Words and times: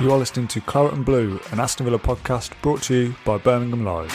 You 0.00 0.12
are 0.12 0.18
listening 0.18 0.46
to 0.48 0.60
Claret 0.60 0.92
and 0.92 1.04
Blue, 1.04 1.40
an 1.50 1.58
Aston 1.58 1.84
Villa 1.84 1.98
podcast 1.98 2.52
brought 2.62 2.82
to 2.82 2.94
you 2.94 3.14
by 3.24 3.36
Birmingham 3.36 3.84
Live. 3.84 4.12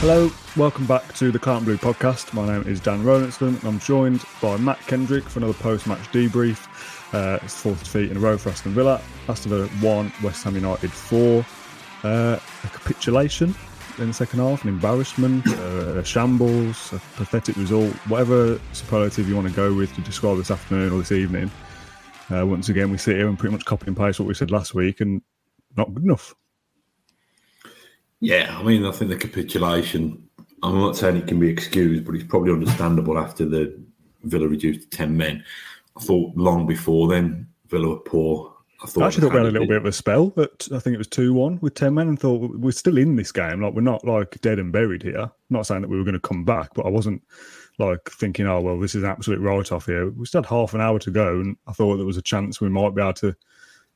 Hello, 0.00 0.30
welcome 0.54 0.84
back 0.84 1.14
to 1.14 1.32
the 1.32 1.38
Claret 1.38 1.60
and 1.62 1.66
Blue 1.66 1.78
podcast. 1.78 2.34
My 2.34 2.46
name 2.46 2.70
is 2.70 2.78
Dan 2.78 3.02
Rowlinson 3.02 3.58
and 3.58 3.64
I'm 3.64 3.78
joined 3.78 4.22
by 4.42 4.58
Matt 4.58 4.78
Kendrick 4.80 5.24
for 5.24 5.38
another 5.38 5.54
post 5.54 5.86
match 5.86 6.12
debrief. 6.12 6.66
Uh, 7.14 7.38
it's 7.42 7.58
fourth 7.58 7.82
defeat 7.82 8.10
in 8.10 8.18
a 8.18 8.20
row 8.20 8.36
for 8.36 8.50
Aston 8.50 8.72
Villa. 8.72 9.00
Aston 9.30 9.52
Villa 9.52 9.66
1, 9.66 10.12
West 10.22 10.44
Ham 10.44 10.56
United 10.56 10.92
4. 10.92 11.42
Uh, 12.04 12.38
a 12.64 12.68
capitulation 12.68 13.54
in 13.96 14.08
the 14.08 14.12
second 14.12 14.40
half, 14.40 14.62
an 14.62 14.68
embarrassment, 14.68 15.46
uh, 15.48 15.96
a 15.96 16.04
shambles, 16.04 16.92
a 16.92 16.98
pathetic 17.16 17.56
result, 17.56 17.94
whatever 18.08 18.60
superlative 18.74 19.26
you 19.26 19.34
want 19.34 19.48
to 19.48 19.54
go 19.54 19.72
with 19.72 19.94
to 19.94 20.02
describe 20.02 20.36
this 20.36 20.50
afternoon 20.50 20.92
or 20.92 20.98
this 20.98 21.12
evening. 21.12 21.50
Uh, 22.30 22.46
once 22.46 22.68
again, 22.68 22.90
we 22.90 22.98
sit 22.98 23.16
here 23.16 23.28
and 23.28 23.38
pretty 23.38 23.52
much 23.52 23.64
copy 23.64 23.86
and 23.86 23.96
paste 23.96 24.18
what 24.18 24.26
we 24.26 24.34
said 24.34 24.50
last 24.50 24.74
week, 24.74 25.00
and 25.00 25.22
not 25.76 25.92
good 25.94 26.04
enough. 26.04 26.34
Yeah, 28.20 28.56
I 28.58 28.62
mean, 28.62 28.84
I 28.84 28.90
think 28.92 29.10
the 29.10 29.16
capitulation. 29.16 30.28
I'm 30.62 30.78
not 30.78 30.96
saying 30.96 31.16
it 31.16 31.28
can 31.28 31.38
be 31.38 31.48
excused, 31.48 32.04
but 32.04 32.14
it's 32.14 32.24
probably 32.24 32.52
understandable 32.52 33.18
after 33.18 33.44
the 33.44 33.78
Villa 34.24 34.48
reduced 34.48 34.90
to 34.90 34.96
ten 34.96 35.16
men. 35.16 35.44
I 35.96 36.00
thought 36.00 36.36
long 36.36 36.66
before 36.66 37.08
then 37.08 37.48
Villa 37.68 37.88
were 37.88 37.96
poor. 38.00 38.54
I 38.82 38.86
thought 38.86 39.04
I 39.04 39.06
actually 39.06 39.22
thought 39.22 39.32
we 39.32 39.38
had 39.38 39.46
a 39.46 39.50
little 39.50 39.68
bit 39.68 39.76
of 39.76 39.86
a 39.86 39.92
spell, 39.92 40.30
but 40.30 40.66
I 40.74 40.78
think 40.78 40.94
it 40.94 40.98
was 40.98 41.06
two 41.06 41.32
one 41.32 41.58
with 41.60 41.74
ten 41.74 41.94
men, 41.94 42.08
and 42.08 42.18
thought 42.18 42.58
we're 42.58 42.72
still 42.72 42.98
in 42.98 43.16
this 43.16 43.30
game. 43.32 43.60
Like 43.62 43.74
we're 43.74 43.82
not 43.82 44.04
like 44.04 44.40
dead 44.40 44.58
and 44.58 44.72
buried 44.72 45.02
here. 45.02 45.30
not 45.50 45.66
saying 45.66 45.82
that 45.82 45.88
we 45.88 45.96
were 45.96 46.04
going 46.04 46.14
to 46.14 46.20
come 46.20 46.44
back, 46.44 46.74
but 46.74 46.86
I 46.86 46.90
wasn't 46.90 47.22
like 47.78 48.10
thinking, 48.10 48.46
oh 48.46 48.60
well, 48.60 48.78
this 48.78 48.94
is 48.94 49.04
absolute 49.04 49.40
write 49.40 49.72
off 49.72 49.86
here. 49.86 50.10
We 50.10 50.26
still 50.26 50.42
had 50.42 50.48
half 50.48 50.74
an 50.74 50.80
hour 50.80 50.98
to 50.98 51.10
go, 51.10 51.40
and 51.40 51.56
I 51.66 51.72
thought 51.72 51.96
there 51.96 52.06
was 52.06 52.16
a 52.16 52.22
chance 52.22 52.60
we 52.60 52.68
might 52.68 52.94
be 52.94 53.02
able 53.02 53.14
to 53.14 53.36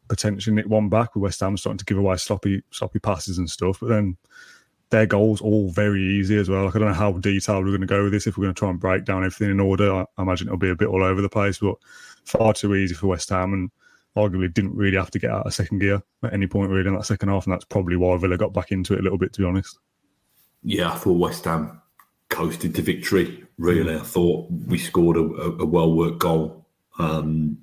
potentially 0.08 0.54
nick 0.54 0.66
one 0.66 0.88
back 0.88 1.14
with 1.14 1.22
West 1.22 1.40
Ham 1.40 1.56
starting 1.56 1.78
to 1.78 1.84
give 1.84 1.98
away 1.98 2.16
sloppy 2.16 2.62
sloppy 2.70 2.98
passes 2.98 3.38
and 3.38 3.48
stuff. 3.48 3.78
But 3.80 3.88
then 3.88 4.16
their 4.90 5.06
goals 5.06 5.40
all 5.40 5.70
very 5.70 6.02
easy 6.02 6.36
as 6.36 6.48
well. 6.48 6.64
Like 6.64 6.76
I 6.76 6.80
don't 6.80 6.88
know 6.88 6.94
how 6.94 7.12
detailed 7.12 7.64
we're 7.64 7.70
going 7.70 7.80
to 7.80 7.86
go 7.86 8.04
with 8.04 8.12
this. 8.12 8.26
If 8.26 8.36
we're 8.36 8.44
going 8.44 8.54
to 8.54 8.58
try 8.58 8.70
and 8.70 8.80
break 8.80 9.04
down 9.04 9.24
everything 9.24 9.50
in 9.50 9.60
order, 9.60 9.92
I, 9.92 10.04
I 10.18 10.22
imagine 10.22 10.48
it'll 10.48 10.58
be 10.58 10.70
a 10.70 10.76
bit 10.76 10.88
all 10.88 11.04
over 11.04 11.22
the 11.22 11.28
place. 11.28 11.58
But 11.58 11.76
far 12.24 12.52
too 12.52 12.74
easy 12.74 12.94
for 12.94 13.06
West 13.06 13.30
Ham, 13.30 13.52
and 13.52 13.70
arguably 14.16 14.52
didn't 14.52 14.74
really 14.74 14.96
have 14.96 15.10
to 15.12 15.18
get 15.18 15.30
out 15.30 15.46
of 15.46 15.54
second 15.54 15.78
gear 15.78 16.02
at 16.22 16.32
any 16.32 16.46
point 16.46 16.70
really 16.70 16.88
in 16.88 16.94
that 16.94 17.06
second 17.06 17.28
half, 17.28 17.46
and 17.46 17.52
that's 17.52 17.64
probably 17.64 17.96
why 17.96 18.16
Villa 18.16 18.36
got 18.36 18.52
back 18.52 18.72
into 18.72 18.94
it 18.94 19.00
a 19.00 19.02
little 19.02 19.18
bit, 19.18 19.32
to 19.34 19.40
be 19.40 19.46
honest. 19.46 19.78
Yeah, 20.62 20.92
I 20.92 20.96
thought 20.96 21.12
West 21.12 21.44
Ham 21.44 21.80
coasted 22.28 22.74
to 22.74 22.82
victory. 22.82 23.44
Really, 23.60 23.94
I 23.94 24.00
thought 24.00 24.50
we 24.50 24.78
scored 24.78 25.18
a, 25.18 25.20
a 25.20 25.66
well 25.66 25.92
worked 25.92 26.18
goal, 26.18 26.66
um, 26.98 27.58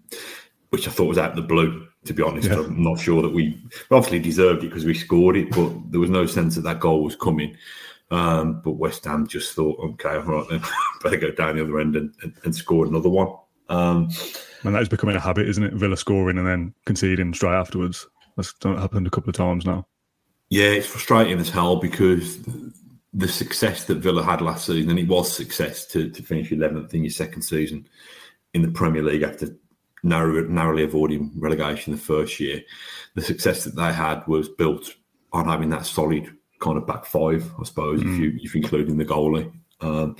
which 0.69 0.87
I 0.87 0.91
thought 0.91 1.07
was 1.07 1.17
out 1.17 1.31
of 1.31 1.35
the 1.35 1.41
blue. 1.41 1.87
To 2.05 2.13
be 2.13 2.21
honest, 2.21 2.47
yeah. 2.47 2.59
I'm 2.59 2.83
not 2.83 2.99
sure 2.99 3.23
that 3.23 3.33
we 3.33 3.59
obviously 3.89 4.19
deserved 4.19 4.63
it 4.63 4.67
because 4.67 4.85
we 4.85 4.93
scored 4.93 5.35
it, 5.35 5.49
but 5.49 5.71
there 5.91 5.99
was 5.99 6.11
no 6.11 6.27
sense 6.27 6.53
that 6.53 6.61
that 6.61 6.79
goal 6.79 7.03
was 7.03 7.15
coming. 7.15 7.57
Um, 8.11 8.61
but 8.61 8.73
West 8.73 9.05
Ham 9.05 9.25
just 9.25 9.55
thought, 9.55 9.79
okay, 9.79 10.17
all 10.17 10.21
right, 10.21 10.47
then 10.49 10.61
better 11.03 11.17
go 11.17 11.31
down 11.31 11.55
the 11.55 11.63
other 11.63 11.79
end 11.79 11.95
and, 11.95 12.13
and, 12.21 12.33
and 12.43 12.55
score 12.55 12.85
another 12.85 13.09
one. 13.09 13.35
Um, 13.67 14.09
and 14.63 14.75
that 14.75 14.83
is 14.83 14.89
becoming 14.89 15.15
a 15.15 15.19
habit, 15.19 15.49
isn't 15.49 15.63
it? 15.63 15.73
Villa 15.73 15.97
scoring 15.97 16.37
and 16.37 16.47
then 16.47 16.75
conceding 16.85 17.33
straight 17.33 17.55
afterwards. 17.55 18.07
That's 18.37 18.53
happened 18.61 19.07
a 19.07 19.09
couple 19.09 19.31
of 19.31 19.35
times 19.35 19.65
now. 19.65 19.87
Yeah, 20.49 20.67
it's 20.67 20.87
frustrating 20.87 21.39
as 21.39 21.49
hell 21.49 21.77
because 21.77 22.37
the 23.13 23.27
success 23.27 23.85
that 23.85 23.99
Villa 23.99 24.23
had 24.23 24.41
last 24.41 24.65
season, 24.65 24.89
and 24.89 24.99
it 24.99 25.07
was 25.07 25.31
success 25.31 25.85
to, 25.87 26.09
to 26.09 26.23
finish 26.23 26.49
11th 26.49 26.93
in 26.93 27.03
your 27.03 27.11
second 27.11 27.41
season 27.41 27.87
in 28.53 28.61
the 28.61 28.71
Premier 28.71 29.03
League 29.03 29.23
after 29.23 29.55
narrow, 30.03 30.43
narrowly 30.43 30.83
avoiding 30.83 31.31
relegation 31.35 31.93
the 31.93 31.99
first 31.99 32.39
year. 32.39 32.61
The 33.15 33.21
success 33.21 33.63
that 33.63 33.75
they 33.75 33.93
had 33.93 34.25
was 34.27 34.49
built 34.49 34.93
on 35.33 35.45
having 35.45 35.69
that 35.69 35.85
solid 35.85 36.35
kind 36.59 36.77
of 36.77 36.87
back 36.87 37.05
five, 37.05 37.49
I 37.59 37.63
suppose, 37.63 38.01
mm. 38.01 38.13
if 38.13 38.19
you 38.19 38.39
if 38.41 38.55
including 38.55 38.97
the 38.97 39.05
goalie 39.05 39.51
um, 39.81 40.15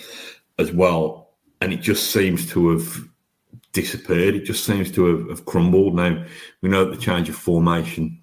as 0.59 0.72
well. 0.72 1.36
And 1.62 1.74
it 1.74 1.81
just 1.81 2.12
seems 2.12 2.48
to 2.52 2.69
have 2.69 3.09
disappeared. 3.74 4.36
It 4.36 4.44
just 4.44 4.64
seems 4.64 4.92
to 4.92 5.06
have, 5.06 5.30
have 5.30 5.46
crumbled. 5.46 5.96
Now 5.96 6.24
we 6.62 6.69
know 6.69 6.86
that 6.86 6.96
the 6.96 7.02
change 7.02 7.30
of 7.30 7.36
formation, 7.36 8.22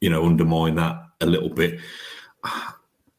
you 0.00 0.10
know, 0.10 0.24
undermined 0.24 0.78
that 0.78 1.02
a 1.20 1.26
little 1.26 1.50
bit. 1.50 1.80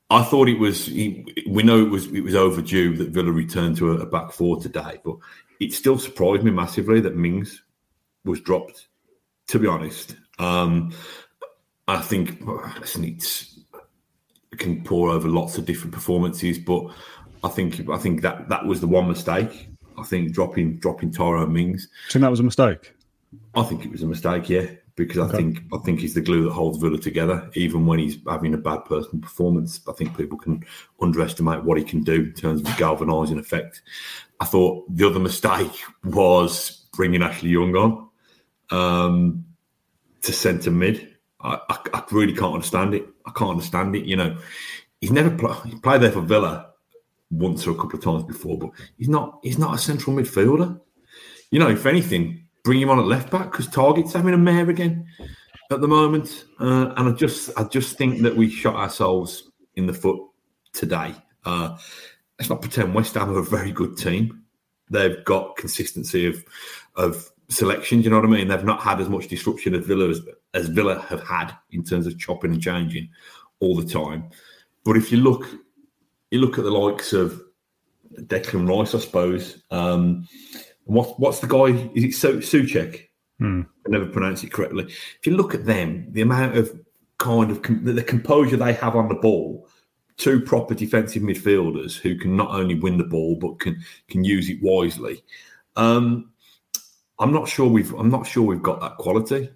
I 0.10 0.24
thought 0.24 0.50
it 0.50 0.60
was. 0.60 0.90
We 0.90 1.64
know 1.64 1.82
it 1.82 1.90
was. 1.90 2.08
It 2.08 2.22
was 2.22 2.36
overdue 2.36 2.98
that 2.98 3.10
Villa 3.10 3.32
returned 3.32 3.78
to 3.78 3.92
a, 3.92 4.00
a 4.00 4.06
back 4.06 4.32
four 4.32 4.60
today, 4.60 5.00
but 5.04 5.18
it 5.60 5.74
still 5.74 6.00
surprised 6.00 6.44
me 6.44 6.52
massively 6.52 7.00
that 7.02 7.16
Mings 7.16 7.62
was 8.26 8.42
dropped. 8.42 8.88
To 9.48 9.60
be 9.60 9.68
honest, 9.68 10.16
um, 10.38 10.94
I 11.88 12.02
think 12.02 12.42
it 12.42 14.58
can 14.58 14.84
pour 14.84 15.10
over 15.10 15.28
lots 15.28 15.58
of 15.58 15.66
different 15.66 15.94
performances, 15.94 16.60
but 16.60 16.86
I 17.44 17.50
think 17.50 17.90
I 17.90 17.98
think 17.98 18.22
that 18.22 18.50
that 18.50 18.66
was 18.66 18.82
the 18.82 18.88
one 18.88 19.08
mistake. 19.08 19.70
I 19.98 20.04
think 20.04 20.32
dropping 20.32 20.78
dropping 20.78 21.12
Tyrone 21.12 21.54
Mings. 21.54 21.88
Think 22.10 22.22
that 22.22 22.32
was 22.32 22.40
a 22.40 22.44
mistake? 22.44 22.94
I 23.56 23.64
think 23.64 23.86
it 23.86 23.92
was 23.92 24.02
a 24.02 24.08
mistake. 24.08 24.50
Yeah, 24.50 24.68
because 25.00 25.18
okay. 25.18 25.34
I 25.34 25.36
think 25.38 25.64
I 25.74 25.78
think 25.78 26.02
he's 26.02 26.14
the 26.14 26.22
glue 26.22 26.44
that 26.44 26.52
holds 26.52 26.78
Villa 26.78 26.98
together. 26.98 27.50
Even 27.56 27.86
when 27.86 28.00
he's 28.00 28.18
having 28.28 28.54
a 28.54 28.58
bad 28.58 28.84
personal 28.86 29.22
performance, 29.22 29.80
I 29.88 29.94
think 29.94 30.16
people 30.18 30.38
can 30.38 30.64
underestimate 31.02 31.64
what 31.64 31.78
he 31.78 31.86
can 31.86 32.04
do 32.04 32.16
in 32.16 32.34
terms 32.34 32.62
of 32.62 32.78
galvanising 32.78 33.40
effect. 33.40 33.82
I 34.42 34.46
thought 34.46 34.86
the 34.94 35.08
other 35.08 35.20
mistake 35.20 35.72
was 36.04 36.86
bringing 36.94 37.24
Ashley 37.24 37.50
Young 37.50 37.76
on 37.76 38.10
um, 38.72 39.46
to 40.22 40.34
centre 40.34 40.70
mid. 40.70 41.16
I, 41.40 41.58
I, 41.70 41.80
I, 41.94 42.04
really 42.12 42.34
can't 42.34 42.54
understand 42.54 42.94
it. 42.94 43.08
I 43.26 43.32
can't 43.32 43.52
understand 43.52 43.96
it. 43.96 44.04
You 44.04 44.18
know, 44.18 44.38
he's 45.00 45.14
never 45.14 45.30
he 45.66 45.76
played 45.78 46.02
there 46.02 46.12
for 46.12 46.22
Villa 46.22 46.72
once 47.32 47.66
or 47.66 47.72
a 47.72 47.76
couple 47.76 47.98
of 47.98 48.04
times 48.04 48.24
before, 48.24 48.58
but 48.58 48.72
he's 48.98 49.08
not 49.08 49.40
he's 49.44 49.58
not 49.58 49.74
a 49.74 49.78
central 49.78 50.14
midfielder. 50.14 50.80
You 51.52 51.60
know, 51.60 51.70
if 51.70 51.86
anything, 51.86 52.49
bring 52.64 52.82
him 52.82 52.90
on 52.90 53.00
at 53.00 53.06
left 53.06 53.32
back 53.32 53.52
because 53.52 53.68
Targett's 53.68 54.14
having 54.14 54.34
a 54.34 54.38
mare 54.38 54.70
again 54.70 55.08
at 55.72 55.82
the 55.82 55.88
moment, 55.88 56.46
uh, 56.60 56.94
and 56.98 57.10
I 57.10 57.12
just 57.12 57.52
I 57.58 57.64
just 57.64 57.98
think 57.98 58.22
that 58.22 58.36
we 58.36 58.50
shot 58.50 58.76
ourselves 58.76 59.52
in 59.76 59.86
the 59.86 59.94
foot 59.94 60.20
today. 60.74 61.14
Uh, 61.46 61.78
let's 62.40 62.50
not 62.50 62.62
pretend 62.62 62.94
West 62.94 63.16
Ham 63.16 63.30
are 63.30 63.40
a 63.40 63.44
very 63.44 63.72
good 63.72 63.98
team. 63.98 64.44
They've 64.90 65.24
got 65.26 65.58
consistency 65.58 66.26
of 66.26 66.44
of 66.96 67.30
selection. 67.50 68.02
You 68.02 68.10
know 68.10 68.18
what 68.18 68.26
I 68.26 68.30
mean? 68.30 68.48
They've 68.48 68.64
not 68.64 68.82
had 68.82 69.00
as 69.00 69.10
much 69.10 69.28
disruption 69.28 69.76
as 69.76 69.86
Villa 69.86 70.10
as, 70.10 70.22
as 70.54 70.68
Villa 70.68 71.00
have 71.10 71.24
had 71.24 71.54
in 71.72 71.84
terms 71.84 72.08
of 72.08 72.18
chopping 72.18 72.54
and 72.54 72.62
changing 72.62 73.10
all 73.60 73.76
the 73.76 73.88
time. 73.88 74.30
But 74.86 74.98
if 74.98 75.12
you 75.12 75.20
look, 75.20 75.46
you 76.32 76.40
look 76.40 76.58
at 76.58 76.64
the 76.64 76.72
likes 76.72 77.14
of 77.14 77.42
Declan 78.14 78.68
Rice, 78.68 78.96
I 78.96 79.00
suppose. 79.00 79.62
Um, 79.72 80.28
what, 80.90 81.20
what's 81.20 81.40
the 81.40 81.48
guy? 81.48 81.90
Is 81.94 82.04
it 82.04 82.14
so, 82.14 82.38
Soucek? 82.38 83.06
Hmm. 83.38 83.62
I 83.86 83.90
never 83.90 84.08
pronounce 84.08 84.44
it 84.44 84.52
correctly. 84.52 84.86
If 84.86 85.20
you 85.26 85.36
look 85.36 85.54
at 85.54 85.66
them, 85.66 86.08
the 86.12 86.22
amount 86.22 86.58
of 86.58 86.78
kind 87.20 87.52
of 87.52 87.62
com- 87.62 87.84
the 87.84 88.04
composure 88.04 88.58
they 88.58 88.74
have 88.74 88.96
on 88.96 89.08
the 89.08 89.16
ball, 89.16 89.68
two 90.18 90.42
proper 90.42 90.74
defensive 90.74 91.24
midfielders 91.24 91.98
who 91.98 92.16
can 92.16 92.36
not 92.36 92.52
only 92.52 92.76
win 92.76 92.98
the 92.98 93.04
ball 93.04 93.36
but 93.36 93.60
can 93.60 93.82
can 94.10 94.24
use 94.24 94.50
it 94.50 94.60
wisely. 94.62 95.24
Um, 95.76 96.32
I'm 97.20 97.32
not 97.32 97.48
sure 97.48 97.68
we've 97.68 97.94
I'm 97.94 98.10
not 98.10 98.28
sure 98.28 98.44
we've 98.44 98.62
got 98.62 98.82
that 98.82 98.98
quality 98.98 99.50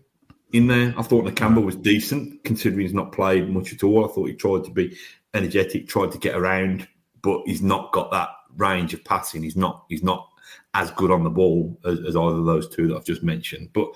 in 0.54 0.68
there. 0.68 0.94
I 0.98 1.02
thought 1.02 1.26
Nakamba 1.26 1.64
was 1.64 1.76
decent 1.76 2.44
considering 2.44 2.82
he's 2.82 2.94
not 2.94 3.12
played 3.12 3.50
much 3.50 3.74
at 3.74 3.84
all. 3.84 4.06
I 4.06 4.14
thought 4.14 4.30
he 4.30 4.36
tried 4.36 4.64
to 4.66 4.72
be 4.72 4.98
energetic, 5.34 5.88
tried 5.88 6.12
to 6.12 6.18
get 6.18 6.36
around, 6.36 6.88
but 7.22 7.42
he's 7.46 7.62
not 7.62 7.92
got 7.92 8.12
that 8.12 8.30
range 8.56 8.94
of 8.94 9.04
passing. 9.04 9.44
He's 9.44 9.58
not 9.58 9.86
he's 9.90 10.04
not 10.04 10.30
as 10.74 10.92
good 10.92 11.12
on 11.12 11.24
the 11.24 11.30
ball 11.30 11.80
as, 11.86 12.00
as, 12.00 12.16
either 12.16 12.38
of 12.38 12.46
those 12.46 12.68
two 12.68 12.88
that 12.88 12.96
I've 12.96 13.06
just 13.06 13.24
mentioned. 13.24 13.70
But 13.74 13.90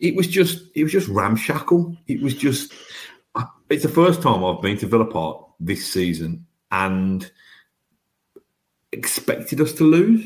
it 0.00 0.14
was 0.14 0.26
just 0.26 0.64
it 0.74 0.82
was 0.82 0.92
just 0.92 1.08
ramshackle. 1.08 1.96
It 2.06 2.20
was 2.22 2.34
just 2.34 2.72
it's 3.70 3.82
the 3.82 3.88
first 3.88 4.22
time 4.22 4.44
I've 4.44 4.62
been 4.62 4.78
to 4.78 4.86
Villa 4.86 5.06
Park 5.06 5.44
this 5.60 5.90
season 5.90 6.46
and 6.70 7.30
expected 8.92 9.60
us 9.60 9.72
to 9.74 9.84
lose 9.84 10.24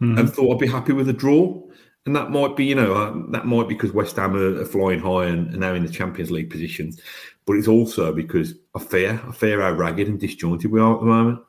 mm. 0.00 0.18
and 0.18 0.30
thought 0.30 0.54
I'd 0.54 0.60
be 0.60 0.66
happy 0.66 0.92
with 0.92 1.08
a 1.08 1.12
draw. 1.12 1.60
And 2.06 2.14
that 2.14 2.30
might 2.30 2.54
be, 2.54 2.66
you 2.66 2.74
know, 2.74 2.92
uh, 2.92 3.14
that 3.30 3.46
might 3.46 3.66
be 3.66 3.74
because 3.74 3.92
West 3.92 4.16
Ham 4.16 4.36
are, 4.36 4.60
are 4.60 4.66
flying 4.66 5.00
high 5.00 5.24
and, 5.24 5.48
and 5.48 5.60
now 5.60 5.72
in 5.72 5.86
the 5.86 5.92
Champions 5.92 6.30
League 6.30 6.50
position. 6.50 6.92
But 7.46 7.54
it's 7.54 7.68
also 7.68 8.12
because 8.12 8.54
I 8.74 8.80
fear, 8.80 9.22
I 9.26 9.32
fear 9.32 9.62
how 9.62 9.72
ragged 9.72 10.08
and 10.08 10.20
disjointed 10.20 10.70
we 10.70 10.80
are 10.80 10.94
at 10.94 11.00
the 11.00 11.06
moment. 11.06 11.40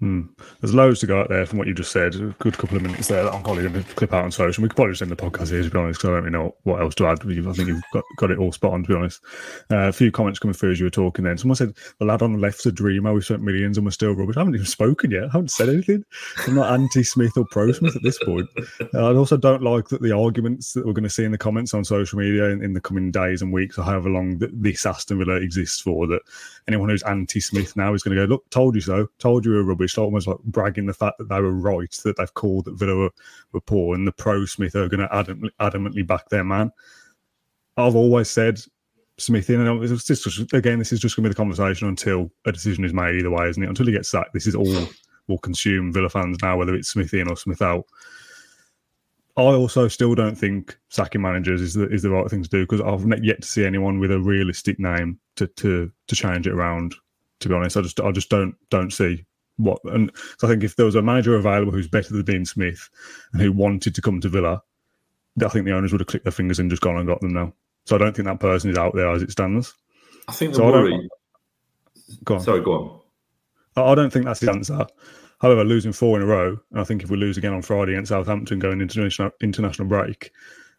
Hmm. 0.00 0.22
There's 0.60 0.74
loads 0.74 1.00
to 1.00 1.06
go 1.06 1.20
out 1.20 1.28
there 1.28 1.46
from 1.46 1.58
what 1.58 1.68
you 1.68 1.74
just 1.74 1.92
said. 1.92 2.14
A 2.16 2.34
good 2.40 2.58
couple 2.58 2.76
of 2.76 2.82
minutes 2.82 3.08
there 3.08 3.22
that 3.22 3.32
I'm 3.32 3.42
probably 3.42 3.62
going 3.68 3.82
to 3.82 3.94
clip 3.94 4.12
out 4.12 4.24
on 4.24 4.32
social. 4.32 4.62
We 4.62 4.68
could 4.68 4.76
probably 4.76 4.92
just 4.92 5.02
end 5.02 5.10
the 5.10 5.16
podcast 5.16 5.50
here, 5.50 5.62
to 5.62 5.70
be 5.70 5.78
honest, 5.78 6.00
because 6.00 6.10
I 6.10 6.12
don't 6.14 6.24
really 6.24 6.36
know 6.36 6.54
what 6.64 6.80
else 6.80 6.96
to 6.96 7.06
add. 7.06 7.20
I 7.20 7.52
think 7.52 7.68
you've 7.68 7.82
got, 7.92 8.04
got 8.16 8.30
it 8.32 8.38
all 8.38 8.50
spot 8.50 8.72
on, 8.72 8.82
to 8.82 8.88
be 8.88 8.94
honest. 8.94 9.22
Uh, 9.70 9.88
a 9.88 9.92
few 9.92 10.10
comments 10.10 10.40
coming 10.40 10.54
through 10.54 10.72
as 10.72 10.80
you 10.80 10.86
were 10.86 10.90
talking 10.90 11.24
then. 11.24 11.38
Someone 11.38 11.56
said, 11.56 11.74
The 12.00 12.06
lad 12.06 12.22
on 12.22 12.32
the 12.32 12.38
left's 12.38 12.66
a 12.66 12.72
dreamer. 12.72 13.14
We 13.14 13.20
spent 13.20 13.42
millions 13.42 13.78
and 13.78 13.86
we're 13.86 13.92
still 13.92 14.14
rubbish. 14.14 14.36
I 14.36 14.40
haven't 14.40 14.56
even 14.56 14.66
spoken 14.66 15.12
yet. 15.12 15.24
I 15.24 15.28
haven't 15.28 15.52
said 15.52 15.68
anything. 15.68 16.04
I'm 16.46 16.56
not 16.56 16.72
anti 16.72 17.04
Smith 17.04 17.36
or 17.36 17.46
pro 17.50 17.70
Smith 17.72 17.94
at 17.94 18.02
this 18.02 18.22
point. 18.24 18.48
Uh, 18.92 19.10
I 19.10 19.14
also 19.14 19.36
don't 19.36 19.62
like 19.62 19.88
that 19.88 20.02
the 20.02 20.12
arguments 20.12 20.72
that 20.72 20.84
we're 20.84 20.92
going 20.92 21.04
to 21.04 21.10
see 21.10 21.24
in 21.24 21.32
the 21.32 21.38
comments 21.38 21.72
on 21.72 21.84
social 21.84 22.18
media 22.18 22.50
in, 22.50 22.62
in 22.62 22.72
the 22.72 22.80
coming 22.80 23.10
days 23.10 23.42
and 23.42 23.52
weeks 23.52 23.78
or 23.78 23.84
however 23.84 24.10
long 24.10 24.38
that 24.38 24.50
this 24.60 24.84
Aston 24.84 25.18
Villa 25.18 25.36
exists 25.36 25.80
for, 25.80 26.06
that 26.08 26.20
anyone 26.68 26.88
who's 26.88 27.02
anti 27.04 27.40
Smith 27.40 27.76
now 27.76 27.94
is 27.94 28.02
going 28.02 28.16
to 28.16 28.26
go, 28.26 28.28
Look, 28.28 28.50
told 28.50 28.74
you 28.74 28.80
so. 28.80 29.08
Told 29.18 29.44
you 29.44 29.52
we 29.52 29.56
were 29.58 29.64
rubbish. 29.64 29.83
Almost 29.96 30.26
like 30.26 30.38
bragging 30.44 30.86
the 30.86 30.94
fact 30.94 31.18
that 31.18 31.28
they 31.28 31.40
were 31.40 31.52
right, 31.52 31.90
that 32.04 32.16
they've 32.16 32.34
called 32.34 32.66
that 32.66 32.78
Villa 32.78 32.96
were, 32.96 33.10
were 33.52 33.60
poor, 33.60 33.94
and 33.94 34.06
the 34.06 34.12
pro 34.12 34.44
Smith 34.44 34.74
are 34.74 34.88
going 34.88 35.00
to 35.00 35.08
adamantly, 35.08 35.50
adamantly 35.60 36.06
back 36.06 36.28
their 36.28 36.44
man. 36.44 36.70
I've 37.76 37.96
always 37.96 38.30
said 38.30 38.60
Smith 39.18 39.50
in, 39.50 39.60
and 39.60 39.84
it's 39.84 40.04
just, 40.04 40.52
again, 40.52 40.78
this 40.78 40.92
is 40.92 41.00
just 41.00 41.16
going 41.16 41.24
to 41.24 41.28
be 41.28 41.32
the 41.32 41.36
conversation 41.36 41.88
until 41.88 42.30
a 42.46 42.52
decision 42.52 42.84
is 42.84 42.92
made 42.92 43.16
either 43.16 43.30
way, 43.30 43.48
isn't 43.48 43.62
it? 43.62 43.68
Until 43.68 43.86
he 43.86 43.92
gets 43.92 44.08
sacked, 44.08 44.32
this 44.32 44.46
is 44.46 44.54
all 44.54 44.88
will 45.28 45.38
consume 45.38 45.92
Villa 45.92 46.10
fans 46.10 46.36
now, 46.42 46.56
whether 46.56 46.74
it's 46.74 46.88
Smith 46.88 47.14
in 47.14 47.28
or 47.28 47.36
Smith 47.36 47.62
out. 47.62 47.84
I 49.36 49.42
also 49.42 49.88
still 49.88 50.14
don't 50.14 50.36
think 50.36 50.78
sacking 50.90 51.22
managers 51.22 51.60
is 51.60 51.74
the 51.74 51.88
is 51.88 52.02
the 52.02 52.10
right 52.10 52.30
thing 52.30 52.42
to 52.44 52.48
do 52.48 52.62
because 52.62 52.80
I've 52.80 53.04
not 53.04 53.24
yet 53.24 53.42
to 53.42 53.48
see 53.48 53.64
anyone 53.64 53.98
with 53.98 54.12
a 54.12 54.20
realistic 54.20 54.78
name 54.78 55.18
to 55.36 55.48
to 55.48 55.90
to 56.06 56.16
change 56.16 56.46
it 56.46 56.52
around. 56.52 56.94
To 57.40 57.48
be 57.48 57.54
honest, 57.54 57.76
I 57.76 57.80
just 57.80 58.00
I 58.00 58.12
just 58.12 58.30
don't 58.30 58.54
don't 58.70 58.92
see 58.92 59.24
what. 59.56 59.78
And 59.84 60.10
so 60.38 60.46
I 60.46 60.50
think 60.50 60.64
if 60.64 60.76
there 60.76 60.86
was 60.86 60.94
a 60.94 61.02
manager 61.02 61.36
available 61.36 61.72
who's 61.72 61.88
better 61.88 62.12
than 62.12 62.24
Dean 62.24 62.44
Smith 62.44 62.88
and 63.32 63.42
who 63.42 63.52
wanted 63.52 63.94
to 63.94 64.02
come 64.02 64.20
to 64.20 64.28
Villa, 64.28 64.62
I 65.42 65.48
think 65.48 65.64
the 65.66 65.72
owners 65.72 65.92
would 65.92 66.00
have 66.00 66.08
clicked 66.08 66.24
their 66.24 66.32
fingers 66.32 66.58
and 66.58 66.70
just 66.70 66.82
gone 66.82 66.96
and 66.96 67.06
got 67.06 67.20
them 67.20 67.32
now. 67.32 67.52
So 67.86 67.96
I 67.96 67.98
don't 67.98 68.14
think 68.14 68.26
that 68.26 68.40
person 68.40 68.70
is 68.70 68.78
out 68.78 68.94
there 68.94 69.10
as 69.10 69.22
it 69.22 69.30
stands. 69.30 69.74
I 70.28 70.32
think 70.32 70.52
the 70.52 70.58
so 70.58 70.66
worry. 70.66 71.08
Go 72.24 72.36
on. 72.36 72.40
Sorry, 72.40 72.62
go 72.62 72.72
on. 73.76 73.90
I 73.90 73.94
don't 73.94 74.12
think 74.12 74.24
that's 74.24 74.40
the 74.40 74.50
answer. 74.50 74.86
However, 75.40 75.64
losing 75.64 75.92
four 75.92 76.16
in 76.16 76.22
a 76.22 76.26
row, 76.26 76.58
and 76.70 76.80
I 76.80 76.84
think 76.84 77.02
if 77.02 77.10
we 77.10 77.16
lose 77.16 77.36
again 77.36 77.52
on 77.52 77.62
Friday 77.62 77.92
against 77.92 78.10
Southampton 78.10 78.60
going 78.60 78.80
into 78.80 79.00
international, 79.00 79.30
international 79.42 79.88
break, 79.88 80.30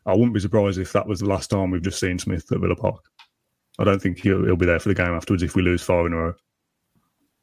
I 0.06 0.14
wouldn't 0.14 0.34
be 0.34 0.40
surprised 0.40 0.80
if 0.80 0.94
that 0.94 1.08
was 1.08 1.20
the 1.20 1.28
last 1.28 1.50
time 1.50 1.72
we've 1.72 1.82
just 1.82 2.00
seen 2.00 2.18
Smith 2.18 2.52
at 2.52 2.60
Villa 2.60 2.76
Park. 2.76 3.04
I 3.78 3.84
don't 3.84 4.02
think 4.02 4.20
he'll, 4.20 4.46
he'll 4.46 4.56
be 4.56 4.66
there 4.66 4.80
for 4.80 4.90
the 4.90 4.96
game 4.96 5.14
afterwards 5.14 5.44
if 5.44 5.56
we 5.56 5.62
lose 5.62 5.84
five 5.84 6.06
in 6.06 6.14
a 6.14 6.18
row. 6.18 6.34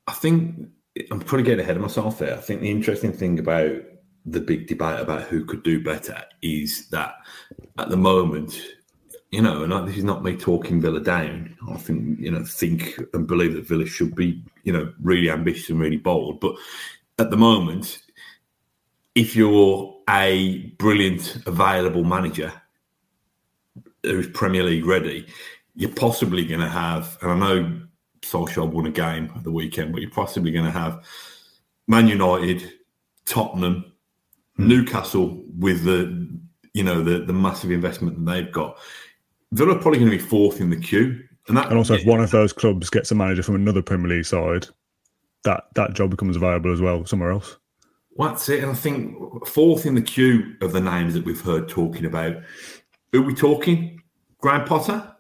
I 0.07 0.13
think 0.13 0.71
I'm 1.11 1.21
probably 1.21 1.45
getting 1.45 1.61
ahead 1.61 1.77
of 1.77 1.83
myself 1.83 2.19
there. 2.19 2.35
I 2.35 2.41
think 2.41 2.61
the 2.61 2.71
interesting 2.71 3.13
thing 3.13 3.39
about 3.39 3.77
the 4.27 4.41
big 4.41 4.67
debate 4.67 5.01
about 5.01 5.23
who 5.23 5.45
could 5.45 5.63
do 5.63 5.83
better 5.83 6.23
is 6.43 6.89
that 6.91 7.15
at 7.79 7.89
the 7.89 7.97
moment, 7.97 8.61
you 9.31 9.41
know, 9.41 9.63
and 9.65 9.89
this 9.89 9.97
is 9.97 10.05
not 10.05 10.23
me 10.23 10.37
talking 10.37 10.81
Villa 10.81 11.01
down. 11.01 11.57
I 11.71 11.77
think, 11.77 12.21
you 12.21 12.31
know, 12.31 12.45
think 12.45 13.01
and 13.15 13.27
believe 13.27 13.55
that 13.55 13.67
Villa 13.67 13.87
should 13.87 14.15
be, 14.15 14.45
you 14.65 14.73
know, 14.73 14.93
really 15.01 15.31
ambitious 15.31 15.71
and 15.71 15.81
really 15.81 15.97
bold. 15.97 16.41
But 16.41 16.55
at 17.19 17.31
the 17.31 17.37
moment, 17.37 18.03
if 19.15 19.35
you're 19.35 19.97
a 20.09 20.67
brilliant 20.79 21.47
available 21.47 22.05
manager 22.05 22.53
who's 24.03 24.29
Premier 24.29 24.65
League 24.65 24.85
ready, 24.85 25.27
you're 25.75 25.95
possibly 25.95 26.45
going 26.45 26.61
to 26.61 26.69
have, 26.69 27.17
and 27.23 27.31
I 27.31 27.39
know 27.39 27.81
Solskjaer 28.23 28.71
won 28.71 28.87
a 28.87 28.91
game 28.91 29.33
at 29.37 29.45
the 29.45 29.51
weekend, 29.51 29.93
but 29.93 30.01
you're 30.01 30.11
possibly 30.11 30.53
going 30.53 30.65
to 30.65 30.71
have 30.71 31.05
Man 31.89 32.09
United, 32.09 32.73
Tottenham, 33.27 33.93
mm. 34.59 34.67
Newcastle 34.67 35.43
with 35.59 35.85
the 35.85 36.29
you 36.75 36.83
know 36.83 37.03
the 37.03 37.25
the 37.25 37.33
massive 37.33 37.71
investment 37.71 38.25
that 38.25 38.31
they've 38.31 38.53
got. 38.53 38.79
Villa 39.53 39.77
are 39.77 39.81
probably 39.81 39.99
going 39.99 40.11
to 40.11 40.17
be 40.17 40.23
fourth 40.23 40.61
in 40.61 40.71
the 40.71 40.77
queue, 40.77 41.23
and 41.49 41.57
that 41.57 41.69
and 41.69 41.77
also 41.77 41.95
if 41.95 42.07
one 42.07 42.21
of 42.21 42.31
those 42.31 42.53
clubs 42.53 42.89
gets 42.89 43.11
a 43.11 43.15
manager 43.15 43.43
from 43.43 43.57
another 43.57 43.83
Premier 43.83 44.09
League 44.09 44.25
side, 44.25 44.67
that 45.45 45.65
that 45.75 45.95
job 45.95 46.11
becomes 46.11 46.37
available 46.37 46.73
as 46.73 46.81
well 46.81 47.05
somewhere 47.05 47.33
else. 47.33 47.59
That's 48.17 48.49
it, 48.49 48.63
and 48.63 48.73
I 48.73 48.75
think 48.75 49.47
fourth 49.47 49.87
in 49.87 49.95
the 49.95 50.03
queue 50.03 50.55
of 50.61 50.73
the 50.73 50.81
names 50.81 51.15
that 51.15 51.25
we've 51.25 51.41
heard 51.41 51.69
talking 51.69 52.05
about. 52.05 52.37
Who 53.13 53.23
are 53.23 53.27
we 53.27 53.35
talking? 53.35 54.03
Graham 54.39 54.65
Potter. 54.67 55.12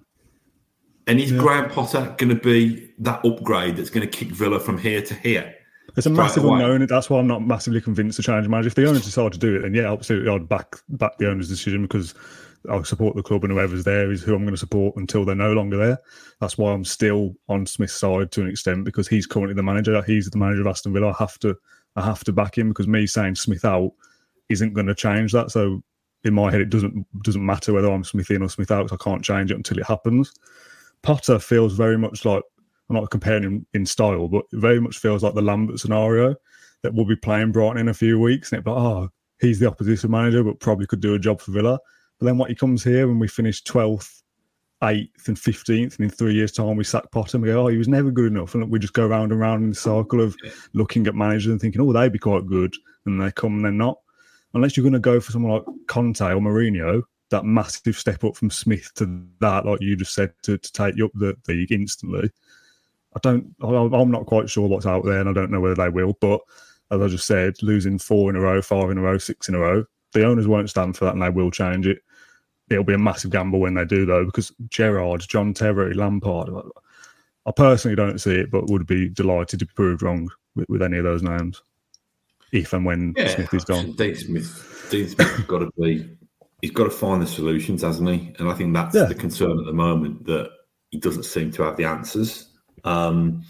And 1.06 1.18
is 1.18 1.32
yeah. 1.32 1.38
Graham 1.38 1.70
Potter 1.70 2.14
going 2.18 2.28
to 2.30 2.40
be 2.40 2.90
that 2.98 3.24
upgrade 3.24 3.76
that's 3.76 3.90
going 3.90 4.08
to 4.08 4.16
kick 4.18 4.28
Villa 4.28 4.60
from 4.60 4.78
here 4.78 5.02
to 5.02 5.14
here? 5.14 5.54
It's 5.96 6.06
a 6.06 6.10
massive 6.10 6.44
away. 6.44 6.62
unknown. 6.62 6.86
That's 6.86 7.10
why 7.10 7.18
I'm 7.18 7.26
not 7.26 7.42
massively 7.42 7.80
convinced 7.80 8.16
to 8.16 8.22
change 8.22 8.48
manager. 8.48 8.68
If 8.68 8.76
the 8.76 8.88
owners 8.88 9.04
decide 9.04 9.32
to 9.32 9.38
do 9.38 9.56
it, 9.56 9.62
then 9.62 9.74
yeah, 9.74 9.92
absolutely, 9.92 10.30
I'd 10.30 10.48
back 10.48 10.76
back 10.90 11.18
the 11.18 11.28
owner's 11.28 11.48
decision 11.48 11.82
because 11.82 12.14
I'll 12.70 12.84
support 12.84 13.16
the 13.16 13.22
club 13.22 13.44
and 13.44 13.52
whoever's 13.52 13.84
there 13.84 14.10
is 14.10 14.22
who 14.22 14.34
I'm 14.34 14.42
going 14.42 14.54
to 14.54 14.58
support 14.58 14.96
until 14.96 15.24
they're 15.24 15.34
no 15.34 15.52
longer 15.52 15.76
there. 15.76 15.98
That's 16.40 16.56
why 16.56 16.72
I'm 16.72 16.84
still 16.84 17.34
on 17.48 17.66
Smith's 17.66 17.94
side 17.94 18.30
to 18.32 18.42
an 18.42 18.48
extent 18.48 18.84
because 18.84 19.08
he's 19.08 19.26
currently 19.26 19.54
the 19.54 19.62
manager. 19.62 20.00
He's 20.02 20.30
the 20.30 20.38
manager 20.38 20.62
of 20.62 20.68
Aston 20.68 20.92
Villa. 20.92 21.08
I 21.10 21.16
have 21.18 21.38
to, 21.40 21.56
I 21.96 22.04
have 22.04 22.24
to 22.24 22.32
back 22.32 22.56
him 22.56 22.68
because 22.68 22.86
me 22.86 23.06
saying 23.06 23.34
Smith 23.34 23.64
out 23.64 23.92
isn't 24.48 24.74
going 24.74 24.86
to 24.86 24.94
change 24.94 25.32
that. 25.32 25.50
So 25.50 25.82
in 26.24 26.34
my 26.34 26.50
head, 26.50 26.60
it 26.60 26.70
doesn't 26.70 27.06
doesn't 27.22 27.44
matter 27.44 27.72
whether 27.72 27.90
I'm 27.90 28.04
Smith 28.04 28.30
in 28.30 28.42
or 28.42 28.48
Smith 28.48 28.70
out. 28.70 28.92
I 28.92 28.96
can't 28.96 29.24
change 29.24 29.50
it 29.50 29.56
until 29.56 29.78
it 29.78 29.86
happens. 29.86 30.32
Potter 31.02 31.38
feels 31.38 31.74
very 31.74 31.98
much 31.98 32.24
like 32.24 32.42
I'm 32.88 32.96
not 32.96 33.10
comparing 33.10 33.42
him 33.42 33.66
in 33.74 33.86
style, 33.86 34.28
but 34.28 34.44
very 34.52 34.80
much 34.80 34.98
feels 34.98 35.22
like 35.22 35.34
the 35.34 35.42
Lambert 35.42 35.80
scenario 35.80 36.34
that 36.82 36.94
we'll 36.94 37.06
be 37.06 37.16
playing 37.16 37.52
Brighton 37.52 37.78
in 37.78 37.88
a 37.88 37.94
few 37.94 38.18
weeks, 38.18 38.52
and 38.52 38.62
be 38.62 38.70
like, 38.70 38.78
oh, 38.78 39.08
he's 39.40 39.58
the 39.58 39.68
opposition 39.68 40.10
manager, 40.10 40.42
but 40.44 40.60
probably 40.60 40.86
could 40.86 41.00
do 41.00 41.14
a 41.14 41.18
job 41.18 41.40
for 41.40 41.52
Villa. 41.52 41.78
But 42.18 42.26
then 42.26 42.38
what 42.38 42.50
he 42.50 42.54
comes 42.54 42.84
here 42.84 43.08
and 43.08 43.20
we 43.20 43.28
finish 43.28 43.62
12th, 43.64 44.22
8th, 44.82 45.28
and 45.28 45.36
15th, 45.36 45.96
and 45.96 46.00
in 46.00 46.10
three 46.10 46.34
years' 46.34 46.52
time 46.52 46.76
we 46.76 46.84
sack 46.84 47.10
Potter 47.12 47.36
and 47.36 47.42
we 47.42 47.50
go, 47.50 47.64
oh, 47.64 47.68
he 47.68 47.78
was 47.78 47.88
never 47.88 48.10
good 48.10 48.32
enough. 48.32 48.54
And 48.54 48.68
we 48.70 48.78
just 48.78 48.92
go 48.92 49.06
round 49.06 49.32
and 49.32 49.40
round 49.40 49.62
in 49.62 49.70
the 49.70 49.76
circle 49.76 50.20
of 50.20 50.36
looking 50.72 51.06
at 51.06 51.14
managers 51.14 51.50
and 51.50 51.60
thinking, 51.60 51.80
oh, 51.80 51.92
they'd 51.92 52.12
be 52.12 52.18
quite 52.18 52.46
good. 52.46 52.74
And 53.06 53.20
they 53.20 53.30
come 53.32 53.54
and 53.56 53.64
they're 53.64 53.72
not. 53.72 53.98
Unless 54.54 54.76
you're 54.76 54.84
going 54.84 54.92
to 54.92 54.98
go 54.98 55.18
for 55.18 55.32
someone 55.32 55.52
like 55.52 55.64
Conte 55.86 56.20
or 56.20 56.40
Mourinho, 56.40 57.02
that 57.32 57.44
massive 57.44 57.96
step 57.96 58.22
up 58.24 58.36
from 58.36 58.50
Smith 58.50 58.92
to 58.94 59.24
that, 59.40 59.66
like 59.66 59.80
you 59.80 59.96
just 59.96 60.14
said, 60.14 60.32
to, 60.42 60.56
to 60.56 60.72
take 60.72 60.96
you 60.96 61.06
up 61.06 61.12
the 61.14 61.36
league 61.48 61.72
instantly. 61.72 62.30
I 63.14 63.18
don't, 63.22 63.54
I'm 63.60 64.10
not 64.10 64.26
quite 64.26 64.48
sure 64.48 64.68
what's 64.68 64.86
out 64.86 65.04
there, 65.04 65.20
and 65.20 65.28
I 65.28 65.32
don't 65.32 65.50
know 65.50 65.60
whether 65.60 65.74
they 65.74 65.90
will. 65.90 66.16
But 66.20 66.40
as 66.90 67.02
I 67.02 67.08
just 67.08 67.26
said, 67.26 67.62
losing 67.62 67.98
four 67.98 68.30
in 68.30 68.36
a 68.36 68.40
row, 68.40 68.62
five 68.62 68.90
in 68.90 68.98
a 68.98 69.02
row, 69.02 69.18
six 69.18 69.48
in 69.48 69.54
a 69.54 69.58
row, 69.58 69.84
the 70.12 70.24
owners 70.24 70.46
won't 70.46 70.70
stand 70.70 70.96
for 70.96 71.04
that, 71.04 71.14
and 71.14 71.22
they 71.22 71.28
will 71.28 71.50
change 71.50 71.86
it. 71.86 71.98
It'll 72.70 72.84
be 72.84 72.94
a 72.94 72.98
massive 72.98 73.30
gamble 73.30 73.60
when 73.60 73.74
they 73.74 73.84
do, 73.84 74.06
though, 74.06 74.24
because 74.24 74.52
Gerrard, 74.68 75.26
John 75.28 75.52
Terry, 75.52 75.92
Lampard, 75.92 76.48
I 77.44 77.50
personally 77.50 77.96
don't 77.96 78.20
see 78.20 78.36
it, 78.36 78.50
but 78.50 78.70
would 78.70 78.86
be 78.86 79.08
delighted 79.08 79.58
to 79.58 79.66
be 79.66 79.72
proved 79.74 80.02
wrong 80.02 80.30
with, 80.54 80.68
with 80.68 80.82
any 80.82 80.96
of 80.98 81.04
those 81.04 81.22
names, 81.22 81.62
if 82.52 82.72
and 82.72 82.84
when 82.84 83.14
yeah, 83.16 83.28
Smith 83.28 83.52
is 83.52 83.64
gone. 83.64 83.92
Dean 83.92 84.14
Smith, 84.14 84.88
Dean 84.90 85.08
Smith's 85.08 85.40
got 85.42 85.58
to 85.58 85.70
be 85.78 86.08
he's 86.62 86.70
got 86.70 86.84
to 86.84 86.90
find 86.90 87.20
the 87.20 87.26
solutions, 87.26 87.82
hasn't 87.82 88.08
he? 88.08 88.32
And 88.38 88.48
I 88.48 88.54
think 88.54 88.72
that's 88.72 88.94
yeah. 88.94 89.04
the 89.04 89.14
concern 89.14 89.58
at 89.58 89.66
the 89.66 89.72
moment 89.72 90.24
that 90.26 90.50
he 90.90 90.98
doesn't 90.98 91.24
seem 91.24 91.50
to 91.52 91.62
have 91.64 91.76
the 91.76 91.84
answers. 91.84 92.48
Um, 92.84 93.44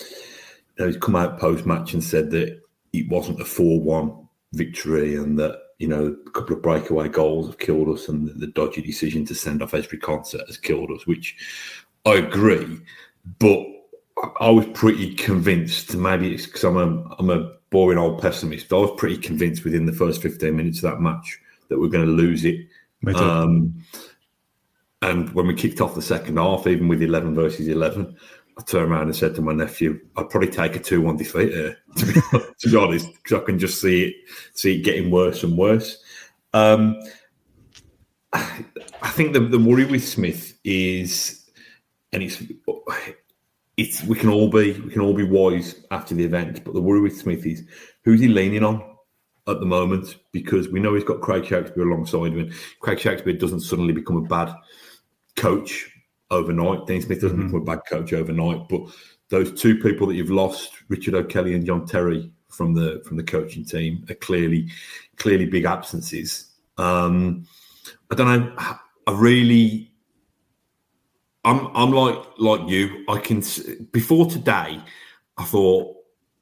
he's 0.78 0.97
come 0.97 1.14
out 1.14 1.38
post 1.38 1.66
match 1.66 1.92
and 1.92 2.02
said 2.02 2.31
that 2.33 2.61
it 2.92 3.09
wasn't 3.09 3.40
a 3.40 3.45
four-one 3.45 4.28
victory, 4.54 5.14
and 5.14 5.38
that 5.38 5.59
you 5.78 5.88
know 5.88 6.16
a 6.26 6.31
couple 6.31 6.57
of 6.57 6.62
breakaway 6.62 7.09
goals 7.09 7.47
have 7.47 7.59
killed 7.59 7.88
us, 7.88 8.09
and 8.09 8.28
the, 8.28 8.33
the 8.33 8.47
dodgy 8.49 8.83
decision 8.83 9.25
to 9.26 9.35
send 9.35 9.62
off 9.62 9.73
Ezri 9.73 10.00
Konsa 10.00 10.45
has 10.47 10.57
killed 10.57 10.90
us. 10.90 11.07
Which 11.07 11.37
I 12.04 12.14
agree, 12.14 12.78
but 13.38 13.66
I 14.40 14.50
was 14.50 14.66
pretty 14.75 15.14
convinced. 15.14 15.95
Maybe 15.95 16.35
it's 16.35 16.47
because 16.47 16.64
I'm 16.64 16.76
a 16.76 17.14
I'm 17.19 17.31
a 17.31 17.52
boring 17.71 17.99
old 17.99 18.21
pessimist. 18.21 18.69
But 18.69 18.78
I 18.78 18.81
was 18.83 18.99
pretty 18.99 19.19
convinced 19.19 19.64
within 19.64 19.87
the 19.87 19.92
first 19.92 20.23
15 20.23 20.54
minutes 20.54 20.78
of 20.83 20.90
that 20.90 21.00
match 21.00 21.38
that 21.69 21.81
we're 21.81 21.88
going 21.88 22.04
to 22.04 22.12
lose 22.12 22.45
it 22.45 22.66
um, 23.09 23.75
and 25.02 25.32
when 25.35 25.47
we 25.47 25.54
kicked 25.54 25.80
off 25.80 25.94
the 25.94 26.02
second 26.02 26.37
half, 26.37 26.66
even 26.66 26.88
with 26.88 27.02
11 27.02 27.35
versus 27.35 27.68
11, 27.68 28.16
I 28.59 28.62
turned 28.62 28.92
around 28.92 29.04
and 29.04 29.16
said 29.16 29.35
to 29.35 29.42
my 29.42 29.52
nephew, 29.52 30.00
"I'd 30.16 30.30
probably 30.30 30.50
take 30.50 30.76
a 30.76 30.78
two-one 30.78 31.16
defeat 31.16 31.52
here, 31.52 31.78
to 31.97 32.06
be, 32.06 32.12
to 32.61 32.71
be 32.71 32.76
honest, 32.76 33.12
because 33.14 33.40
I 33.40 33.44
can 33.44 33.59
just 33.59 33.80
see 33.80 34.04
it, 34.04 34.14
see 34.54 34.76
it 34.76 34.85
getting 34.85 35.11
worse 35.11 35.42
and 35.42 35.56
worse." 35.56 36.02
Um, 36.52 37.00
I 38.32 39.09
think 39.09 39.32
the, 39.32 39.40
the 39.40 39.59
worry 39.59 39.85
with 39.85 40.06
Smith 40.06 40.59
is, 40.64 41.50
and 42.12 42.23
it's 42.23 42.42
it's 43.76 44.04
we 44.04 44.16
can 44.16 44.28
all 44.28 44.49
be 44.49 44.73
we 44.73 44.90
can 44.90 45.00
all 45.00 45.14
be 45.14 45.25
wise 45.25 45.85
after 45.90 46.14
the 46.14 46.25
event, 46.25 46.62
but 46.64 46.75
the 46.75 46.80
worry 46.80 47.00
with 47.00 47.18
Smith 47.18 47.47
is 47.47 47.64
who's 48.04 48.21
he 48.21 48.28
leaning 48.28 48.64
on? 48.64 48.91
At 49.49 49.61
the 49.61 49.66
moment 49.66 50.16
because 50.32 50.68
we 50.68 50.80
know 50.80 50.94
he's 50.94 51.04
got 51.04 51.20
Craig 51.20 51.44
Shakespeare 51.44 51.88
alongside 51.88 52.32
him. 52.32 52.38
And 52.38 52.52
Craig 52.80 53.00
Shakespeare 53.00 53.32
doesn't 53.32 53.61
suddenly 53.61 53.92
become 53.92 54.16
a 54.16 54.22
bad 54.22 54.54
coach 55.37 55.90
overnight. 56.30 56.87
Dean 56.87 57.02
Smith 57.02 57.20
doesn't 57.20 57.37
mm-hmm. 57.37 57.46
become 57.49 57.62
a 57.62 57.76
bad 57.76 57.82
coach 57.88 58.12
overnight. 58.12 58.68
But 58.68 58.82
those 59.28 59.61
two 59.61 59.78
people 59.78 60.06
that 60.06 60.14
you've 60.14 60.30
lost, 60.30 60.72
Richard 60.88 61.14
O'Kelly 61.14 61.54
and 61.54 61.66
John 61.66 61.87
Terry, 61.87 62.30
from 62.49 62.75
the 62.75 63.02
from 63.06 63.16
the 63.16 63.22
coaching 63.25 63.64
team, 63.64 64.04
are 64.11 64.14
clearly 64.14 64.68
clearly 65.16 65.46
big 65.46 65.64
absences. 65.64 66.52
Um, 66.78 67.46
I 68.11 68.14
don't 68.14 68.26
know. 68.26 68.54
I 69.06 69.12
really, 69.12 69.90
I'm 71.44 71.68
I'm 71.75 71.92
like 71.92 72.18
like 72.38 72.68
you. 72.68 73.04
I 73.08 73.18
can 73.18 73.42
before 73.90 74.26
today, 74.26 74.80
I 75.37 75.44
thought 75.44 75.96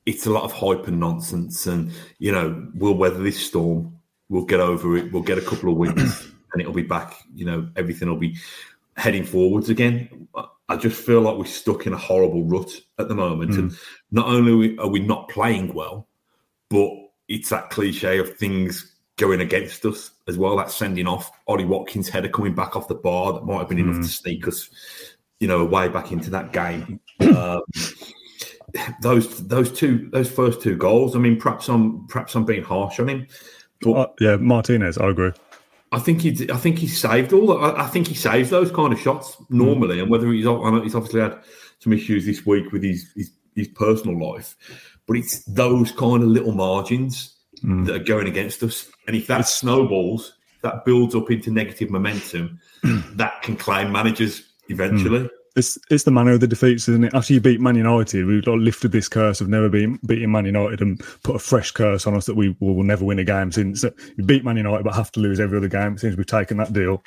it's 0.06 0.26
a 0.26 0.30
lot 0.30 0.44
of 0.44 0.52
hype 0.52 0.86
and 0.86 1.00
nonsense, 1.00 1.66
and 1.66 1.92
you 2.18 2.32
know 2.32 2.68
we'll 2.74 2.94
weather 2.94 3.22
this 3.22 3.44
storm. 3.44 3.96
We'll 4.28 4.44
get 4.44 4.60
over 4.60 4.96
it. 4.96 5.12
We'll 5.12 5.22
get 5.22 5.38
a 5.38 5.42
couple 5.42 5.70
of 5.70 5.76
wins, 5.76 6.26
and 6.52 6.60
it'll 6.60 6.72
be 6.72 6.82
back. 6.82 7.14
You 7.34 7.44
know 7.44 7.68
everything 7.76 8.08
will 8.08 8.16
be 8.16 8.36
heading 8.96 9.24
forwards 9.24 9.68
again. 9.68 10.28
I 10.68 10.76
just 10.76 11.02
feel 11.04 11.20
like 11.20 11.36
we're 11.36 11.46
stuck 11.46 11.86
in 11.86 11.92
a 11.92 11.98
horrible 11.98 12.44
rut 12.44 12.70
at 12.98 13.08
the 13.08 13.14
moment, 13.14 13.52
mm. 13.52 13.58
and 13.58 13.78
not 14.10 14.26
only 14.26 14.78
are 14.78 14.88
we 14.88 15.00
not 15.00 15.28
playing 15.28 15.74
well, 15.74 16.06
but 16.68 16.90
it's 17.28 17.48
that 17.50 17.70
cliche 17.70 18.18
of 18.18 18.36
things 18.36 18.96
going 19.16 19.40
against 19.40 19.84
us 19.84 20.12
as 20.28 20.38
well. 20.38 20.56
That 20.56 20.70
sending 20.70 21.06
off 21.06 21.30
Ollie 21.46 21.64
Watkins' 21.64 22.08
header 22.08 22.28
coming 22.28 22.54
back 22.54 22.76
off 22.76 22.88
the 22.88 22.94
bar 22.94 23.32
that 23.34 23.44
might 23.44 23.58
have 23.58 23.68
been 23.68 23.78
mm. 23.78 23.82
enough 23.82 23.96
to 23.96 24.00
hmm. 24.00 24.06
sneak 24.06 24.48
us, 24.48 24.70
you 25.40 25.48
know, 25.48 25.64
way 25.64 25.88
back 25.88 26.12
into 26.12 26.30
that 26.30 26.52
game. 26.52 27.00
um, 27.36 27.62
those 29.02 29.46
those 29.46 29.72
two 29.72 30.08
those 30.12 30.30
first 30.30 30.62
two 30.62 30.76
goals. 30.76 31.16
I 31.16 31.18
mean, 31.18 31.38
perhaps 31.38 31.68
I'm 31.68 32.06
perhaps 32.06 32.34
I'm 32.34 32.44
being 32.44 32.62
harsh 32.62 33.00
on 33.00 33.08
him. 33.08 33.26
But 33.80 33.92
uh, 33.92 34.06
yeah, 34.20 34.36
Martinez, 34.36 34.98
I 34.98 35.08
agree. 35.08 35.32
I 35.92 35.98
think 35.98 36.20
he 36.20 36.48
I 36.50 36.56
think 36.56 36.78
he 36.78 36.86
saved 36.86 37.32
all. 37.32 37.62
I, 37.62 37.84
I 37.84 37.86
think 37.88 38.06
he 38.06 38.14
saves 38.14 38.50
those 38.50 38.70
kind 38.70 38.92
of 38.92 39.00
shots 39.00 39.36
normally. 39.48 39.96
Mm. 39.96 40.02
And 40.02 40.10
whether 40.10 40.30
he's 40.32 40.46
I 40.46 40.50
know 40.50 40.82
he's 40.82 40.94
obviously 40.94 41.20
had 41.20 41.38
some 41.80 41.92
issues 41.92 42.26
this 42.26 42.46
week 42.46 42.72
with 42.72 42.82
his 42.82 43.10
his, 43.16 43.30
his 43.54 43.68
personal 43.68 44.18
life, 44.18 44.54
but 45.06 45.16
it's 45.16 45.44
those 45.44 45.92
kind 45.92 46.22
of 46.22 46.28
little 46.28 46.52
margins 46.52 47.36
mm. 47.62 47.86
that 47.86 47.94
are 47.94 48.04
going 48.04 48.28
against 48.28 48.62
us. 48.62 48.88
And 49.06 49.16
if 49.16 49.26
that 49.26 49.48
snowballs, 49.48 50.34
that 50.62 50.84
builds 50.84 51.14
up 51.14 51.30
into 51.30 51.50
negative 51.50 51.90
momentum, 51.90 52.60
that 53.14 53.42
can 53.42 53.56
claim 53.56 53.90
managers 53.90 54.42
eventually. 54.68 55.20
Mm. 55.20 55.30
It's 55.56 55.78
it's 55.90 56.04
the 56.04 56.10
manner 56.10 56.32
of 56.32 56.40
the 56.40 56.46
defeats, 56.46 56.88
isn't 56.88 57.04
it? 57.04 57.14
After 57.14 57.32
you 57.32 57.40
beat 57.40 57.60
Man 57.60 57.74
United, 57.74 58.24
we've 58.24 58.46
lifted 58.46 58.92
this 58.92 59.08
curse 59.08 59.40
of 59.40 59.48
never 59.48 59.68
being 59.68 59.98
beating 60.06 60.30
Man 60.30 60.44
United 60.44 60.80
and 60.80 61.02
put 61.22 61.36
a 61.36 61.40
fresh 61.40 61.72
curse 61.72 62.06
on 62.06 62.14
us 62.14 62.26
that 62.26 62.36
we 62.36 62.56
will 62.60 62.84
never 62.84 63.04
win 63.04 63.18
a 63.18 63.24
game 63.24 63.50
since 63.50 63.84
we 64.16 64.24
beat 64.24 64.44
Man 64.44 64.56
United 64.56 64.84
but 64.84 64.94
have 64.94 65.10
to 65.12 65.20
lose 65.20 65.40
every 65.40 65.58
other 65.58 65.68
game 65.68 65.98
since 65.98 66.16
we've 66.16 66.26
taken 66.26 66.56
that 66.58 66.72
deal. 66.72 67.02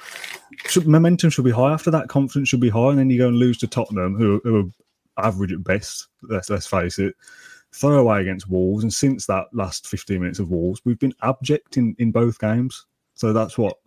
Should, 0.65 0.87
momentum 0.87 1.29
should 1.29 1.45
be 1.45 1.51
high 1.51 1.71
after 1.71 1.91
that. 1.91 2.09
Confidence 2.09 2.49
should 2.49 2.59
be 2.59 2.69
high, 2.69 2.89
and 2.89 2.99
then 2.99 3.09
you 3.09 3.17
go 3.17 3.29
and 3.29 3.37
lose 3.37 3.57
to 3.59 3.67
Tottenham, 3.67 4.15
who, 4.15 4.41
who 4.43 4.59
are 5.17 5.25
average 5.25 5.53
at 5.53 5.63
best. 5.63 6.07
Let's 6.23 6.49
let's 6.49 6.67
face 6.67 6.99
it 6.99 7.15
throw 7.73 7.97
away 7.97 8.21
against 8.21 8.49
Wolves, 8.49 8.83
and 8.83 8.93
since 8.93 9.25
that 9.25 9.47
last 9.51 9.87
15 9.87 10.19
minutes 10.19 10.39
of 10.39 10.51
Wolves, 10.51 10.81
we've 10.85 10.99
been 10.99 11.15
abject 11.23 11.77
in, 11.77 11.95
in 11.97 12.11
both 12.11 12.39
games. 12.39 12.85
So 13.15 13.33
that's 13.33 13.57
what 13.57 13.77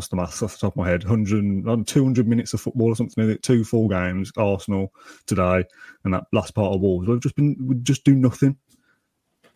what's 0.00 0.08
the 0.08 0.16
maths 0.16 0.42
off 0.42 0.52
the 0.52 0.60
top 0.60 0.72
of 0.72 0.76
my 0.78 0.88
head? 0.88 1.04
100, 1.04 1.86
200 1.86 2.26
minutes 2.26 2.54
of 2.54 2.60
football 2.62 2.88
or 2.88 2.96
something. 2.96 3.36
Two 3.42 3.64
full 3.64 3.86
games, 3.86 4.32
Arsenal 4.38 4.94
today, 5.26 5.62
and 6.04 6.14
that 6.14 6.24
last 6.32 6.54
part 6.54 6.74
of 6.74 6.80
Wolves. 6.80 7.06
We've 7.06 7.20
just 7.20 7.36
been 7.36 7.54
we 7.60 7.74
just 7.82 8.02
do 8.02 8.14
nothing. 8.14 8.56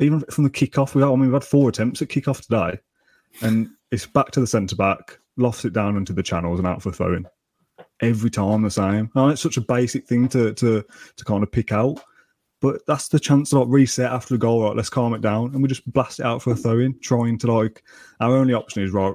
Even 0.01 0.21
from 0.31 0.45
the 0.45 0.51
kickoff, 0.51 0.95
we 0.95 1.03
I 1.03 1.07
mean 1.07 1.21
we've 1.21 1.33
had 1.33 1.45
four 1.45 1.71
attempts 1.71 2.03
at 2.03 2.09
kickoff 2.09 2.43
today, 2.43 2.79
and 3.41 3.71
it's 3.91 4.05
back 4.05 4.33
to 4.33 4.41
the 4.41 4.47
centre 4.47 4.77
back, 4.77 5.19
lofts 5.39 5.65
it 5.65 5.73
down 5.73 5.97
into 5.97 6.13
the 6.13 6.23
channels 6.23 6.59
and 6.59 6.69
out 6.69 6.83
for 6.83 6.93
throwing. 6.93 7.25
Every 8.03 8.29
time 8.29 8.61
the 8.61 8.71
same. 8.71 9.11
Oh, 9.17 9.29
it's 9.29 9.41
such 9.41 9.57
a 9.57 9.63
basic 9.63 10.07
thing 10.07 10.29
to 10.29 10.53
to 10.53 10.85
to 11.17 11.25
kind 11.25 11.43
of 11.43 11.51
pick 11.51 11.73
out 11.73 12.05
but 12.65 12.81
that's 12.87 13.09
the 13.09 13.21
chance 13.21 13.51
to 13.51 13.59
like 13.59 13.69
reset 13.69 14.11
after 14.11 14.37
a 14.37 14.39
goal. 14.39 14.65
Right, 14.65 14.75
let's 14.75 14.89
calm 14.89 15.13
it 15.13 15.21
down, 15.21 15.53
and 15.53 15.61
we 15.61 15.69
just 15.69 15.91
blast 15.93 16.21
it 16.21 16.25
out 16.25 16.41
for 16.41 16.53
a 16.53 16.57
throw 16.57 16.79
in, 16.79 16.99
trying 17.01 17.37
to 17.41 17.53
like 17.53 17.83
our 18.21 18.35
only 18.35 18.55
option 18.55 18.83
is 18.83 18.91
right, 18.91 19.13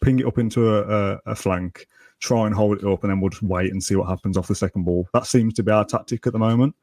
ping 0.00 0.20
it 0.20 0.26
up 0.26 0.38
into 0.38 0.74
a, 0.74 0.82
a, 0.82 1.20
a, 1.26 1.34
flank, 1.34 1.86
try 2.20 2.46
and 2.46 2.54
hold 2.54 2.78
it 2.78 2.84
up, 2.84 3.02
and 3.02 3.10
then 3.10 3.20
we'll 3.20 3.30
just 3.30 3.42
wait 3.42 3.72
and 3.72 3.82
see 3.82 3.96
what 3.96 4.08
happens 4.08 4.36
off 4.36 4.48
the 4.48 4.54
second 4.54 4.84
ball. 4.84 5.08
That 5.12 5.26
seems 5.26 5.54
to 5.54 5.62
be 5.62 5.72
our 5.72 5.84
tactic 5.84 6.26
at 6.26 6.32
the 6.32 6.38
moment, 6.38 6.74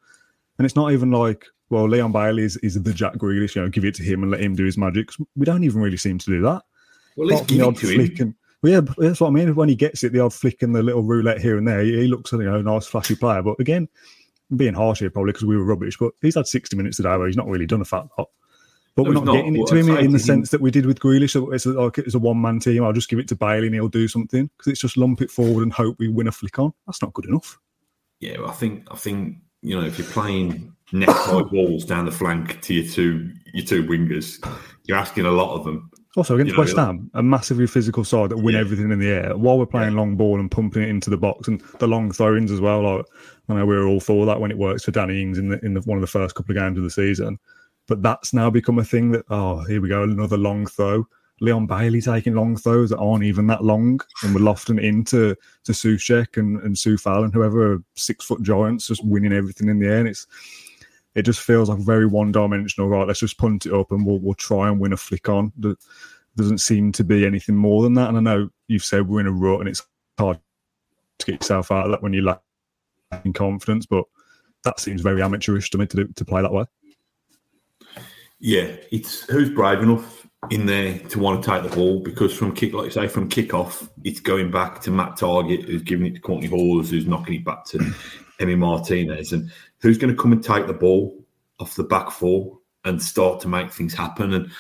and 0.57 0.65
it's 0.65 0.75
not 0.75 0.91
even 0.91 1.12
like 1.12 1.45
well, 1.69 1.89
Leon 1.89 2.12
Bailey 2.12 2.43
is, 2.43 2.57
is 2.57 2.81
the 2.81 2.93
Jack 2.93 3.15
Grealish, 3.15 3.55
you 3.55 3.62
know, 3.62 3.69
give 3.69 3.86
it 3.86 3.95
to 3.95 4.03
him 4.03 4.22
and 4.22 4.31
let 4.31 4.41
him 4.41 4.55
do 4.55 4.65
his 4.65 4.77
magic. 4.77 5.10
We 5.36 5.45
don't 5.45 5.63
even 5.63 5.81
really 5.81 5.98
seem 5.98 6.19
to 6.19 6.25
do 6.25 6.41
that. 6.43 6.63
Well, 7.15 7.27
let's 7.27 7.45
give 7.48 7.60
it 7.60 7.77
to 7.77 7.88
him. 7.88 8.15
And, 8.19 8.36
well, 8.62 8.74
yeah, 8.74 8.81
that's 8.98 9.19
what 9.19 9.29
I 9.29 9.31
mean. 9.31 9.55
When 9.55 9.69
he 9.69 9.75
gets 9.75 10.03
it, 10.03 10.12
the 10.13 10.19
odd 10.19 10.34
flick 10.34 10.62
and 10.62 10.75
the 10.75 10.84
little 10.84 11.01
roulette 11.01 11.41
here 11.41 11.57
and 11.57 11.67
there, 11.67 11.81
he, 11.81 12.01
he 12.01 12.07
looks, 12.07 12.31
you 12.31 12.43
know, 12.43 12.60
a 12.60 12.63
nice 12.63 12.86
flashy 12.86 13.15
player. 13.15 13.41
But 13.41 13.60
again, 13.60 13.88
being 14.55 14.75
harsh 14.75 15.00
here 15.00 15.10
probably 15.10 15.31
because 15.31 15.45
we 15.45 15.57
were 15.57 15.65
rubbish, 15.65 15.98
but 15.98 16.13
he's 16.22 16.36
had 16.36 16.48
60 16.48 16.75
minutes 16.77 16.98
today 16.98 17.17
where 17.17 17.27
he's 17.27 17.38
not 17.38 17.48
really 17.48 17.65
done 17.65 17.81
a 17.81 17.86
fat 17.86 18.05
lot. 18.17 18.29
But 18.96 19.04
no, 19.04 19.10
we're 19.10 19.14
not, 19.16 19.25
not 19.25 19.34
getting 19.34 19.56
it 19.58 19.68
to 19.68 19.75
him 19.75 19.90
in 19.90 20.12
the 20.12 20.20
sense 20.20 20.52
that 20.52 20.62
we 20.62 20.72
did 20.72 20.86
with 20.86 21.00
Grealish. 21.00 21.54
It's 21.54 21.66
like 21.66 21.98
it's 21.98 22.16
a 22.16 22.20
one 22.20 22.42
man 22.42 22.60
team. 22.60 22.84
I'll 22.84 22.94
just 22.94 23.10
give 23.10 23.20
it 23.20 23.28
to 23.28 23.36
Bailey 23.36 23.68
and 23.68 23.75
he'll 23.75 23.90
do 23.90 24.08
something 24.08 24.50
because 24.58 24.72
it's 24.72 24.80
just 24.80 24.96
lump 24.96 25.22
it 25.22 25.30
forward 25.30 25.64
and 25.64 25.74
hope 25.74 25.98
we 26.00 26.08
win 26.08 26.28
a 26.28 26.32
flick 26.32 26.60
on. 26.60 26.74
That's 26.88 27.02
not 27.02 27.14
good 27.14 27.25
enough. 27.25 27.60
Yeah, 28.22 28.40
well, 28.40 28.50
I 28.50 28.54
think 28.54 28.88
I 28.92 28.96
think 28.96 29.38
you 29.62 29.80
know 29.80 29.86
if 29.86 29.98
you're 29.98 30.08
playing 30.08 30.74
neck 30.94 31.10
high 31.10 31.42
balls 31.52 31.84
down 31.84 32.06
the 32.06 32.12
flank 32.12 32.62
to 32.62 32.74
your 32.74 32.90
two 32.90 33.32
your 33.54 33.66
two 33.66 33.84
wingers, 33.84 34.40
you're 34.86 34.98
asking 34.98 35.25
a 35.25 35.32
lot 35.32 35.56
of 35.56 35.66
them. 35.66 35.92
Also 36.16 36.36
against 36.36 36.52
you 36.52 36.56
know, 36.56 36.64
West 36.64 36.78
Ham, 36.78 37.12
a 37.16 37.22
massively 37.22 37.68
physical 37.68 38.06
side 38.06 38.30
that 38.30 38.38
win 38.38 38.56
yeah. 38.56 38.62
everything 38.62 38.90
in 38.90 39.00
the 39.00 39.10
air 39.10 39.36
while 39.36 39.60
we're 39.60 39.66
playing 39.66 39.92
yeah. 39.92 40.00
long 40.00 40.16
ball 40.16 40.40
and 40.40 40.50
pumping 40.50 40.84
it 40.84 40.88
into 40.88 41.10
the 41.10 41.18
box 41.18 41.50
and 41.50 41.60
the 41.80 41.88
long 41.88 42.10
throw-ins 42.14 42.52
as 42.52 42.62
well. 42.62 42.84
Like 42.84 43.06
I 43.50 43.56
know 43.56 43.66
we 43.66 43.75
were 43.75 43.88
all 43.88 44.00
for 44.00 44.25
that 44.25 44.40
when 44.40 44.52
it 44.52 44.58
works 44.58 44.86
for 44.86 44.92
Danny 44.92 45.22
Ings 45.22 45.38
in 45.38 45.50
the, 45.50 45.60
in 45.66 45.74
the, 45.74 45.82
one 45.82 45.98
of 45.98 46.02
the 46.02 46.08
first 46.08 46.36
couple 46.36 46.56
of 46.56 46.62
games 46.62 46.78
of 46.78 46.86
the 46.86 46.90
season, 46.90 47.38
but 47.88 48.01
that's 48.01 48.34
now 48.34 48.50
become 48.50 48.80
a 48.80 48.84
thing 48.84 49.12
that 49.12 49.25
oh 49.30 49.63
here 49.65 49.82
we 49.82 49.89
go 49.89 50.04
another 50.04 50.38
long 50.38 50.65
throw. 50.65 51.08
Leon 51.42 51.68
Bailey 51.68 52.00
taking 52.00 52.34
long 52.34 52.56
throws 52.56 52.89
that 52.92 52.98
aren't 52.98 53.25
even 53.25 53.46
that 53.48 53.63
long, 53.63 54.00
and 54.24 54.34
we're 54.34 54.42
lofting 54.42 54.80
into 54.80 55.36
to 55.65 55.72
Soucek 55.72 56.38
and 56.38 56.62
and 56.62 56.75
Coufal 56.75 57.24
and 57.24 57.34
whoever 57.34 57.84
six 57.96 58.25
foot 58.25 58.42
giants 58.42 58.88
just 58.88 59.06
winning 59.06 59.34
everything 59.34 59.70
in 59.70 59.80
the 59.80 59.88
air. 59.88 60.00
And 60.00 60.08
it's 60.08 60.27
it 61.13 61.24
just 61.24 61.42
feels 61.42 61.70
like 61.70 61.80
very 61.80 62.06
one 62.06 62.32
dimensional. 62.32 62.89
Right, 62.89 63.08
let's 63.08 63.20
just 63.20 63.38
punt 63.38 63.65
it 63.65 63.74
up 63.74 63.92
and 63.92 64.06
we'll 64.06 64.20
we'll 64.20 64.34
try 64.36 64.70
and 64.70 64.80
win 64.80 64.94
a 64.94 64.98
flick 64.98 65.27
on. 65.27 65.51
There 65.58 65.75
doesn't 66.38 66.60
seem 66.60 66.92
to 66.94 67.04
be 67.04 67.25
anything 67.25 67.56
more 67.56 67.84
than 67.84 67.94
that. 67.96 68.10
And 68.10 68.18
I 68.18 68.22
know 68.22 68.50
you've 68.68 68.84
said 68.84 69.08
we're 69.08 69.22
in 69.22 69.27
a 69.27 69.32
rut, 69.32 69.60
and 69.60 69.70
it's 69.70 69.84
hard 70.18 70.39
to 71.20 71.25
get 71.25 71.42
yourself 71.42 71.72
out 71.72 71.86
of 71.86 71.92
that 71.92 72.04
when 72.04 72.13
you 72.13 72.22
lack 72.22 72.42
in 73.24 73.34
confidence, 73.34 73.86
but 73.86 74.06
that 74.63 74.80
seems 74.80 75.01
very 75.01 75.22
amateurish 75.22 75.70
to 75.72 75.77
me 75.77 75.86
to 75.88 75.98
do, 75.98 76.08
to 76.15 76.25
play 76.25 76.42
that 76.42 76.51
way. 76.51 76.65
Yeah, 78.39 78.75
it's 78.92 79.24
who's 79.24 79.50
brave 79.50 79.80
enough 79.80 80.27
in 80.51 80.65
there 80.65 81.00
to 81.00 81.20
want 81.20 81.44
to 81.44 81.50
take 81.50 81.63
the 81.63 81.75
ball 81.75 82.00
because 82.00 82.36
from 82.36 82.54
kick, 82.54 82.74
like 82.74 82.86
you 82.86 82.92
say, 82.92 83.08
from 83.08 83.30
kickoff, 83.30 83.89
it's 84.04 84.20
going 84.20 84.51
back 84.51 84.82
to 84.82 84.92
Matt 84.92 85.18
Targett, 85.18 85.65
who's 85.65 85.82
giving 85.82 86.06
it 86.06 86.15
to 86.15 86.22
Kortney 86.22 86.50
Hause, 86.50 86.92
who's 86.92 87.08
knocking 87.08 87.36
it 87.36 87.46
back 87.46 87.65
to 87.65 87.77
Emi 88.39 88.58
Martinez, 88.58 89.34
and 89.34 89.51
who's 89.80 89.98
going 89.98 90.15
to 90.15 90.22
come 90.22 90.32
and 90.32 90.44
take 90.44 90.68
the 90.68 90.74
ball 90.74 91.18
off 91.60 91.75
the 91.75 91.84
back 91.84 92.12
four 92.12 92.60
and 92.84 93.01
start 93.01 93.39
to 93.42 93.48
make 93.48 93.72
things 93.72 93.94
happen. 93.94 94.34
And 94.34 94.51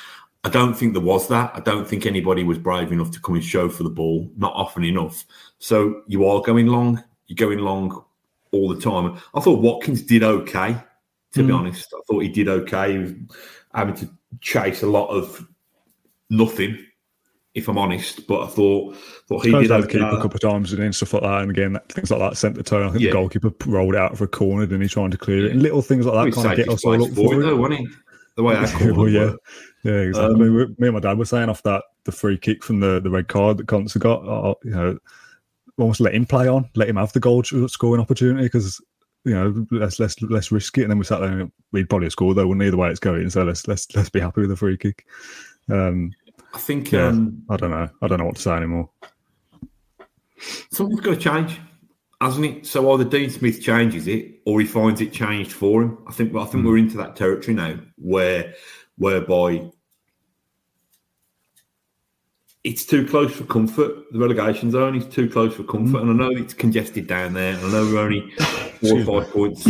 I 0.43 0.49
don't 0.49 0.73
think 0.73 0.93
there 0.93 1.01
was 1.01 1.27
that. 1.27 1.51
I 1.53 1.59
don't 1.59 1.87
think 1.87 2.05
anybody 2.05 2.43
was 2.43 2.57
brave 2.57 2.91
enough 2.91 3.11
to 3.11 3.21
come 3.21 3.35
and 3.35 3.43
show 3.43 3.69
for 3.69 3.83
the 3.83 3.89
ball, 3.89 4.29
not 4.37 4.53
often 4.53 4.83
enough. 4.83 5.25
So 5.59 6.03
you 6.07 6.27
are 6.27 6.41
going 6.41 6.67
long. 6.67 7.03
You're 7.27 7.35
going 7.35 7.59
long 7.59 8.03
all 8.51 8.69
the 8.69 8.79
time. 8.79 9.19
I 9.33 9.41
thought 9.41 9.61
Watkins 9.61 10.01
did 10.01 10.23
okay, 10.23 10.77
to 11.35 11.43
mm. 11.43 11.47
be 11.47 11.53
honest. 11.53 11.93
I 11.93 12.01
thought 12.07 12.23
he 12.23 12.29
did 12.29 12.47
okay. 12.47 12.93
He 12.93 12.97
was 12.97 13.13
having 13.73 13.95
to 13.95 14.09
chase 14.41 14.81
a 14.81 14.87
lot 14.87 15.07
of 15.07 15.45
nothing, 16.29 16.83
if 17.53 17.67
I'm 17.67 17.77
honest. 17.77 18.25
But 18.27 18.43
I 18.43 18.47
thought 18.47 18.95
thought 19.27 19.45
he 19.45 19.51
did 19.51 19.71
okay. 19.71 19.99
a 19.99 20.21
couple 20.21 20.35
of 20.35 20.41
times 20.41 20.73
and 20.73 20.81
then 20.81 20.93
stuff 20.93 21.13
like 21.13 21.23
that. 21.23 21.41
And 21.41 21.51
again, 21.51 21.77
things 21.89 22.09
like 22.09 22.19
that 22.19 22.37
sent 22.37 22.55
the 22.55 22.63
tone. 22.63 22.87
I 22.87 22.91
think 22.91 23.03
yeah. 23.03 23.09
the 23.09 23.17
goalkeeper 23.17 23.51
rolled 23.65 23.95
out 23.95 24.17
for 24.17 24.23
a 24.23 24.29
corner, 24.29 24.63
and 24.63 24.81
he 24.81 24.89
trying 24.89 25.11
to 25.11 25.17
clear 25.17 25.45
it. 25.45 25.51
And 25.51 25.61
little 25.61 25.81
things 25.81 26.05
like 26.05 26.25
that 26.25 26.33
kind 26.33 26.51
of 26.51 26.57
get 26.57 26.69
us 26.69 26.83
all 26.85 27.03
up 27.03 27.11
for 27.11 27.39
it. 27.39 27.45
Though, 27.45 27.55
wasn't 27.57 27.81
he? 27.81 27.87
The 28.37 28.43
way 28.43 28.55
I 28.55 28.69
called 28.69 28.91
well, 28.97 29.07
yeah. 29.07 29.33
Yeah, 29.83 29.99
exactly. 29.99 30.47
Um, 30.47 30.75
me 30.79 30.87
and 30.87 30.93
my 30.93 30.99
dad 30.99 31.17
were 31.17 31.25
saying 31.25 31.47
off 31.47 31.61
that 31.63 31.83
the 32.05 32.11
free 32.11 32.39
kick 32.39 32.63
from 32.63 32.79
the, 32.79 32.99
the 32.99 33.09
red 33.09 33.27
card 33.27 33.57
that 33.57 33.67
Konsa 33.67 33.99
got, 33.99 34.27
uh, 34.27 34.55
you 34.63 34.71
know, 34.71 34.97
almost 35.77 35.99
let 35.99 36.15
him 36.15 36.25
play 36.25 36.47
on, 36.47 36.67
let 36.75 36.89
him 36.89 36.95
have 36.95 37.13
the 37.13 37.19
goal 37.19 37.43
scoring 37.43 38.01
opportunity 38.01 38.45
because 38.45 38.81
you 39.25 39.33
know 39.33 39.65
let's 39.71 39.99
let's 39.99 40.21
let's 40.21 40.51
risk 40.51 40.77
it. 40.77 40.83
And 40.83 40.91
then 40.91 40.99
we 40.99 41.05
sat 41.05 41.19
there 41.19 41.39
and 41.39 41.51
we'd 41.71 41.89
probably 41.89 42.09
score 42.09 42.33
though, 42.33 42.47
wouldn't 42.47 42.65
either 42.65 42.77
way 42.77 42.89
it's 42.89 42.99
going. 42.99 43.29
So 43.29 43.43
let's 43.43 43.67
let's 43.67 43.93
let's 43.95 44.09
be 44.09 44.19
happy 44.19 44.41
with 44.41 44.51
the 44.51 44.55
free 44.55 44.77
kick. 44.77 45.05
Um, 45.69 46.11
I 46.53 46.59
think 46.59 46.91
yeah, 46.91 47.07
um, 47.07 47.43
I 47.49 47.57
don't 47.57 47.71
know. 47.71 47.89
I 48.01 48.07
don't 48.07 48.19
know 48.19 48.25
what 48.25 48.37
to 48.37 48.41
say 48.41 48.51
anymore. 48.51 48.89
Something's 50.71 51.01
got 51.01 51.15
to 51.15 51.19
change, 51.19 51.59
hasn't 52.21 52.45
it? 52.45 52.65
So 52.67 52.91
either 52.93 53.03
Dean 53.03 53.29
Smith 53.29 53.61
changes 53.61 54.07
it 54.07 54.41
or 54.45 54.59
he 54.59 54.67
finds 54.67 55.01
it 55.01 55.11
changed 55.11 55.53
for 55.53 55.81
him. 55.81 55.97
I 56.07 56.11
think 56.11 56.35
I 56.35 56.45
think 56.45 56.63
mm. 56.63 56.67
we're 56.67 56.77
into 56.77 56.97
that 56.97 57.15
territory 57.15 57.55
now 57.55 57.79
where 57.97 58.53
whereby 58.97 59.69
it's 62.65 62.83
too 62.83 63.05
close 63.05 63.33
for 63.33 63.43
comfort. 63.45 64.11
The 64.11 64.17
relegation 64.17 64.71
zone 64.71 64.95
is 64.95 65.05
too 65.05 65.29
close 65.29 65.53
for 65.53 65.63
comfort, 65.63 65.99
mm. 65.99 66.01
and 66.01 66.09
I 66.09 66.25
know 66.25 66.31
it's 66.31 66.55
congested 66.55 67.05
down 67.05 67.33
there. 67.33 67.55
I 67.55 67.71
know 67.71 67.85
we're 67.85 67.99
only 67.99 68.31
four 68.81 68.99
or 68.99 69.23
five 69.23 69.31
points 69.31 69.67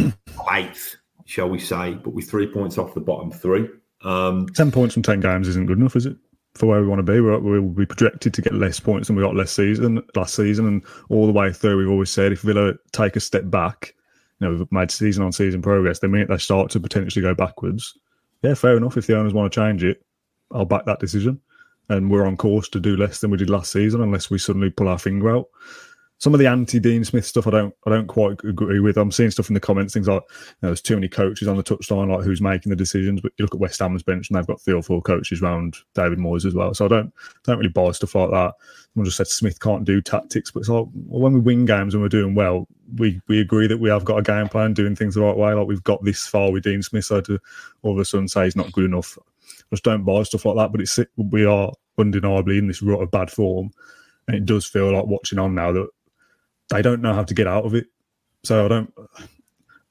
eighth, 0.53 0.95
shall 1.25 1.49
we 1.49 1.59
say, 1.59 1.95
but 1.95 2.11
we're 2.11 2.25
three 2.25 2.47
points 2.47 2.77
off 2.77 2.93
the 2.93 3.01
bottom 3.01 3.31
three. 3.31 3.69
Um, 4.03 4.47
ten 4.55 4.71
points 4.71 4.93
from 4.93 5.03
ten 5.03 5.19
games 5.19 5.49
isn't 5.49 5.65
good 5.65 5.77
enough, 5.77 5.97
is 5.97 6.05
it? 6.05 6.15
For 6.53 6.67
where 6.67 6.79
we 6.79 6.87
want 6.87 7.05
to 7.05 7.11
be, 7.11 7.19
we're, 7.19 7.37
we'll 7.37 7.63
be 7.63 7.85
projected 7.85 8.33
to 8.33 8.41
get 8.41 8.53
less 8.53 8.79
points 8.79 9.07
than 9.07 9.17
we 9.17 9.23
got 9.23 9.35
last 9.35 9.55
season. 9.55 10.01
Last 10.15 10.35
season, 10.35 10.65
and 10.65 10.81
all 11.09 11.27
the 11.27 11.33
way 11.33 11.51
through, 11.51 11.77
we've 11.77 11.89
always 11.89 12.09
said 12.09 12.31
if 12.31 12.41
Villa 12.41 12.75
take 12.93 13.17
a 13.17 13.19
step 13.19 13.49
back, 13.49 13.93
you 14.39 14.47
know, 14.47 14.55
we've 14.55 14.71
made 14.71 14.89
season 14.89 15.21
on 15.21 15.33
season 15.33 15.61
progress. 15.61 15.99
They 15.99 16.07
mean 16.07 16.27
they 16.29 16.37
start 16.37 16.71
to 16.71 16.79
potentially 16.79 17.23
go 17.23 17.35
backwards. 17.35 17.97
Yeah, 18.41 18.53
fair 18.53 18.77
enough. 18.77 18.95
If 18.95 19.07
the 19.07 19.17
owners 19.19 19.33
want 19.33 19.51
to 19.51 19.59
change 19.59 19.83
it, 19.83 20.01
I'll 20.49 20.63
back 20.63 20.85
that 20.85 20.99
decision 20.99 21.41
and 21.89 22.09
we're 22.09 22.25
on 22.25 22.37
course 22.37 22.69
to 22.69 22.79
do 22.79 22.97
less 22.97 23.19
than 23.19 23.31
we 23.31 23.37
did 23.37 23.49
last 23.49 23.71
season 23.71 24.01
unless 24.01 24.29
we 24.29 24.37
suddenly 24.37 24.69
pull 24.69 24.87
our 24.87 24.99
finger 24.99 25.35
out. 25.35 25.47
Some 26.17 26.33
of 26.33 26.39
the 26.39 26.47
anti 26.47 26.79
Dean 26.79 27.03
Smith 27.03 27.25
stuff 27.25 27.45
I 27.45 27.51
don't 27.51 27.75
I 27.85 27.89
don't 27.89 28.07
quite 28.07 28.41
agree 28.45 28.79
with. 28.79 28.97
I'm 28.97 29.11
seeing 29.11 29.31
stuff 29.31 29.49
in 29.49 29.53
the 29.53 29.59
comments, 29.59 29.93
things 29.93 30.07
like 30.07 30.23
you 30.29 30.53
know, 30.61 30.69
there's 30.69 30.81
too 30.81 30.95
many 30.95 31.09
coaches 31.09 31.47
on 31.47 31.57
the 31.57 31.63
touchline, 31.63 32.09
like 32.09 32.23
who's 32.23 32.41
making 32.41 32.69
the 32.69 32.75
decisions. 32.75 33.19
But 33.19 33.33
you 33.37 33.43
look 33.43 33.53
at 33.53 33.59
West 33.59 33.79
Ham's 33.79 34.01
bench 34.01 34.29
and 34.29 34.37
they've 34.37 34.47
got 34.47 34.61
three 34.61 34.73
or 34.73 34.81
four 34.81 35.01
coaches 35.01 35.41
around 35.41 35.75
David 35.93 36.19
Moyes 36.19 36.45
as 36.45 36.53
well. 36.53 36.73
So 36.73 36.85
I 36.85 36.87
don't 36.87 37.13
don't 37.43 37.57
really 37.57 37.69
buy 37.69 37.91
stuff 37.91 38.15
like 38.15 38.31
that. 38.31 38.53
Someone 38.93 39.05
just 39.05 39.17
said 39.17 39.27
Smith 39.27 39.59
can't 39.59 39.83
do 39.83 40.01
tactics, 40.01 40.51
but 40.51 40.61
it's 40.61 40.69
like 40.69 40.85
well, 40.93 41.21
when 41.21 41.33
we 41.33 41.41
win 41.41 41.65
games 41.65 41.93
and 41.93 42.01
we're 42.01 42.09
doing 42.09 42.33
well, 42.33 42.65
we 42.97 43.21
we 43.27 43.39
agree 43.39 43.67
that 43.67 43.79
we 43.79 43.89
have 43.89 44.05
got 44.05 44.19
a 44.19 44.21
game 44.21 44.47
plan, 44.47 44.73
doing 44.73 44.95
things 44.95 45.15
the 45.15 45.21
right 45.21 45.37
way. 45.37 45.53
Like 45.53 45.67
we've 45.67 45.83
got 45.83 46.03
this 46.03 46.27
far 46.27 46.51
with 46.51 46.63
Dean 46.63 46.81
Smith, 46.81 47.05
so 47.05 47.21
to 47.21 47.39
all 47.81 47.93
of 47.93 47.99
a 47.99 48.05
sudden 48.05 48.27
say 48.27 48.45
he's 48.45 48.55
not 48.55 48.71
good 48.71 48.85
enough, 48.85 49.17
just 49.71 49.83
don't 49.83 50.03
buy 50.03 50.23
stuff 50.23 50.45
like 50.45 50.55
that. 50.57 50.71
But 50.71 50.81
it's 50.81 50.99
we 51.17 51.45
are 51.45 51.71
undeniably 51.97 52.57
in 52.57 52.67
this 52.67 52.81
rut 52.81 53.01
of 53.01 53.11
bad 53.11 53.31
form, 53.31 53.71
and 54.27 54.35
it 54.35 54.45
does 54.45 54.65
feel 54.65 54.91
like 54.91 55.05
watching 55.05 55.39
on 55.39 55.55
now 55.55 55.71
that 55.71 55.89
they 56.69 56.81
don't 56.81 57.01
know 57.01 57.13
how 57.13 57.23
to 57.23 57.33
get 57.33 57.47
out 57.47 57.65
of 57.65 57.73
it. 57.73 57.87
So 58.43 58.65
I 58.65 58.67
don't. 58.67 58.93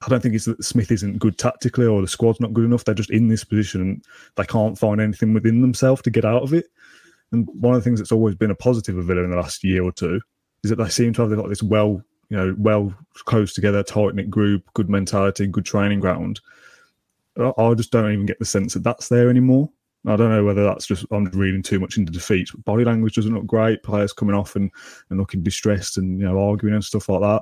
I 0.05 0.09
don't 0.09 0.21
think 0.21 0.35
it's 0.35 0.45
that 0.45 0.63
Smith 0.63 0.91
isn't 0.91 1.17
good 1.17 1.37
tactically 1.37 1.87
or 1.87 1.99
the 1.99 2.07
squad's 2.07 2.39
not 2.39 2.53
good 2.53 2.65
enough. 2.65 2.83
They're 2.83 2.93
just 2.93 3.09
in 3.09 3.27
this 3.27 3.43
position 3.43 3.81
and 3.81 4.05
they 4.35 4.45
can't 4.45 4.77
find 4.77 5.01
anything 5.01 5.33
within 5.33 5.61
themselves 5.61 6.03
to 6.03 6.11
get 6.11 6.25
out 6.25 6.43
of 6.43 6.53
it. 6.53 6.67
And 7.31 7.47
one 7.53 7.73
of 7.73 7.81
the 7.81 7.83
things 7.83 7.99
that's 7.99 8.11
always 8.11 8.35
been 8.35 8.51
a 8.51 8.55
positive 8.55 8.97
of 8.97 9.05
Villa 9.05 9.23
in 9.23 9.31
the 9.31 9.37
last 9.37 9.63
year 9.63 9.83
or 9.83 9.91
two 9.91 10.21
is 10.63 10.69
that 10.69 10.75
they 10.75 10.89
seem 10.89 11.13
to 11.13 11.21
have 11.21 11.35
got 11.35 11.49
this 11.49 11.63
well, 11.63 12.03
you 12.29 12.37
know, 12.37 12.55
well 12.57 12.93
close 13.25 13.53
together, 13.53 13.83
tight 13.83 14.15
knit 14.15 14.29
group, 14.29 14.63
good 14.73 14.89
mentality, 14.89 15.47
good 15.47 15.65
training 15.65 15.99
ground. 15.99 16.39
I 17.37 17.73
just 17.73 17.91
don't 17.91 18.11
even 18.11 18.25
get 18.25 18.39
the 18.39 18.45
sense 18.45 18.73
that 18.73 18.83
that's 18.83 19.09
there 19.09 19.29
anymore. 19.29 19.69
I 20.07 20.15
don't 20.15 20.29
know 20.29 20.43
whether 20.43 20.63
that's 20.63 20.85
just 20.85 21.05
I'm 21.11 21.25
reading 21.25 21.63
too 21.63 21.79
much 21.79 21.97
into 21.97 22.11
defeat. 22.11 22.49
Body 22.63 22.85
language 22.85 23.15
doesn't 23.15 23.33
look 23.33 23.47
great. 23.47 23.81
Players 23.83 24.13
coming 24.13 24.35
off 24.35 24.55
and, 24.55 24.71
and 25.09 25.19
looking 25.19 25.41
distressed 25.41 25.97
and 25.97 26.19
you 26.19 26.25
know 26.25 26.39
arguing 26.39 26.75
and 26.75 26.85
stuff 26.85 27.09
like 27.09 27.21
that. 27.21 27.41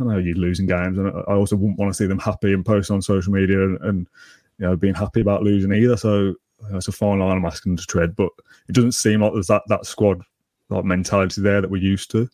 I 0.00 0.04
know 0.04 0.18
you're 0.18 0.34
losing 0.34 0.66
games, 0.66 0.98
and 0.98 1.08
I 1.08 1.32
also 1.32 1.56
wouldn't 1.56 1.78
want 1.78 1.92
to 1.92 1.96
see 1.96 2.06
them 2.06 2.18
happy 2.18 2.54
and 2.54 2.64
post 2.64 2.90
on 2.90 3.02
social 3.02 3.32
media 3.32 3.62
and, 3.62 3.78
and 3.82 4.08
you 4.58 4.66
know 4.66 4.76
being 4.76 4.94
happy 4.94 5.20
about 5.20 5.42
losing 5.42 5.72
either. 5.72 5.96
So 5.96 6.18
you 6.18 6.36
know, 6.70 6.78
it's 6.78 6.88
a 6.88 6.92
fine 6.92 7.18
line 7.18 7.36
I'm 7.36 7.44
asking 7.44 7.76
to 7.76 7.86
tread, 7.86 8.16
but 8.16 8.30
it 8.68 8.74
doesn't 8.74 8.92
seem 8.92 9.20
like 9.20 9.34
there's 9.34 9.48
that 9.48 9.62
that 9.68 9.84
squad 9.84 10.22
like 10.70 10.84
mentality 10.84 11.42
there 11.42 11.60
that 11.60 11.70
we're 11.70 11.82
used 11.82 12.10
to. 12.12 12.28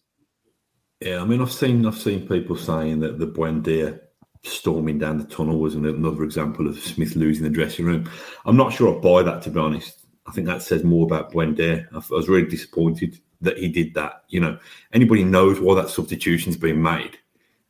Yeah, 1.01 1.23
I 1.23 1.25
mean, 1.25 1.41
I've 1.41 1.53
seen 1.53 1.87
I've 1.87 1.97
seen 1.97 2.27
people 2.27 2.57
saying 2.57 3.01
that 3.01 3.19
the 3.19 3.27
Buendia 3.27 4.01
storming 4.43 4.99
down 4.99 5.19
the 5.19 5.25
tunnel 5.25 5.59
was 5.59 5.75
another 5.75 6.25
example 6.25 6.67
of 6.69 6.79
Smith 6.79 7.17
losing 7.17 7.45
the 7.45 7.51
dressing 7.51 7.85
room. 7.85 8.11
I'm 8.45 8.57
not 8.57 8.73
sure 8.73 8.97
I 8.97 9.01
buy 9.01 9.23
that, 9.23 9.43
to 9.43 9.51
be 9.51 9.61
honest. 9.61 10.07
I 10.27 10.33
think 10.33 10.47
that 10.47 10.63
says 10.63 10.85
more 10.85 11.07
about 11.07 11.33
Buendia. 11.33 11.87
I 11.93 12.03
was 12.11 12.29
really 12.29 12.49
disappointed 12.49 13.19
that 13.41 13.59
he 13.59 13.69
did 13.69 13.95
that. 13.95 14.25
You 14.29 14.41
know, 14.41 14.59
anybody 14.93 15.25
knows 15.25 15.61
why 15.61 15.75
that 15.77 15.89
substitution's 15.89 16.57
been 16.57 16.83
made. 16.83 17.17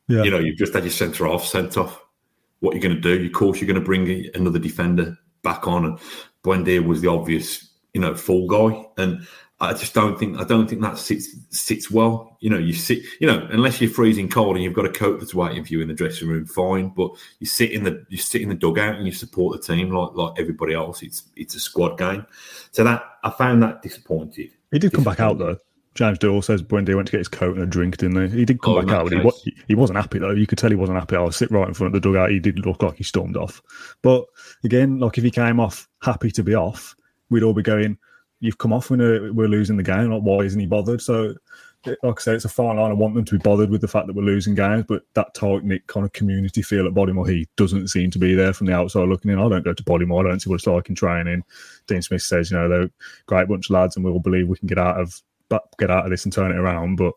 Yeah. 0.07 0.23
You 0.23 0.31
know, 0.31 0.39
you've 0.39 0.57
just 0.57 0.73
had 0.73 0.83
your 0.83 0.91
centre 0.91 1.27
off 1.27 1.45
sent 1.45 1.77
off. 1.77 2.01
What 2.61 2.73
you're 2.73 2.81
going 2.81 2.99
to 2.99 3.01
do? 3.01 3.25
Of 3.25 3.31
course, 3.31 3.61
you're 3.61 3.67
going 3.67 3.79
to 3.79 3.85
bring 3.85 4.29
another 4.33 4.59
defender 4.59 5.17
back 5.43 5.67
on. 5.67 5.85
And 5.85 5.99
Buendia 6.43 6.85
was 6.85 7.01
the 7.01 7.07
obvious, 7.07 7.69
you 7.93 8.01
know, 8.01 8.15
fall 8.15 8.47
guy. 8.47 8.85
And 8.97 9.25
I 9.61 9.73
just 9.73 9.93
don't 9.93 10.17
think 10.17 10.39
I 10.39 10.45
don't 10.45 10.69
think 10.69 10.81
that 10.81 10.97
sits 10.97 11.35
sits 11.49 11.91
well. 11.91 12.37
You 12.39 12.49
know, 12.49 12.57
you 12.57 12.71
sit, 12.71 12.99
you 13.19 13.27
know, 13.27 13.45
unless 13.51 13.81
you're 13.81 13.89
freezing 13.89 14.29
cold 14.29 14.55
and 14.55 14.63
you've 14.63 14.73
got 14.73 14.85
a 14.85 14.91
coat 14.91 15.19
that's 15.19 15.35
waiting 15.35 15.65
for 15.65 15.73
you 15.73 15.81
in 15.81 15.89
the 15.89 15.93
dressing 15.93 16.29
room, 16.29 16.45
fine. 16.45 16.89
But 16.89 17.11
you 17.39 17.45
sit 17.45 17.71
in 17.71 17.83
the 17.83 18.05
you 18.07 18.17
sit 18.17 18.41
in 18.41 18.47
the 18.49 18.55
dugout 18.55 18.95
and 18.95 19.05
you 19.05 19.11
support 19.11 19.59
the 19.59 19.73
team 19.73 19.91
like 19.91 20.11
like 20.15 20.39
everybody 20.39 20.73
else. 20.73 21.03
It's 21.03 21.23
it's 21.35 21.55
a 21.55 21.59
squad 21.59 21.97
game. 21.97 22.25
So 22.71 22.85
that 22.85 23.03
I 23.23 23.31
found 23.31 23.61
that 23.63 23.81
disappointed. 23.81 24.51
He 24.71 24.79
did 24.79 24.93
come 24.93 25.03
back 25.03 25.19
out 25.19 25.37
though. 25.37 25.57
James 25.95 26.19
Doyle 26.19 26.41
says 26.41 26.63
Buendia 26.63 26.95
went 26.95 27.07
to 27.07 27.11
get 27.11 27.17
his 27.17 27.27
coat 27.27 27.55
and 27.55 27.63
a 27.63 27.65
drink, 27.65 27.97
didn't 27.97 28.29
he? 28.29 28.37
He 28.37 28.45
did 28.45 28.61
come 28.61 28.75
oh, 28.75 28.81
back 28.81 28.95
out, 28.95 29.09
but 29.09 29.33
he, 29.43 29.53
he 29.67 29.75
wasn't 29.75 29.97
happy 29.97 30.19
though. 30.19 30.31
You 30.31 30.47
could 30.47 30.57
tell 30.57 30.69
he 30.69 30.77
wasn't 30.77 30.99
happy. 30.99 31.17
I 31.17 31.21
was 31.21 31.35
sit 31.35 31.51
right 31.51 31.67
in 31.67 31.73
front 31.73 31.93
of 31.93 32.01
the 32.01 32.07
dugout. 32.07 32.29
He 32.29 32.39
did 32.39 32.65
look 32.65 32.81
like 32.81 32.95
he 32.95 33.03
stormed 33.03 33.35
off. 33.35 33.61
But 34.01 34.23
again, 34.63 34.99
like 34.99 35.17
if 35.17 35.25
he 35.25 35.31
came 35.31 35.59
off 35.59 35.89
happy 36.01 36.31
to 36.31 36.43
be 36.43 36.55
off, 36.55 36.95
we'd 37.29 37.43
all 37.43 37.53
be 37.53 37.63
going, 37.63 37.97
you've 38.39 38.57
come 38.57 38.73
off 38.73 38.89
when 38.89 39.01
uh, 39.01 39.33
we're 39.33 39.47
losing 39.47 39.77
the 39.77 39.83
game. 39.83 40.11
Like, 40.11 40.21
why 40.21 40.39
isn't 40.39 40.59
he 40.59 40.65
bothered? 40.65 41.01
So, 41.01 41.35
like 41.85 42.19
I 42.19 42.21
said, 42.21 42.35
it's 42.35 42.45
a 42.45 42.49
fine 42.49 42.77
line. 42.77 42.91
I 42.91 42.93
want 42.93 43.15
them 43.15 43.25
to 43.25 43.37
be 43.37 43.41
bothered 43.41 43.69
with 43.69 43.81
the 43.81 43.87
fact 43.87 44.07
that 44.07 44.15
we're 44.15 44.23
losing 44.23 44.55
games, 44.55 44.85
but 44.87 45.03
that 45.13 45.33
tight 45.33 45.63
knit 45.63 45.87
kind 45.87 46.05
of 46.05 46.11
community 46.11 46.61
feel 46.61 46.85
at 46.85 46.93
Bodymoor 46.93 47.29
Heath 47.29 47.47
doesn't 47.55 47.87
seem 47.87 48.11
to 48.11 48.19
be 48.19 48.35
there 48.35 48.53
from 48.53 48.67
the 48.67 48.75
outside 48.75 49.07
looking 49.07 49.31
in. 49.31 49.39
I 49.39 49.47
don't 49.47 49.63
go 49.63 49.73
to 49.73 49.83
Bodymoor. 49.83 50.25
I 50.25 50.29
don't 50.29 50.39
see 50.41 50.49
what 50.49 50.55
it's 50.55 50.67
like 50.67 50.89
in 50.89 50.95
training. 50.95 51.43
Dean 51.87 52.01
Smith 52.01 52.21
says, 52.21 52.51
you 52.51 52.57
know, 52.57 52.67
they're 52.67 52.83
a 52.83 52.91
great 53.27 53.47
bunch 53.47 53.69
of 53.69 53.75
lads, 53.75 53.95
and 53.95 54.03
we 54.03 54.11
all 54.11 54.19
believe 54.19 54.47
we 54.47 54.57
can 54.57 54.67
get 54.67 54.77
out 54.77 54.99
of 54.99 55.21
get 55.79 55.89
out 55.89 56.05
of 56.05 56.11
this 56.11 56.25
and 56.25 56.33
turn 56.33 56.51
it 56.51 56.57
around. 56.57 56.97
But 56.97 57.13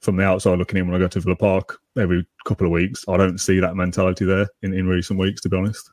from 0.00 0.16
the 0.16 0.24
outside 0.24 0.58
looking 0.58 0.78
in, 0.78 0.86
when 0.86 0.96
I 0.96 1.04
go 1.04 1.08
to 1.08 1.20
Villa 1.20 1.36
Park 1.36 1.78
every 1.98 2.26
couple 2.44 2.66
of 2.66 2.72
weeks, 2.72 3.04
I 3.08 3.16
don't 3.16 3.38
see 3.38 3.60
that 3.60 3.76
mentality 3.76 4.24
there 4.24 4.48
in, 4.62 4.72
in 4.72 4.86
recent 4.86 5.18
weeks, 5.18 5.40
to 5.42 5.48
be 5.48 5.56
honest. 5.56 5.90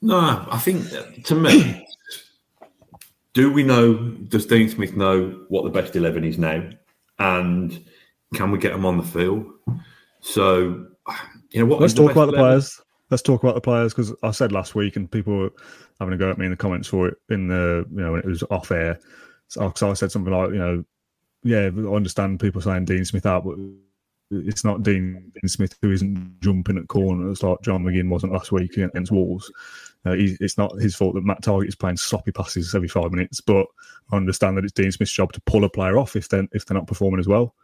No, 0.00 0.44
I 0.50 0.58
think 0.58 0.84
to 1.24 1.34
me, 1.34 1.86
do 3.34 3.52
we 3.52 3.62
know? 3.62 3.94
Does 3.94 4.46
Dean 4.46 4.68
Smith 4.68 4.96
know 4.96 5.44
what 5.48 5.64
the 5.64 5.70
best 5.70 5.96
eleven 5.96 6.24
is 6.24 6.38
now, 6.38 6.68
and 7.18 7.84
can 8.34 8.50
we 8.50 8.58
get 8.58 8.72
them 8.72 8.84
on 8.84 8.98
the 8.98 9.02
field? 9.02 9.46
So, 10.20 10.86
you 11.50 11.60
know, 11.60 11.66
what? 11.66 11.80
Let's 11.80 11.94
talk 11.94 12.10
about 12.10 12.28
11? 12.28 12.34
the 12.34 12.38
players. 12.38 12.80
Let's 13.10 13.22
talk 13.22 13.42
about 13.42 13.54
the 13.54 13.60
players 13.60 13.92
because 13.92 14.14
I 14.22 14.30
said 14.30 14.52
last 14.52 14.74
week, 14.74 14.96
and 14.96 15.10
people 15.10 15.36
were 15.36 15.50
having 15.98 16.14
a 16.14 16.18
go 16.18 16.30
at 16.30 16.38
me 16.38 16.46
in 16.46 16.50
the 16.50 16.56
comments 16.56 16.88
for 16.88 17.08
it 17.08 17.18
in 17.28 17.48
the 17.48 17.86
you 17.90 18.02
know 18.02 18.12
when 18.12 18.20
it 18.20 18.26
was 18.26 18.42
off 18.50 18.70
air. 18.70 18.98
So, 19.48 19.72
so 19.76 19.90
I 19.90 19.94
said 19.94 20.10
something 20.10 20.32
like, 20.32 20.50
you 20.50 20.58
know, 20.58 20.84
yeah, 21.42 21.70
I 21.74 21.94
understand 21.94 22.40
people 22.40 22.60
saying 22.60 22.86
Dean 22.86 23.04
Smith 23.04 23.26
out, 23.26 23.44
but 23.44 23.58
it's 24.32 24.64
not 24.64 24.82
Dean, 24.82 25.30
Dean 25.34 25.48
Smith 25.48 25.76
who 25.82 25.92
isn't 25.92 26.40
jumping 26.40 26.78
at 26.78 26.88
corners 26.88 27.42
like 27.42 27.60
John 27.62 27.84
McGinn 27.84 28.08
wasn't 28.08 28.32
last 28.32 28.50
week 28.50 28.76
against 28.76 29.12
Wolves. 29.12 29.52
Uh, 30.04 30.14
he, 30.14 30.36
it's 30.40 30.58
not 30.58 30.72
his 30.80 30.96
fault 30.96 31.14
that 31.14 31.24
Matt 31.24 31.42
Targett 31.42 31.68
is 31.68 31.76
playing 31.76 31.96
sloppy 31.96 32.32
passes 32.32 32.74
every 32.74 32.88
five 32.88 33.12
minutes, 33.12 33.40
but 33.40 33.66
I 34.10 34.16
understand 34.16 34.56
that 34.56 34.64
it's 34.64 34.72
Dean 34.72 34.90
Smith's 34.90 35.12
job 35.12 35.32
to 35.34 35.40
pull 35.42 35.64
a 35.64 35.68
player 35.68 35.98
off 35.98 36.16
if 36.16 36.28
they're 36.28 36.48
if 36.52 36.66
they're 36.66 36.76
not 36.76 36.88
performing 36.88 37.20
as 37.20 37.28
well. 37.28 37.54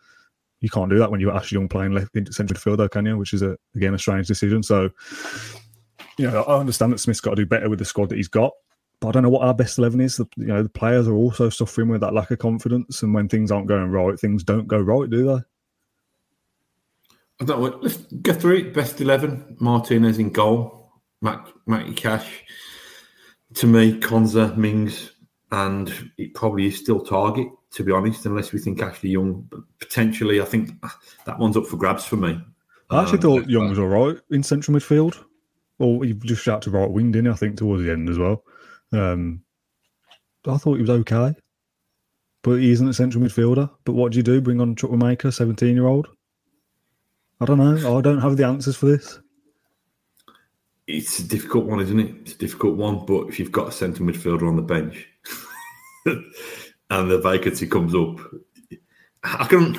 You 0.61 0.69
can't 0.69 0.91
do 0.91 0.99
that 0.99 1.11
when 1.11 1.21
you've 1.21 1.31
got 1.31 1.43
Ashley 1.43 1.57
Young 1.57 1.69
playing 1.69 1.93
left 1.93 2.11
central 2.33 2.59
midfield, 2.59 2.91
can 2.91 3.07
you? 3.07 3.17
Which 3.17 3.33
is 3.33 3.43
a, 3.43 3.57
again 3.75 3.95
a 3.95 3.99
strange 3.99 4.27
decision. 4.27 4.63
So, 4.63 4.91
you 6.19 6.31
know, 6.31 6.43
I 6.43 6.59
understand 6.59 6.93
that 6.93 6.99
Smith's 6.99 7.21
got 7.21 7.31
to 7.31 7.37
do 7.37 7.47
better 7.47 7.71
with 7.71 7.79
the 7.79 7.85
squad 7.85 8.09
that 8.11 8.17
he's 8.17 8.29
got, 8.29 8.53
but 9.01 9.09
I 9.09 9.13
don't 9.13 9.23
know 9.23 9.31
what 9.31 9.47
our 9.47 9.55
best 9.55 9.79
eleven 9.79 10.01
is. 10.01 10.17
The, 10.17 10.27
you 10.37 10.47
know, 10.47 10.63
the 10.63 10.69
players 10.69 11.09
are 11.09 11.15
also 11.15 11.49
suffering 11.49 11.89
with 11.89 12.01
that 12.03 12.15
lack 12.15 12.31
of 12.31 12.39
confidence, 12.39 13.03
and 13.03 13.15
when 13.15 13.29
things 13.29 13.51
aren't 13.51 13.69
going 13.69 13.91
right, 13.91 14.19
things 14.19 14.45
don't 14.45 14.67
go 14.67 14.79
right, 14.79 15.09
do 15.09 15.25
they? 15.27 15.43
I 17.41 17.45
don't 17.45 17.61
know. 17.61 17.79
Let's 17.81 17.97
go 17.97 18.33
through 18.33 18.57
it. 18.57 18.75
Best 18.75 19.01
eleven: 19.01 19.57
Martinez 19.61 20.19
in 20.19 20.31
goal. 20.31 20.93
Matt, 21.21 21.49
Matty 21.67 21.95
Cash, 21.95 22.45
to 23.55 23.67
me, 23.67 23.99
Konsa, 23.99 24.57
Mings, 24.57 25.11
and 25.51 26.13
it 26.17 26.33
probably 26.35 26.67
is 26.67 26.79
still 26.79 27.05
Targett, 27.05 27.51
to 27.73 27.83
be 27.83 27.91
honest, 27.91 28.25
unless 28.25 28.53
we 28.53 28.61
think 28.61 28.81
Ashley 28.81 29.11
Young. 29.11 29.45
But 29.51 29.61
potentially, 29.81 30.41
I 30.41 30.45
think 30.45 30.71
that 31.27 31.39
one's 31.41 31.57
up 31.57 31.67
for 31.67 31.77
grabs 31.77 32.05
for 32.05 32.15
me. 32.15 32.41
I 32.91 33.03
actually 33.03 33.19
um, 33.19 33.23
thought 33.23 33.51
Young 33.51 33.69
was 33.69 33.81
all 33.81 33.89
right 33.89 34.17
in 34.31 34.45
central 34.45 34.77
midfield. 34.77 35.25
Or 35.81 36.05
he 36.05 36.13
just 36.13 36.43
shot 36.43 36.63
to 36.63 36.71
right 36.71 36.91
wing, 36.91 37.13
didn't 37.13 37.27
he? 37.27 37.33
I 37.33 37.37
think 37.37 37.57
towards 37.57 37.85
the 37.85 37.93
end 37.93 38.09
as 38.09 38.19
well. 38.19 38.43
Um, 38.93 39.43
I 40.47 40.57
thought 40.57 40.75
he 40.75 40.81
was 40.81 40.91
okay, 40.91 41.35
but 42.43 42.57
he 42.57 42.73
isn't 42.73 42.89
a 42.89 42.95
central 42.95 43.23
midfielder. 43.23 43.71
But 43.85 43.93
what 43.93 44.13
do 44.13 44.19
you 44.19 44.25
do? 44.25 44.41
Bring 44.41 44.61
on 44.61 44.75
Chukwuemeka, 44.75 45.33
seventeen-year-old? 45.33 46.09
I 47.41 47.45
don't 47.45 47.59
know. 47.59 47.99
I 47.99 48.01
don't 48.01 48.21
have 48.21 48.37
the 48.37 48.47
answers 48.47 48.77
for 48.77 48.87
this 48.87 49.19
it's 50.89 51.19
a 51.19 51.29
difficult 51.29 51.67
one, 51.67 51.81
isn't 51.81 52.01
it? 52.01 52.15
It's 52.23 52.33
a 52.33 52.39
difficult 52.39 52.77
one. 52.77 53.05
But 53.05 53.29
if 53.29 53.39
you've 53.39 53.53
got 53.53 53.69
a 53.69 53.73
centre 53.73 54.03
midfielder 54.03 54.49
on 54.49 54.57
the 54.57 54.63
bench 54.63 55.07
and 56.07 57.11
the 57.11 57.21
vacancy 57.21 57.67
comes 57.67 57.95
up, 57.95 58.19
I 59.23 59.45
can 59.45 59.79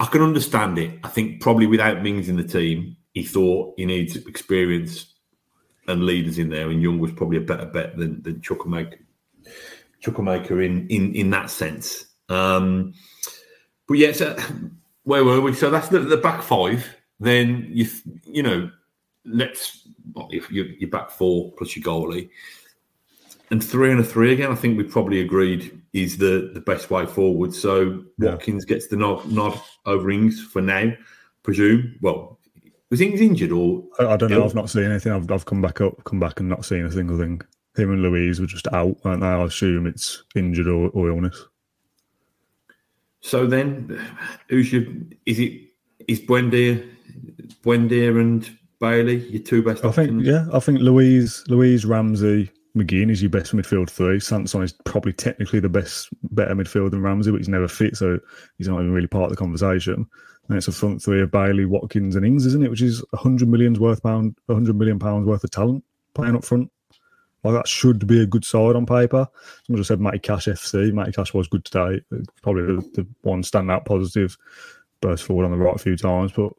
I 0.00 0.06
can 0.06 0.20
understand 0.20 0.78
it. 0.78 0.98
I 1.04 1.08
think 1.08 1.40
probably 1.40 1.66
without 1.66 2.02
Mings 2.02 2.28
in 2.28 2.36
the 2.36 2.44
team, 2.44 2.96
he 3.14 3.22
thought 3.22 3.74
he 3.76 3.86
needs 3.86 4.16
experience 4.16 5.14
and 5.86 6.04
leaders 6.04 6.38
in 6.38 6.48
there, 6.48 6.70
and 6.70 6.82
Young 6.82 6.98
was 6.98 7.12
probably 7.12 7.38
a 7.38 7.42
better 7.42 7.66
bet 7.66 7.96
than 7.96 8.20
than 8.22 8.40
Chukwuemeka. 8.40 8.98
Chukwuemeka 10.04 10.50
in 10.64 10.88
in 10.88 11.14
in 11.14 11.30
that 11.30 11.50
sense. 11.50 12.06
Um, 12.28 12.94
but 13.86 13.94
yeah, 13.94 14.10
so 14.10 14.36
where 15.04 15.24
were 15.24 15.40
we? 15.40 15.54
So 15.54 15.70
that's 15.70 15.88
the, 15.88 16.00
the 16.00 16.16
back 16.16 16.42
five. 16.42 16.86
Then 17.20 17.68
you 17.70 17.86
you 18.24 18.42
know, 18.42 18.70
let's 19.24 19.88
if 20.30 20.50
you 20.50 20.64
you 20.78 20.88
back 20.88 21.10
four 21.10 21.52
plus 21.52 21.76
your 21.76 21.84
goalie 21.84 22.30
and 23.50 23.62
three 23.62 23.90
and 23.90 24.00
a 24.00 24.04
three 24.04 24.32
again. 24.32 24.50
I 24.50 24.54
think 24.54 24.78
we 24.78 24.84
probably 24.84 25.20
agreed 25.20 25.80
is 25.92 26.16
the 26.16 26.50
the 26.54 26.60
best 26.60 26.90
way 26.90 27.06
forward. 27.06 27.54
So 27.54 28.04
yeah. 28.18 28.30
Watkins 28.30 28.64
gets 28.64 28.88
the 28.88 28.96
nod, 28.96 29.30
nod 29.30 29.60
over 29.86 30.10
Ings 30.10 30.42
for 30.42 30.62
now. 30.62 30.92
Presume. 31.42 31.96
Well, 32.00 32.38
was 32.90 33.00
Ings 33.00 33.20
injured 33.20 33.52
or? 33.52 33.84
I, 33.98 34.06
I 34.06 34.16
don't 34.16 34.30
know. 34.30 34.38
Ill? 34.38 34.44
I've 34.44 34.54
not 34.54 34.70
seen 34.70 34.84
anything. 34.84 35.12
I've, 35.12 35.30
I've 35.30 35.44
come 35.44 35.60
back 35.60 35.80
up, 35.80 36.02
come 36.04 36.18
back, 36.18 36.40
and 36.40 36.48
not 36.48 36.64
seen 36.64 36.84
a 36.84 36.90
single 36.90 37.18
thing. 37.18 37.42
Him 37.76 37.90
and 37.90 38.02
Luiz 38.02 38.40
were 38.40 38.46
just 38.46 38.68
out, 38.68 38.96
and 39.04 39.24
I 39.24 39.42
assume 39.42 39.86
it's 39.86 40.24
injured 40.34 40.68
or, 40.68 40.90
or 40.90 41.08
illness. 41.08 41.44
So 43.22 43.46
then, 43.46 44.00
who's 44.48 44.72
your? 44.72 44.84
Is 45.26 45.38
it 45.38 45.60
is 46.08 46.20
Buendia, 46.20 46.86
Buendia 47.62 48.20
and 48.20 48.58
Bailey 48.80 49.16
your 49.28 49.42
two 49.42 49.62
best? 49.62 49.84
I 49.84 49.88
options? 49.88 50.08
think 50.08 50.24
yeah. 50.24 50.46
I 50.52 50.58
think 50.58 50.80
Luiz, 50.80 51.44
Luiz 51.48 51.84
Ramsey, 51.86 52.50
McGinn 52.76 53.10
is 53.10 53.22
your 53.22 53.30
best 53.30 53.54
midfield 53.54 53.88
three. 53.90 54.18
Sanson 54.18 54.62
is 54.62 54.72
probably 54.84 55.12
technically 55.12 55.60
the 55.60 55.68
best, 55.68 56.08
better 56.32 56.54
midfield 56.54 56.90
than 56.90 57.02
Ramsey, 57.02 57.30
but 57.30 57.38
he's 57.38 57.48
never 57.48 57.68
fit, 57.68 57.96
so 57.96 58.18
he's 58.58 58.68
not 58.68 58.80
even 58.80 58.92
really 58.92 59.06
part 59.06 59.24
of 59.24 59.30
the 59.30 59.36
conversation. 59.36 60.06
And 60.48 60.58
it's 60.58 60.68
a 60.68 60.72
front 60.72 61.00
three 61.00 61.22
of 61.22 61.30
Bailey, 61.30 61.64
Watkins, 61.64 62.16
and 62.16 62.26
Ings, 62.26 62.44
isn't 62.46 62.64
it? 62.64 62.70
Which 62.70 62.82
is 62.82 63.04
a 63.12 63.16
hundred 63.16 63.48
millions 63.48 63.78
worth 63.78 64.02
pound, 64.02 64.36
a 64.48 64.54
hundred 64.54 64.76
million 64.76 64.98
pounds 64.98 65.26
worth 65.26 65.44
of 65.44 65.50
talent 65.50 65.84
playing 66.14 66.34
up 66.34 66.44
front. 66.44 66.70
Like 67.44 67.54
that 67.54 67.68
should 67.68 68.06
be 68.06 68.22
a 68.22 68.26
good 68.26 68.44
side 68.44 68.76
on 68.76 68.86
paper. 68.86 69.26
Someone 69.66 69.80
just 69.80 69.88
said 69.88 70.00
Matty 70.00 70.20
Cash 70.20 70.46
FC. 70.46 70.92
Matty 70.92 71.12
Cash 71.12 71.34
was 71.34 71.48
good 71.48 71.64
today. 71.64 72.00
Probably 72.42 72.62
the, 72.62 72.82
the 72.94 73.06
one 73.22 73.42
standout 73.42 73.84
positive. 73.84 74.36
Burst 75.00 75.24
forward 75.24 75.44
on 75.44 75.50
the 75.50 75.56
right 75.56 75.74
a 75.74 75.78
few 75.78 75.96
times, 75.96 76.30
but 76.30 76.52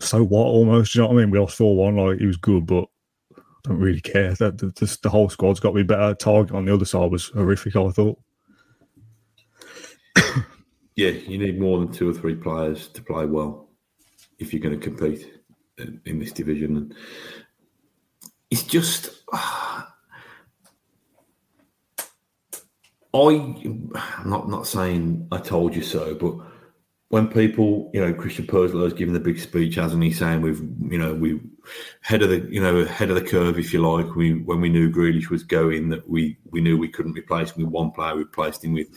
so 0.00 0.22
what? 0.22 0.46
Almost, 0.46 0.94
you 0.94 1.00
know 1.00 1.08
what 1.08 1.14
I 1.14 1.20
mean? 1.20 1.30
We 1.30 1.38
lost 1.38 1.56
four 1.56 1.76
one. 1.76 1.96
Like 1.96 2.18
he 2.18 2.26
was 2.26 2.36
good, 2.36 2.66
but 2.66 2.84
I 3.36 3.40
don't 3.64 3.78
really 3.78 4.00
care. 4.00 4.34
The, 4.34 4.52
the, 4.52 4.98
the 5.02 5.10
whole 5.10 5.28
squad's 5.28 5.60
got 5.60 5.70
to 5.70 5.76
be 5.76 5.82
better. 5.82 6.14
Targett 6.14 6.54
on 6.54 6.64
the 6.64 6.74
other 6.74 6.84
side 6.84 7.10
was 7.10 7.28
horrific. 7.28 7.76
I 7.76 7.88
thought. 7.90 8.18
yeah, 10.96 11.10
you 11.10 11.38
need 11.38 11.60
more 11.60 11.78
than 11.78 11.92
two 11.92 12.10
or 12.10 12.14
three 12.14 12.34
players 12.34 12.88
to 12.88 13.02
play 13.02 13.26
well 13.26 13.68
if 14.38 14.52
you're 14.52 14.62
going 14.62 14.78
to 14.78 14.84
compete 14.84 15.30
in, 15.78 16.00
in 16.06 16.18
this 16.18 16.32
division. 16.32 16.76
And 16.76 16.94
it's 18.50 18.62
just 18.62 19.10
uh, 19.32 19.82
I 23.12 23.18
am 23.18 23.92
not 24.24 24.48
not 24.48 24.66
saying 24.66 25.26
I 25.32 25.38
told 25.38 25.74
you 25.74 25.82
so, 25.82 26.14
but 26.14 26.34
when 27.10 27.26
people, 27.26 27.90
you 27.92 28.00
know, 28.00 28.14
Christian 28.14 28.46
Purslow 28.46 28.84
is 28.84 28.92
giving 28.92 29.14
the 29.14 29.20
big 29.20 29.40
speech, 29.40 29.74
hasn't 29.74 30.02
he, 30.02 30.12
saying 30.12 30.42
we've, 30.42 30.62
you 30.88 30.96
know, 30.96 31.12
we 31.12 31.40
head 32.02 32.22
of 32.22 32.30
the, 32.30 32.46
you 32.48 32.62
know, 32.62 32.84
head 32.84 33.10
of 33.10 33.16
the 33.16 33.28
curve, 33.28 33.58
if 33.58 33.72
you 33.72 33.80
like. 33.80 34.14
We 34.14 34.34
when 34.34 34.60
we 34.60 34.68
knew 34.68 34.92
Grealish 34.92 35.28
was 35.28 35.42
going, 35.42 35.88
that 35.88 36.08
we 36.08 36.38
we 36.50 36.60
knew 36.60 36.78
we 36.78 36.88
couldn't 36.88 37.18
replace 37.18 37.50
him 37.50 37.64
with 37.64 37.72
one 37.72 37.90
player. 37.90 38.14
We 38.14 38.20
replaced 38.20 38.64
him 38.64 38.74
with 38.74 38.88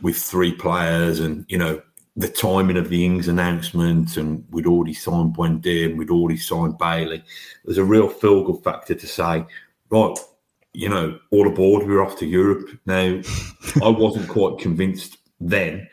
with 0.00 0.16
three 0.16 0.52
players, 0.52 1.20
and 1.20 1.44
you 1.48 1.58
know, 1.58 1.80
the 2.14 2.28
timing 2.28 2.76
of 2.76 2.88
the 2.88 3.04
Ings 3.04 3.28
announcement, 3.28 4.16
and 4.16 4.44
we'd 4.50 4.66
already 4.66 4.92
signed 4.92 5.34
Buendia 5.34 5.86
and 5.86 5.98
we'd 5.98 6.10
already 6.10 6.36
signed 6.36 6.76
Bailey. 6.78 7.24
There's 7.64 7.78
a 7.78 7.84
real 7.84 8.08
feel 8.08 8.44
good 8.44 8.62
factor 8.62 8.94
to 8.94 9.06
say, 9.06 9.46
right, 9.90 10.18
you 10.74 10.88
know, 10.88 11.18
all 11.30 11.48
aboard, 11.48 11.86
we 11.86 11.94
are 11.94 12.02
off 12.02 12.18
to 12.18 12.26
Europe. 12.26 12.68
Now, 12.86 13.20
I 13.82 13.88
wasn't 13.88 14.28
quite 14.28 14.58
convinced 14.58 15.18
then, 15.40 15.88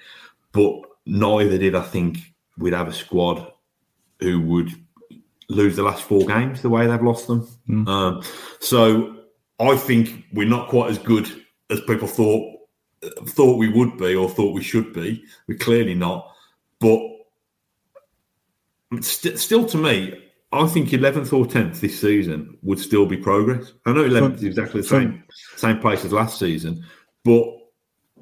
but 0.52 0.82
neither 1.06 1.58
did 1.58 1.76
I 1.76 1.84
think 1.84 2.18
we'd 2.58 2.74
have 2.74 2.88
a 2.88 2.94
squad 2.94 3.52
who 4.20 4.42
would 4.42 4.72
lose 5.48 5.76
the 5.76 5.84
last 5.84 6.04
four 6.04 6.26
games 6.26 6.62
the 6.62 6.70
way 6.70 6.86
they've 6.86 7.02
lost 7.02 7.28
them. 7.28 7.48
Mm. 7.68 7.88
Um, 7.88 8.24
so 8.60 9.16
I 9.60 9.76
think 9.76 10.26
we're 10.34 10.48
not 10.48 10.70
quite 10.70 10.92
as 10.92 10.98
good 10.98 11.30
as 11.70 11.82
people 11.82 12.08
thought 12.08 12.59
thought 13.26 13.58
we 13.58 13.70
would 13.70 13.98
be 13.98 14.16
or 14.16 14.30
thought 14.30 14.54
we 14.54 14.64
should 14.64 14.94
be. 14.94 15.24
We're 15.48 15.58
clearly 15.58 15.96
not. 15.96 16.34
But 16.80 17.00
st- 19.02 19.40
still, 19.40 19.66
to 19.68 19.78
me, 19.78 20.30
I 20.52 20.68
think 20.68 20.90
11th 20.90 21.32
or 21.34 21.46
10th 21.46 21.80
this 21.80 22.00
season 22.00 22.58
would 22.64 22.80
still 22.80 23.06
be 23.06 23.18
progress. 23.18 23.74
I 23.86 23.94
know 23.94 24.04
11th 24.04 24.38
is 24.38 24.44
exactly 24.44 24.82
the 24.82 24.88
same 24.88 25.24
same 25.56 25.80
place 25.80 26.04
as 26.04 26.12
last 26.12 26.40
season, 26.40 26.84
but 27.24 27.46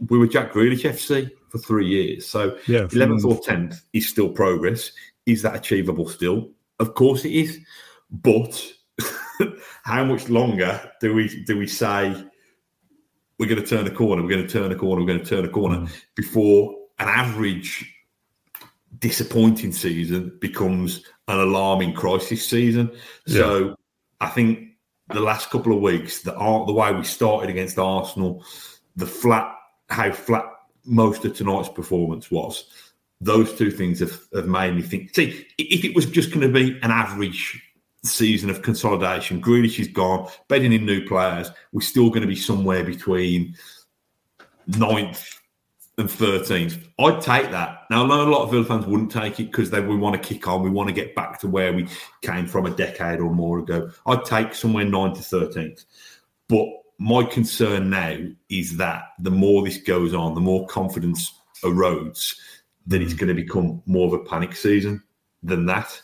we 0.10 0.18
were 0.18 0.28
Jack 0.28 0.54
Grealish 0.54 0.84
FC 0.84 1.32
for 1.50 1.58
three 1.60 1.88
years. 1.88 2.28
So 2.28 2.58
yeah, 2.68 2.82
11th 2.82 3.24
or 3.26 3.40
10th 3.42 3.82
is 3.94 4.10
still 4.10 4.30
progress. 4.30 4.92
Is 5.26 5.42
that 5.44 5.56
achievable 5.56 6.08
still? 6.10 6.50
Of 6.80 6.96
course 6.96 7.24
it 7.24 7.32
is. 7.32 7.60
But 8.12 8.74
how 9.84 10.04
much 10.04 10.30
longer 10.30 10.92
do 11.00 11.14
we 11.14 11.44
do 11.46 11.58
we 11.58 11.68
say 11.68 12.14
we're 13.40 13.48
going 13.48 13.62
to 13.62 13.68
turn 13.68 13.88
a 13.88 13.92
corner, 13.92 14.22
we're 14.22 14.30
going 14.30 14.48
to 14.48 14.52
turn 14.52 14.72
a 14.72 14.76
corner, 14.76 15.02
we're 15.02 15.08
going 15.08 15.24
to 15.24 15.26
turn 15.26 15.46
a 15.46 15.50
corner 15.50 15.78
mm. 15.78 15.90
before 16.16 16.76
an 17.00 17.08
average 17.08 17.94
disappointing 19.00 19.72
season 19.72 20.36
becomes 20.40 21.04
an 21.28 21.40
alarming 21.40 21.94
crisis 21.94 22.48
season. 22.48 22.92
Yeah. 23.26 23.42
So 23.42 23.76
I 24.22 24.28
think 24.30 24.70
the 25.10 25.20
last 25.20 25.50
couple 25.50 25.74
of 25.74 25.82
weeks, 25.82 26.22
the 26.22 26.32
the 26.32 26.74
way 26.74 26.94
we 26.94 27.04
started 27.04 27.50
against 27.50 27.78
Arsenal, 27.78 28.44
the 28.96 29.06
flat, 29.06 29.54
how 29.90 30.12
flat 30.12 30.46
most 30.86 31.26
of 31.26 31.36
tonight's 31.36 31.70
performance 31.70 32.32
was, 32.32 32.66
those 33.22 33.54
two 33.54 33.72
things 33.72 34.00
have, 34.00 34.20
have 34.34 34.48
made 34.48 34.76
me 34.76 34.82
think. 34.82 35.14
See, 35.16 35.46
if 35.58 35.84
it 35.84 35.96
was 35.96 36.06
just 36.06 36.32
going 36.32 36.42
to 36.42 36.54
be 36.54 36.80
an 36.82 36.92
average 36.92 37.62
season 38.04 38.50
of 38.50 38.62
consolidation. 38.62 39.42
Grealish 39.42 39.80
is 39.80 39.88
gone, 39.88 40.30
bedding 40.48 40.74
in 40.74 40.86
new 40.86 41.06
players. 41.06 41.50
We're 41.72 41.82
still 41.82 42.10
going 42.10 42.22
to 42.22 42.28
be 42.28 42.36
somewhere 42.36 42.84
between 42.84 43.56
ninth 44.68 45.40
and 45.98 46.10
13th. 46.10 46.84
I'd 47.00 47.22
take 47.22 47.52
that. 47.52 47.82
Now, 47.90 48.04
I 48.04 48.08
know 48.08 48.22
a 48.22 48.30
lot 48.30 48.44
of 48.44 48.52
Villa 48.52 48.66
fans 48.66 48.86
wouldn't 48.86 49.12
take 49.12 49.40
it 49.40 49.46
because 49.46 49.72
they 49.72 49.82
we 49.82 49.96
want 49.96 50.22
to 50.22 50.28
kick 50.28 50.48
on. 50.48 50.62
We 50.62 50.70
want 50.70 50.90
to 50.90 50.94
get 50.94 51.16
back 51.16 51.40
to 51.42 51.48
where 51.48 51.74
we 51.74 51.88
came 52.22 52.46
from 52.46 52.66
a 52.66 52.72
decade 52.72 53.20
or 53.20 53.34
more 53.34 53.60
ago. 53.60 53.90
I'd 54.06 54.26
take 54.26 54.54
somewhere 54.54 54.86
9th 54.86 55.16
to 55.16 55.36
13th. 55.36 55.86
But 56.48 56.68
my 57.00 57.24
concern 57.24 57.90
now 57.90 58.18
is 58.50 58.78
that 58.78 59.04
the 59.20 59.32
more 59.32 59.64
this 59.64 59.78
goes 59.78 60.14
on, 60.14 60.36
the 60.36 60.42
more 60.42 60.68
confidence 60.68 61.34
erodes, 61.64 62.36
that 62.88 63.02
it's 63.02 63.14
mm. 63.14 63.20
going 63.20 63.36
to 63.36 63.42
become 63.42 63.82
more 63.86 64.08
of 64.08 64.14
a 64.14 64.24
panic 64.24 64.56
season 64.56 65.04
than 65.44 65.66
that. 65.66 66.02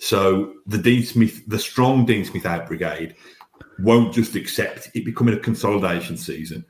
So 0.00 0.54
the 0.66 0.78
Dean 0.78 1.04
Smith, 1.04 1.46
the 1.46 1.58
strong 1.58 2.06
Dean 2.06 2.24
Smith 2.24 2.46
out 2.46 2.66
brigade, 2.66 3.14
won't 3.78 4.14
just 4.14 4.34
accept 4.34 4.90
it 4.94 5.04
becoming 5.04 5.34
a 5.34 5.38
consolidation 5.38 6.16
season. 6.16 6.64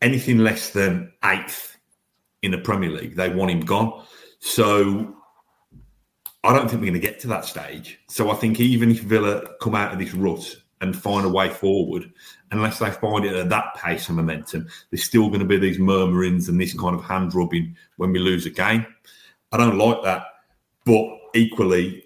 Anything 0.00 0.38
less 0.38 0.70
than 0.70 1.12
eighth 1.24 1.76
in 2.42 2.52
the 2.52 2.58
Premier 2.58 2.90
League, 2.90 3.16
they 3.16 3.30
want 3.30 3.50
him 3.50 3.60
gone. 3.62 4.04
So 4.38 5.16
I 6.44 6.54
don't 6.54 6.68
think 6.68 6.80
we're 6.80 6.90
going 6.90 7.00
to 7.00 7.06
get 7.06 7.18
to 7.20 7.26
that 7.28 7.44
stage. 7.44 7.98
So 8.08 8.30
I 8.30 8.34
think 8.34 8.60
even 8.60 8.92
if 8.92 9.00
Villa 9.00 9.42
come 9.60 9.74
out 9.74 9.92
of 9.92 9.98
this 9.98 10.14
rut 10.14 10.56
and 10.80 10.96
find 10.96 11.26
a 11.26 11.28
way 11.28 11.50
forward, 11.50 12.08
unless 12.52 12.78
they 12.78 12.92
find 12.92 13.24
it 13.24 13.34
at 13.34 13.48
that 13.48 13.74
pace 13.74 14.06
and 14.06 14.16
momentum, 14.16 14.68
there's 14.90 15.02
still 15.02 15.26
going 15.26 15.40
to 15.40 15.46
be 15.46 15.58
these 15.58 15.80
murmurings 15.80 16.48
and 16.48 16.60
this 16.60 16.74
kind 16.74 16.94
of 16.94 17.02
hand 17.02 17.34
rubbing 17.34 17.76
when 17.96 18.12
we 18.12 18.20
lose 18.20 18.46
a 18.46 18.50
game. 18.50 18.86
I 19.50 19.56
don't 19.56 19.78
like 19.78 20.04
that. 20.04 20.26
But 20.84 21.06
equally, 21.34 22.04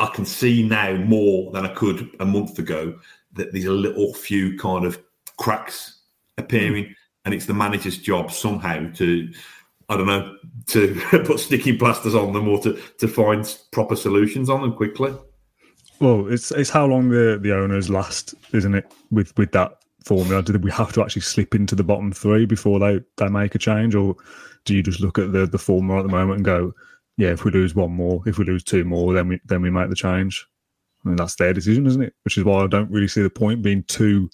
I 0.00 0.06
can 0.06 0.24
see 0.24 0.66
now 0.66 0.94
more 0.96 1.52
than 1.52 1.66
I 1.66 1.74
could 1.74 2.08
a 2.20 2.24
month 2.24 2.58
ago 2.58 2.98
that 3.34 3.52
there's 3.52 3.66
a 3.66 3.72
little 3.72 4.14
few 4.14 4.58
kind 4.58 4.86
of 4.86 4.98
cracks 5.36 6.00
appearing, 6.38 6.84
mm. 6.84 6.94
and 7.26 7.34
it's 7.34 7.44
the 7.44 7.54
manager's 7.54 7.98
job 7.98 8.32
somehow 8.32 8.90
to, 8.92 9.30
I 9.90 9.96
don't 9.98 10.06
know, 10.06 10.36
to 10.68 10.98
put 11.26 11.38
sticky 11.38 11.76
plasters 11.76 12.14
on 12.14 12.32
them 12.32 12.48
or 12.48 12.58
to 12.62 12.80
to 12.98 13.06
find 13.06 13.58
proper 13.72 13.94
solutions 13.94 14.48
on 14.48 14.62
them 14.62 14.72
quickly. 14.72 15.14
Well, 16.00 16.28
it's 16.32 16.50
it's 16.50 16.70
how 16.70 16.86
long 16.86 17.10
the 17.10 17.38
the 17.40 17.54
owners 17.54 17.90
last, 17.90 18.34
isn't 18.54 18.74
it? 18.74 18.90
With 19.10 19.36
with 19.36 19.52
that 19.52 19.80
formula, 20.06 20.42
do 20.42 20.58
we 20.58 20.70
have 20.70 20.94
to 20.94 21.02
actually 21.02 21.22
slip 21.22 21.54
into 21.54 21.74
the 21.74 21.84
bottom 21.84 22.10
three 22.10 22.46
before 22.46 22.80
they 22.80 23.00
they 23.18 23.28
make 23.28 23.54
a 23.54 23.58
change, 23.58 23.94
or 23.94 24.16
do 24.64 24.74
you 24.74 24.82
just 24.82 25.00
look 25.00 25.18
at 25.18 25.32
the 25.32 25.44
the 25.44 25.58
formula 25.58 26.00
at 26.00 26.06
the 26.06 26.12
moment 26.12 26.38
and 26.38 26.44
go? 26.46 26.72
Yeah, 27.20 27.32
if 27.32 27.44
we 27.44 27.50
lose 27.50 27.74
one 27.74 27.92
more, 27.92 28.22
if 28.24 28.38
we 28.38 28.46
lose 28.46 28.64
two 28.64 28.82
more, 28.82 29.12
then 29.12 29.28
we 29.28 29.40
then 29.44 29.60
we 29.60 29.68
make 29.68 29.90
the 29.90 29.94
change. 29.94 30.48
I 31.04 31.08
mean, 31.08 31.16
that's 31.16 31.34
their 31.34 31.52
decision, 31.52 31.86
isn't 31.86 32.02
it? 32.02 32.14
Which 32.24 32.38
is 32.38 32.44
why 32.44 32.64
I 32.64 32.66
don't 32.66 32.90
really 32.90 33.08
see 33.08 33.20
the 33.20 33.28
point 33.28 33.60
being 33.60 33.82
too. 33.84 34.30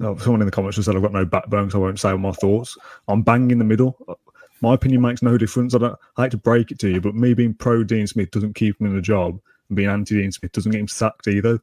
Oh, 0.00 0.16
someone 0.16 0.40
in 0.40 0.46
the 0.46 0.50
comments 0.50 0.76
just 0.76 0.86
said 0.86 0.96
I've 0.96 1.02
got 1.02 1.12
no 1.12 1.26
backbone, 1.26 1.70
so 1.70 1.78
I 1.78 1.82
won't 1.82 2.00
say 2.00 2.16
my 2.16 2.32
thoughts. 2.32 2.78
I'm 3.08 3.20
bang 3.20 3.50
in 3.50 3.58
the 3.58 3.64
middle. 3.64 4.18
My 4.62 4.72
opinion 4.72 5.02
makes 5.02 5.20
no 5.20 5.36
difference. 5.36 5.74
I 5.74 5.78
don't. 5.78 5.98
I 6.16 6.22
hate 6.22 6.30
to 6.30 6.38
break 6.38 6.70
it 6.70 6.78
to 6.78 6.88
you, 6.88 7.00
but 7.02 7.14
me 7.14 7.34
being 7.34 7.52
pro 7.52 7.84
Dean 7.84 8.06
Smith 8.06 8.30
doesn't 8.30 8.54
keep 8.54 8.80
him 8.80 8.86
in 8.86 8.96
the 8.96 9.02
job, 9.02 9.38
and 9.68 9.76
being 9.76 9.90
anti 9.90 10.18
Dean 10.18 10.32
Smith 10.32 10.52
doesn't 10.52 10.72
get 10.72 10.80
him 10.80 10.88
sacked 10.88 11.28
either. 11.28 11.60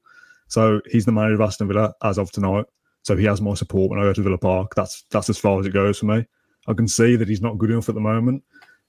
So 0.47 0.79
he's 0.91 1.05
the 1.05 1.12
manager 1.12 1.36
of 1.36 1.41
Aston 1.41 1.69
Villa 1.69 1.95
as 2.03 2.19
of 2.19 2.31
tonight. 2.31 2.65
So 3.01 3.15
he 3.15 3.25
has 3.25 3.41
my 3.41 3.55
support 3.55 3.89
when 3.89 3.99
I 3.99 4.03
go 4.03 4.13
to 4.13 4.21
Villa 4.21 4.38
Park. 4.38 4.75
That's 4.75 5.05
that's 5.10 5.29
as 5.29 5.39
far 5.39 5.60
as 5.60 5.65
it 5.65 5.73
goes 5.73 5.97
for 5.97 6.05
me. 6.05 6.27
I 6.67 6.73
can 6.73 6.88
see 6.88 7.15
that 7.15 7.27
he's 7.27 7.41
not 7.41 7.58
good 7.58 7.71
enough 7.71 7.89
at 7.89 7.95
the 7.95 8.01
moment, 8.01 8.43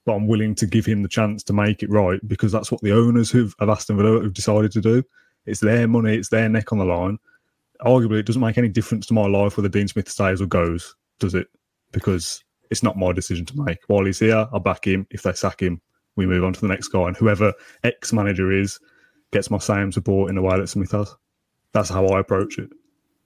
but 0.07 0.15
I'm 0.15 0.25
willing 0.25 0.55
to 0.55 0.65
give 0.65 0.85
him 0.85 1.03
the 1.03 1.09
chance 1.09 1.43
to 1.43 1.53
make 1.53 1.83
it 1.83 1.89
right 1.89 2.25
because 2.25 2.53
that's 2.53 2.71
what 2.71 2.79
the 2.79 2.93
owners 2.93 3.29
who've, 3.29 3.53
of 3.59 3.67
Aston 3.67 3.97
Villa 3.97 4.23
have 4.23 4.33
decided 4.33 4.71
to 4.71 4.79
do. 4.79 5.03
It's 5.45 5.59
their 5.59 5.85
money, 5.85 6.15
it's 6.15 6.29
their 6.29 6.47
neck 6.47 6.71
on 6.71 6.77
the 6.77 6.85
line. 6.85 7.19
Arguably, 7.81 8.19
it 8.19 8.25
doesn't 8.25 8.41
make 8.41 8.57
any 8.57 8.69
difference 8.69 9.05
to 9.07 9.13
my 9.13 9.27
life 9.27 9.57
whether 9.57 9.67
Dean 9.67 9.89
Smith 9.89 10.07
stays 10.07 10.41
or 10.41 10.45
goes, 10.45 10.95
does 11.19 11.35
it? 11.35 11.47
Because 11.91 12.41
it's 12.71 12.83
not 12.83 12.97
my 12.97 13.11
decision 13.11 13.45
to 13.47 13.61
make. 13.61 13.79
While 13.87 14.05
he's 14.05 14.19
here, 14.19 14.47
I'll 14.53 14.61
back 14.61 14.87
him. 14.87 15.05
If 15.11 15.23
they 15.23 15.33
sack 15.33 15.61
him, 15.61 15.81
we 16.15 16.25
move 16.25 16.45
on 16.45 16.53
to 16.53 16.61
the 16.61 16.69
next 16.69 16.87
guy. 16.87 17.07
And 17.07 17.17
whoever 17.17 17.53
ex 17.83 18.13
manager 18.13 18.49
is 18.49 18.79
gets 19.33 19.51
my 19.51 19.57
same 19.57 19.91
support 19.91 20.29
in 20.29 20.37
the 20.37 20.41
way 20.41 20.57
that 20.57 20.69
Smith 20.69 20.93
has. 20.93 21.13
That's 21.73 21.89
how 21.89 22.07
I 22.07 22.21
approach 22.21 22.59
it. 22.59 22.69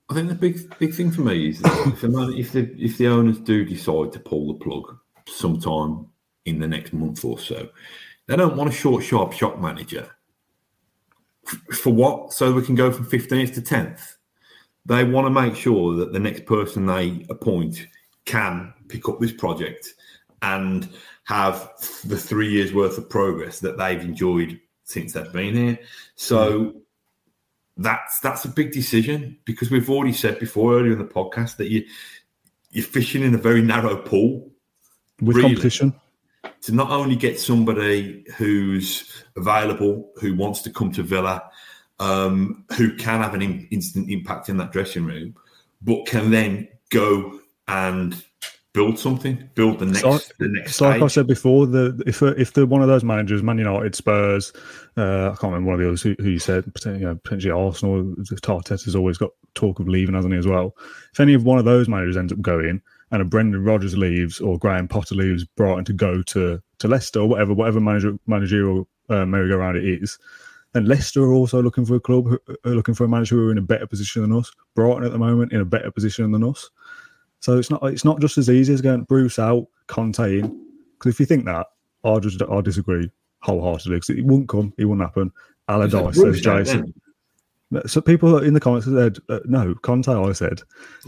I 0.09 0.15
think 0.15 0.29
the 0.29 0.35
big 0.35 0.77
big 0.79 0.95
thing 0.95 1.11
for 1.11 1.21
me 1.21 1.49
is 1.49 1.61
if 1.63 2.01
the 2.01 2.09
man, 2.09 2.33
if 2.33 2.51
the 2.51 2.75
if 2.77 2.97
the 2.97 3.07
owners 3.07 3.39
do 3.39 3.63
decide 3.63 4.11
to 4.13 4.19
pull 4.19 4.47
the 4.47 4.55
plug 4.55 4.97
sometime 5.27 6.07
in 6.45 6.59
the 6.59 6.67
next 6.67 6.93
month 6.93 7.23
or 7.23 7.39
so, 7.39 7.69
they 8.27 8.35
don't 8.35 8.55
want 8.55 8.69
a 8.69 8.73
short, 8.73 9.03
sharp 9.03 9.33
shot 9.33 9.61
manager. 9.61 10.09
For 11.73 11.91
what? 11.91 12.33
So 12.33 12.53
we 12.53 12.61
can 12.61 12.75
go 12.75 12.91
from 12.91 13.05
15th 13.05 13.53
to 13.55 13.61
10th. 13.61 14.15
They 14.85 15.03
want 15.03 15.27
to 15.27 15.31
make 15.31 15.55
sure 15.55 15.95
that 15.95 16.13
the 16.13 16.19
next 16.19 16.45
person 16.45 16.85
they 16.85 17.25
appoint 17.29 17.87
can 18.25 18.73
pick 18.87 19.07
up 19.09 19.19
this 19.19 19.31
project 19.31 19.93
and 20.41 20.89
have 21.25 21.71
the 22.05 22.17
three 22.17 22.51
years 22.51 22.73
worth 22.73 22.97
of 22.97 23.09
progress 23.09 23.59
that 23.59 23.77
they've 23.77 24.01
enjoyed 24.01 24.59
since 24.83 25.13
they've 25.13 25.31
been 25.31 25.55
here. 25.55 25.79
So 26.15 26.81
that's 27.77 28.19
that's 28.19 28.45
a 28.45 28.49
big 28.49 28.71
decision 28.71 29.37
because 29.45 29.71
we've 29.71 29.89
already 29.89 30.13
said 30.13 30.39
before 30.39 30.75
earlier 30.75 30.93
in 30.93 30.99
the 30.99 31.05
podcast 31.05 31.57
that 31.57 31.69
you 31.69 31.85
you're 32.71 32.85
fishing 32.85 33.23
in 33.23 33.33
a 33.33 33.37
very 33.37 33.61
narrow 33.61 33.97
pool 33.97 34.51
with 35.21 35.37
really, 35.37 35.49
competition 35.49 35.93
to 36.61 36.71
not 36.71 36.91
only 36.91 37.15
get 37.15 37.39
somebody 37.39 38.25
who's 38.37 39.23
available 39.35 40.11
who 40.19 40.35
wants 40.35 40.61
to 40.61 40.69
come 40.69 40.91
to 40.91 41.03
Villa 41.03 41.43
um, 41.99 42.65
who 42.77 42.95
can 42.95 43.21
have 43.21 43.33
an 43.33 43.41
in, 43.41 43.67
instant 43.71 44.09
impact 44.09 44.49
in 44.49 44.57
that 44.57 44.71
dressing 44.71 45.05
room 45.05 45.35
but 45.81 46.05
can 46.05 46.31
then 46.31 46.67
go 46.89 47.39
and 47.67 48.23
build 48.73 48.97
something, 48.97 49.49
build 49.55 49.79
the 49.79 49.85
next. 49.85 50.01
So, 50.01 50.19
the 50.39 50.47
next 50.47 50.75
so 50.75 50.87
like 50.87 51.01
I 51.01 51.07
said 51.07 51.27
before, 51.27 51.65
the 51.67 52.01
if 52.05 52.21
if 52.21 52.53
they're 52.53 52.65
one 52.65 52.81
of 52.81 52.87
those 52.87 53.03
managers, 53.03 53.43
Man 53.43 53.57
United, 53.57 53.95
Spurs, 53.95 54.53
uh, 54.97 55.31
I 55.31 55.35
can't 55.35 55.53
remember 55.53 55.67
one 55.67 55.73
of 55.75 55.79
the 55.79 55.87
others 55.87 56.01
who, 56.01 56.15
who 56.19 56.29
you 56.29 56.39
said, 56.39 56.71
you 56.85 56.99
know, 56.99 57.15
potentially 57.15 57.51
Arsenal. 57.51 58.15
Always 58.95 59.17
got 59.17 59.31
talk 59.55 59.79
of 59.79 59.87
leaving, 59.87 60.15
hasn't 60.15 60.33
he, 60.33 60.39
as 60.39 60.47
well? 60.47 60.75
If 61.13 61.19
any 61.19 61.33
of 61.33 61.43
one 61.43 61.59
of 61.59 61.65
those 61.65 61.87
managers 61.87 62.17
ends 62.17 62.31
up 62.31 62.41
going, 62.41 62.81
and 63.11 63.21
a 63.21 63.25
Brendan 63.25 63.63
Rodgers 63.63 63.97
leaves 63.97 64.39
or 64.39 64.57
Graham 64.57 64.87
Potter 64.87 65.15
leaves 65.15 65.43
Brighton 65.43 65.85
to 65.85 65.93
go 65.93 66.21
to 66.23 66.61
to 66.79 66.87
Leicester 66.87 67.19
or 67.19 67.27
whatever, 67.27 67.53
whatever 67.53 67.79
manager 67.79 68.17
managerial 68.25 68.87
uh, 69.09 69.25
merry-go-round 69.25 69.77
it 69.77 69.85
is. 69.85 70.17
And 70.73 70.87
Leicester 70.87 71.23
are 71.23 71.33
also 71.33 71.61
looking 71.61 71.85
for 71.85 71.95
a 71.95 71.99
club, 71.99 72.33
are 72.65 72.71
looking 72.71 72.93
for 72.93 73.03
a 73.03 73.09
manager 73.09 73.35
who 73.35 73.49
are 73.49 73.51
in 73.51 73.57
a 73.57 73.61
better 73.61 73.85
position 73.85 74.21
than 74.21 74.31
us. 74.31 74.51
Brighton 74.73 75.03
at 75.03 75.11
the 75.11 75.19
moment 75.19 75.51
in 75.51 75.59
a 75.59 75.65
better 75.65 75.91
position 75.91 76.31
than 76.31 76.43
us. 76.43 76.69
So 77.41 77.57
it's 77.57 77.69
not 77.69 77.83
it's 77.83 78.05
not 78.05 78.21
just 78.21 78.37
as 78.37 78.49
easy 78.49 78.73
as 78.73 78.81
going 78.81 79.03
Bruce 79.03 79.39
out, 79.39 79.67
Conte 79.87 80.39
in. 80.39 80.65
Because 80.97 81.13
if 81.13 81.19
you 81.19 81.25
think 81.25 81.45
that, 81.45 81.67
I 82.03 82.19
just 82.19 82.41
I 82.41 82.61
disagree 82.61 83.11
wholeheartedly 83.39 83.97
because 83.97 84.09
it 84.11 84.23
wouldn't 84.23 84.47
come, 84.47 84.73
it 84.77 84.85
wouldn't 84.85 85.05
happen. 85.05 85.31
Allardyce 85.67 86.15
says 86.15 86.41
Jason. 86.41 86.93
So 87.85 88.01
people 88.01 88.37
in 88.43 88.53
the 88.53 88.59
comments 88.59 88.85
said 88.85 89.17
uh, 89.29 89.39
no, 89.45 89.73
Conte. 89.75 90.07
I 90.07 90.31
said. 90.33 90.61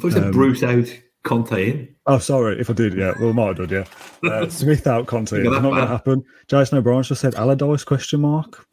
I 0.04 0.10
said 0.10 0.24
um, 0.24 0.32
Bruce 0.32 0.64
out, 0.64 0.88
Conte 1.24 1.72
in. 1.72 1.96
Oh, 2.06 2.18
sorry 2.18 2.60
if 2.60 2.70
I 2.70 2.74
did. 2.74 2.96
Yeah, 2.96 3.14
well, 3.20 3.34
might 3.34 3.58
have 3.58 3.70
done. 3.70 3.88
Yeah, 4.24 4.30
uh, 4.30 4.50
Smith 4.50 4.86
out, 4.88 5.08
Conte. 5.08 5.38
It's 5.38 5.50
not 5.50 5.62
going 5.62 5.76
to 5.76 5.88
happen. 5.88 6.24
Jason 6.48 6.78
O'Brien 6.78 7.04
just 7.04 7.22
said 7.22 7.36
Allardyce 7.36 7.84
question 7.84 8.22
mark. 8.22 8.68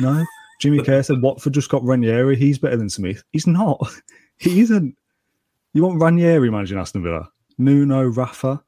No. 0.00 0.24
Jimmy 0.60 0.82
Kerr 0.82 1.02
said 1.02 1.20
Watford 1.20 1.52
just 1.52 1.68
got 1.68 1.84
Ranieri. 1.84 2.36
He's 2.36 2.58
better 2.58 2.76
than 2.76 2.88
Smith. 2.88 3.22
He's 3.32 3.46
not. 3.46 3.80
He 4.38 4.60
isn't. 4.60 4.94
You 5.72 5.82
want 5.82 5.98
Ranieri 5.98 6.50
managing 6.50 6.76
Aston 6.76 7.02
Villa? 7.02 7.30
Nuno, 7.56 8.04
Rafa? 8.04 8.62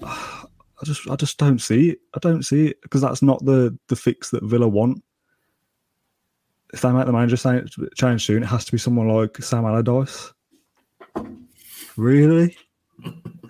I 0.04 0.84
just, 0.84 1.10
I 1.10 1.16
just 1.16 1.38
don't 1.38 1.58
see 1.60 1.90
it. 1.90 1.98
I 2.14 2.20
don't 2.20 2.44
see 2.44 2.68
it 2.68 2.80
because 2.82 3.00
that's 3.00 3.20
not 3.20 3.44
the 3.44 3.76
the 3.88 3.96
fix 3.96 4.30
that 4.30 4.44
Villa 4.44 4.68
want. 4.68 5.02
If 6.72 6.82
they 6.82 6.92
make 6.92 7.06
the 7.06 7.12
manager 7.12 7.36
change 7.96 8.24
soon, 8.24 8.44
it 8.44 8.46
has 8.46 8.64
to 8.66 8.70
be 8.70 8.78
someone 8.78 9.08
like 9.08 9.38
Sam 9.38 9.64
Allardyce. 9.64 10.32
Really? 11.96 12.56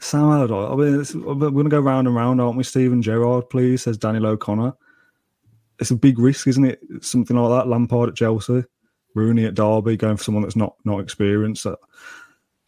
Sam 0.01 0.25
Allardyce. 0.25 1.15
I 1.15 1.17
mean, 1.17 1.25
we're 1.25 1.51
going 1.51 1.65
to 1.65 1.71
go 1.71 1.81
round 1.81 2.07
and 2.07 2.17
round, 2.17 2.41
aren't 2.41 2.57
we? 2.57 2.65
Steven 2.65 3.03
Gerrard, 3.03 3.49
please, 3.51 3.83
says 3.83 3.99
Daniel 3.99 4.27
O'Connor. 4.27 4.75
It's 5.79 5.91
a 5.91 5.97
big 5.97 6.19
risk, 6.19 6.47
isn't 6.47 6.65
it? 6.65 6.81
Something 7.01 7.37
like 7.37 7.51
that. 7.51 7.69
Lampard 7.69 8.09
at 8.09 8.17
Chelsea, 8.17 8.65
Rooney 9.15 9.45
at 9.45 9.55
Derby, 9.55 9.97
going 9.97 10.17
for 10.17 10.25
someone 10.25 10.43
that's 10.43 10.57
not 10.57 10.75
not 10.85 11.01
experienced. 11.01 11.67
I 11.67 11.75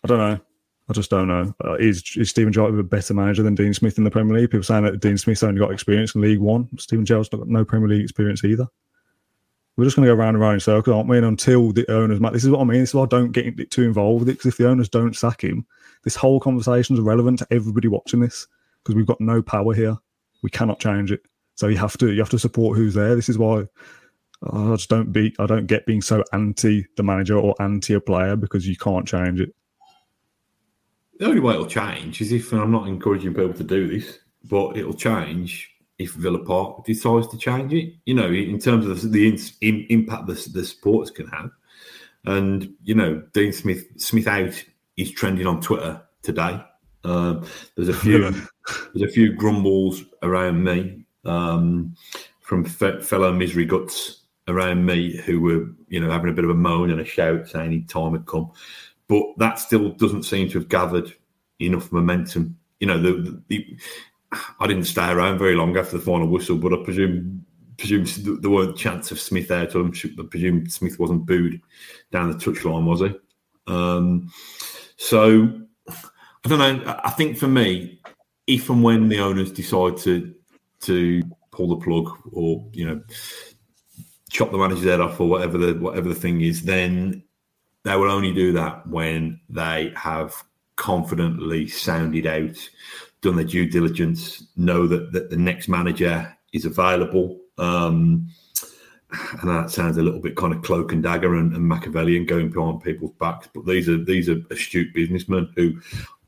don't 0.07 0.19
know. 0.19 0.41
I 0.88 0.93
just 0.95 1.11
don't 1.11 1.29
know. 1.29 1.55
Uh, 1.62 1.75
is, 1.75 2.03
is 2.17 2.31
Steven 2.31 2.53
Gerrard 2.53 2.79
a 2.79 2.83
better 2.83 3.12
manager 3.12 3.43
than 3.43 3.55
Dean 3.55 3.75
Smith 3.75 3.99
in 3.99 4.05
the 4.05 4.11
Premier 4.11 4.38
League? 4.38 4.51
People 4.51 4.62
saying 4.62 4.85
that 4.85 5.01
Dean 5.01 5.19
Smith's 5.19 5.43
only 5.43 5.61
got 5.61 5.71
experience 5.71 6.14
in 6.14 6.23
League 6.23 6.38
One. 6.38 6.67
Steven 6.79 7.05
Gerrard's 7.05 7.29
got 7.29 7.47
no 7.47 7.64
Premier 7.64 7.88
League 7.88 8.03
experience 8.03 8.43
either. 8.43 8.67
We're 9.79 9.85
just 9.85 9.97
going 9.97 10.07
to 10.07 10.12
go 10.12 10.19
round 10.19 10.35
and 10.35 10.43
round 10.43 10.55
in 10.55 10.61
circles, 10.61 10.95
aren't 10.95 11.09
we? 11.09 11.19
And 11.19 11.25
until 11.25 11.73
the 11.73 11.88
owners, 11.91 12.19
this 12.33 12.45
is 12.45 12.51
what 12.51 12.61
I 12.61 12.64
mean. 12.64 12.81
This 12.81 12.91
is 12.91 12.95
why 12.95 13.05
I 13.05 13.07
don't 13.07 13.33
get 13.33 13.71
too 13.71 13.85
involved 13.85 14.21
with 14.21 14.29
it 14.29 14.33
because 14.33 14.47
if 14.47 14.57
the 14.59 14.69
owners 14.69 14.88
don't 14.88 15.14
sack 15.14 15.43
him, 15.43 15.64
this 16.03 16.17
whole 16.17 16.41
conversation 16.41 16.97
is 16.97 17.01
relevant 17.01 17.38
to 17.38 17.47
everybody 17.51 17.87
watching 17.88 18.21
this 18.21 18.49
because 18.83 18.97
we've 18.97 19.07
got 19.07 19.21
no 19.21 19.41
power 19.41 19.73
here. 19.73 19.97
We 20.43 20.51
cannot 20.51 20.81
change 20.81 21.12
it. 21.12 21.23
So 21.55 21.69
you 21.69 21.77
have 21.77 21.97
to 21.99 22.12
you 22.12 22.19
have 22.19 22.29
to 22.31 22.38
support 22.38 22.77
who's 22.77 22.95
there. 22.95 23.14
This 23.14 23.29
is 23.29 23.38
why 23.38 23.69
I 24.43 24.75
just 24.75 24.88
don't 24.88 25.12
be 25.12 25.35
I 25.38 25.47
don't 25.47 25.67
get 25.67 25.87
being 25.87 26.03
so 26.03 26.25
anti 26.33 26.87
the 26.97 27.03
manager 27.03 27.38
or 27.38 27.55
anti 27.61 27.95
a 27.95 28.01
player 28.01 28.37
because 28.37 28.67
you 28.67 28.77
can't 28.77 29.07
change 29.07 29.41
it 29.41 29.55
the 31.19 31.27
only 31.27 31.41
way 31.41 31.55
it'll 31.55 31.67
change 31.67 32.21
is 32.21 32.33
if, 32.33 32.53
and 32.53 32.61
I'm 32.61 32.71
not 32.71 32.88
encouraging 32.88 33.35
people 33.35 33.55
to 33.55 33.64
do 33.64 33.88
this, 33.88 34.19
but 34.45 34.77
it'll 34.77 34.95
change 34.95 35.75
if 35.99 36.13
Villa 36.13 36.39
Park 36.45 36.85
decides 36.85 37.27
to 37.29 37.39
change 37.39 37.73
it. 37.73 37.95
You 38.07 38.15
know, 38.15 38.29
in 38.29 38.59
terms 38.59 38.87
of 38.87 39.01
the, 39.03 39.09
the 39.09 39.39
in, 39.61 39.87
impact 39.91 40.27
the, 40.27 40.51
the 40.53 40.65
sports 40.65 41.11
can 41.11 41.29
have. 41.29 41.51
And 42.25 42.75
you 42.83 42.95
know, 42.95 43.23
Dean 43.33 43.53
Smith 43.53 43.85
Smith 43.97 44.27
out 44.27 44.65
is 44.97 45.11
trending 45.11 45.47
on 45.47 45.61
Twitter 45.61 46.03
today. 46.23 46.63
Um, 47.05 47.47
there's 47.77 47.89
a 47.89 47.95
few 47.95 48.21
there's 48.95 49.11
a 49.11 49.13
few 49.13 49.33
grumbles 49.33 50.03
around 50.23 50.65
me 50.65 51.05
um, 51.25 51.95
from 52.41 52.65
fe- 52.65 53.01
fellow 53.01 53.33
misery 53.33 53.65
guts 53.65 54.23
around 54.47 54.85
me 54.85 55.17
who 55.17 55.41
were 55.41 55.67
you 55.89 56.01
know 56.01 56.11
having 56.11 56.31
a 56.31 56.35
bit 56.35 56.45
of 56.45 56.51
a 56.51 56.55
moan 56.55 56.91
and 56.91 57.01
a 57.01 57.05
shout 57.05 57.47
saying 57.49 57.87
time 57.87 58.13
had 58.13 58.27
come 58.27 58.51
but 59.09 59.25
that 59.39 59.59
still 59.59 59.91
doesn't 59.91 60.23
seem 60.23 60.49
to 60.51 60.59
have 60.59 60.69
gathered 60.69 61.15
enough 61.61 61.91
momentum. 61.91 62.57
You 62.79 62.87
know, 62.87 63.01
the, 63.01 63.13
the, 63.13 63.43
the 63.49 63.77
I 64.61 64.67
didn't 64.67 64.85
stay 64.85 65.11
around 65.11 65.38
very 65.38 65.55
long 65.55 65.77
after 65.77 65.97
the 65.97 66.05
final 66.05 66.29
whistle, 66.29 66.57
but 66.57 66.73
I 66.73 66.83
presume 66.85 67.45
presume 67.79 68.05
there 68.41 68.51
weren't 68.51 68.77
chance 68.77 69.11
of 69.11 69.21
Smith 69.21 69.51
out. 69.51 69.75
I 69.77 70.23
presume 70.29 70.69
Smith 70.69 70.99
wasn't 70.99 71.27
booed 71.27 71.61
down 72.11 72.31
the 72.31 72.37
touchline, 72.37 72.85
was 72.85 73.01
he? 73.01 73.14
Um, 73.67 74.31
so 74.97 75.49
I 75.88 76.49
don't 76.49 76.59
know. 76.59 77.01
I 77.05 77.11
think 77.11 77.38
for 77.38 77.49
me, 77.49 78.01
if 78.47 78.69
and 78.69 78.83
when 78.83 79.09
the 79.09 79.21
owners 79.21 79.53
decide 79.53 79.97
to 79.99 80.35
to 80.81 81.23
pull 81.51 81.69
the 81.69 81.85
plug 81.85 82.11
or 82.33 82.64
you 82.73 82.87
know 82.87 83.03
chop 84.31 84.51
the 84.51 84.59
manager's 84.59 84.85
head 84.85 85.01
off 85.01 85.21
or 85.21 85.29
whatever 85.29 85.59
the 85.59 85.75
whatever 85.75 86.09
the 86.09 86.14
thing 86.14 86.41
is, 86.41 86.62
then 86.62 87.23
they 87.85 87.97
will 87.97 88.11
only 88.11 88.33
do 88.35 88.53
that 88.53 88.87
when 88.87 89.41
they 89.49 89.93
have 89.97 90.35
confidently 90.77 91.67
sounded 91.69 92.27
out, 92.27 92.57
done 93.21 93.37
their 93.37 93.45
due 93.45 93.69
diligence, 93.69 94.45
know 94.57 94.87
that, 94.87 95.13
that 95.13 95.31
the 95.31 95.37
next 95.37 95.69
manager 95.69 96.37
is 96.53 96.65
available. 96.65 97.39
Um, 97.59 98.29
and 99.41 99.51
that 99.51 99.71
sounds 99.71 99.97
a 99.97 100.03
little 100.03 100.21
bit 100.21 100.37
kind 100.37 100.55
of 100.55 100.63
cloak 100.63 100.93
and 100.93 101.03
dagger 101.03 101.35
and, 101.35 101.55
and 101.55 101.67
Machiavellian 101.67 102.27
going 102.27 102.51
behind 102.51 102.83
people's 102.83 103.13
backs. 103.19 103.49
But 103.53 103.67
these 103.67 103.89
are 103.89 104.03
these 104.03 104.29
are 104.29 104.41
astute 104.51 104.93
businessmen 104.95 105.51
who 105.57 105.81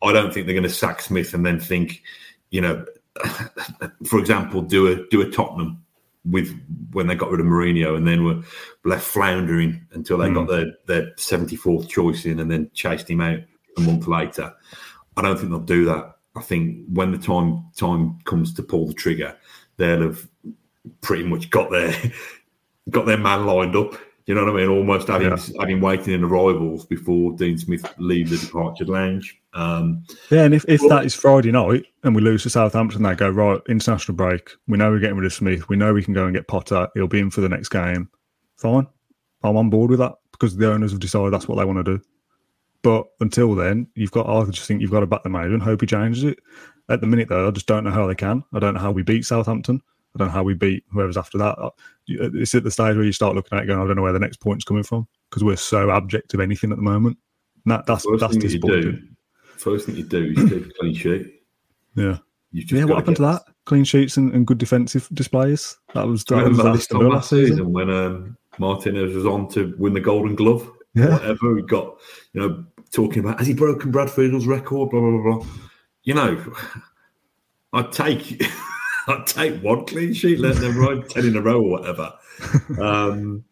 I 0.03 0.13
don't 0.13 0.33
think 0.33 0.47
they're 0.47 0.55
going 0.55 0.63
to 0.63 0.71
sack 0.71 1.01
Smith 1.01 1.35
and 1.35 1.45
then 1.45 1.61
think, 1.61 2.03
you 2.51 2.61
know, 2.61 2.85
for 4.07 4.19
example, 4.19 4.63
do 4.63 4.87
a 4.89 5.07
do 5.09 5.21
a 5.21 5.31
Tottenham 5.31 5.83
with 6.25 6.55
when 6.93 7.07
they 7.07 7.15
got 7.15 7.31
rid 7.31 7.41
of 7.41 7.47
Mourinho 7.47 7.97
and 7.97 8.07
then 8.07 8.25
were 8.25 8.43
left 8.85 9.07
floundering 9.07 9.87
until 9.93 10.19
they 10.19 10.29
mm. 10.29 10.35
got 10.35 10.49
their 10.49 10.73
their 10.87 11.15
74th 11.15 11.89
choice 11.89 12.25
in 12.25 12.41
and 12.41 12.51
then 12.51 12.71
chased 12.75 13.09
him 13.09 13.21
out 13.21 13.41
a 13.77 13.81
month 13.81 14.07
later. 14.07 14.53
I 15.17 15.23
don't 15.23 15.37
think 15.37 15.51
they'll 15.51 15.61
do 15.61 15.85
that. 15.87 16.17
I 16.37 16.43
think 16.43 16.87
when 16.93 17.13
the 17.13 17.19
time 17.19 17.65
time 17.77 18.19
comes 18.25 18.55
to 18.55 18.63
pull 18.63 18.87
the 18.87 18.95
trigger, 18.95 19.37
they'll 19.77 20.03
have 20.03 20.29
pretty 21.01 21.25
much 21.25 21.51
got 21.51 21.71
their 21.71 21.95
got 22.91 23.07
their 23.07 23.19
man 23.19 23.47
lined 23.47 23.77
up. 23.77 23.95
You 24.27 24.35
know 24.35 24.45
what 24.45 24.55
I 24.55 24.59
mean? 24.59 24.69
Almost 24.69 25.09
having 25.09 25.29
yeah. 25.29 25.39
having 25.59 25.81
waiting 25.81 26.15
in 26.15 26.23
arrivals 26.23 26.85
before 26.87 27.33
Dean 27.33 27.59
Smith 27.59 27.85
leaves 27.99 28.31
the 28.31 28.47
departure 28.47 28.85
lounge. 28.85 29.37
Um, 29.55 30.05
yeah, 30.31 30.45
and 30.45 30.55
if, 30.55 30.65
if 30.69 30.81
that 30.89 31.05
is 31.05 31.17
Friday 31.17 31.51
night 31.51 31.85
and 32.05 32.15
we 32.15 32.23
lose 32.23 32.45
to 32.45 32.51
Southampton, 32.51 33.03
they 33.03 33.17
go 33.17 33.29
right 33.29 33.61
international 33.69 34.15
break. 34.15 34.51
We 34.69 34.79
know 34.79 34.91
we're 34.91 35.01
getting 35.01 35.17
rid 35.17 35.27
of 35.27 35.33
Smith. 35.33 35.69
We 35.69 35.77
know 35.77 35.93
we 35.93 36.05
can 36.05 36.15
go 36.15 36.27
and 36.27 36.35
get 36.35 36.47
Potter. 36.47 36.87
He'll 36.95 37.09
be 37.09 37.19
in 37.19 37.31
for 37.31 37.41
the 37.41 37.49
next 37.49 37.71
game. 37.71 38.09
Fine, 38.57 38.87
I'm 39.43 39.57
on 39.57 39.71
board 39.71 39.91
with 39.91 39.99
that 39.99 40.15
because 40.31 40.57
the 40.57 40.71
owners 40.71 40.93
have 40.93 41.01
decided 41.01 41.33
that's 41.33 41.49
what 41.49 41.57
they 41.57 41.65
want 41.65 41.85
to 41.85 41.97
do. 41.97 42.03
But 42.83 43.07
until 43.21 43.55
then, 43.55 43.89
you've 43.95 44.11
got. 44.11 44.29
I 44.29 44.49
just 44.51 44.67
think 44.67 44.81
you've 44.81 44.91
got 44.91 45.01
to 45.01 45.07
back 45.07 45.23
the 45.23 45.29
manager 45.29 45.55
and 45.55 45.63
hope 45.63 45.81
he 45.83 45.87
changes 45.87 46.25
it. 46.25 46.39
At 46.89 47.01
the 47.01 47.07
minute, 47.07 47.29
though, 47.29 47.49
I 47.49 47.51
just 47.51 47.67
don't 47.67 47.85
know 47.85 47.91
how 47.91 48.07
they 48.07 48.15
can. 48.15 48.43
I 48.53 48.59
don't 48.59 48.75
know 48.75 48.81
how 48.81 48.91
we 48.91 49.03
beat 49.03 49.25
Southampton. 49.25 49.81
I 50.15 50.19
don't 50.19 50.29
know 50.29 50.35
how 50.35 50.43
we 50.43 50.55
beat 50.55 50.85
whoever's 50.91 51.17
after 51.17 51.39
that. 51.39 51.57
Uh, 51.59 51.71
it's 52.09 52.55
at 52.55 52.65
the 52.65 52.71
stage 52.71 52.97
where 52.97 53.05
you 53.05 53.13
start 53.13 53.37
looking 53.37 53.57
at 53.57 53.63
it 53.63 53.67
going, 53.67 53.81
I 53.81 53.87
don't 53.87 53.95
know 53.95 54.03
where 54.03 54.13
the 54.13 54.19
next 54.19 54.39
point's 54.39 54.65
coming 54.65 54.83
from 54.83 55.07
because 55.29 55.45
we're 55.45 55.57
so 55.57 55.91
abject 55.91 56.35
of 56.35 56.41
anything 56.41 56.73
at 56.73 56.77
the 56.77 56.83
moment. 56.83 57.17
And 57.65 57.73
that, 57.73 57.87
that's 57.87 58.05
First 58.05 58.21
that's 58.21 58.37
disappointing. 58.37 59.17
First 59.57 59.87
thing 59.87 59.97
you 59.97 60.03
do 60.03 60.35
is 60.37 60.51
take 60.51 60.67
a 60.67 60.71
clean 60.81 60.95
sheet. 60.95 61.43
Yeah. 61.95 62.19
Yeah, 62.53 62.85
what 62.85 62.97
happened 62.97 63.17
to 63.17 63.23
that? 63.23 63.43
Clean 63.67 63.85
sheets 63.85 64.17
and, 64.17 64.35
and 64.35 64.45
good 64.45 64.59
defensive 64.59 65.09
displays. 65.13 65.77
That 65.95 66.09
was 66.09 66.25
that 66.25 66.49
was 66.49 66.59
last, 66.59 66.93
last 66.93 67.31
season, 67.31 67.47
season 67.47 67.73
when 67.73 67.89
um, 67.91 68.37
Martinez 68.59 69.15
was 69.15 69.27
on 69.27 69.49
to 69.51 69.77
win 69.79 69.93
the 69.93 70.01
Golden 70.01 70.35
Glove. 70.35 70.69
Yeah. 70.95 71.11
Whatever 71.11 71.55
we 71.55 71.63
got, 71.63 71.99
you 72.33 72.41
know, 72.41 72.65
talking 72.91 73.21
about 73.21 73.39
has 73.39 73.47
he 73.47 73.55
broken 73.55 73.91
Brad 73.91 74.09
Friedel's 74.09 74.47
record? 74.47 74.91
Blah 74.91 75.01
blah 75.01 75.39
blah. 75.39 75.47
You 76.03 76.15
know, 76.15 76.55
I'd 77.73 77.93
take 77.93 78.43
I'd 79.09 79.27
take 79.27 79.63
one 79.63 79.87
clean 79.87 80.13
sheet, 80.13 80.41
let 80.41 80.57
them 80.57 80.79
ride 80.79 81.09
ten 81.09 81.27
in 81.27 81.37
a 81.37 81.41
row 81.41 81.61
or 81.61 81.71
whatever. 81.71 82.13
Um, 82.81 83.45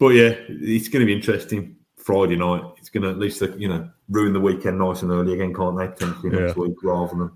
but 0.00 0.08
yeah, 0.08 0.34
it's 0.48 0.88
going 0.88 1.00
to 1.00 1.06
be 1.06 1.12
interesting. 1.12 1.76
Friday 1.96 2.34
night, 2.34 2.62
it's 2.78 2.90
going 2.90 3.04
to 3.04 3.10
at 3.10 3.18
least 3.18 3.40
you 3.58 3.68
know 3.68 3.88
ruin 4.08 4.32
the 4.32 4.40
weekend 4.40 4.78
nice 4.78 5.02
and 5.02 5.12
early 5.12 5.34
again, 5.34 5.54
can't 5.54 5.78
they? 5.78 5.86
Potentially 5.86 6.34
yeah. 6.34 6.46
next 6.46 6.56
week 6.56 6.74
rather 6.82 7.14
than 7.14 7.30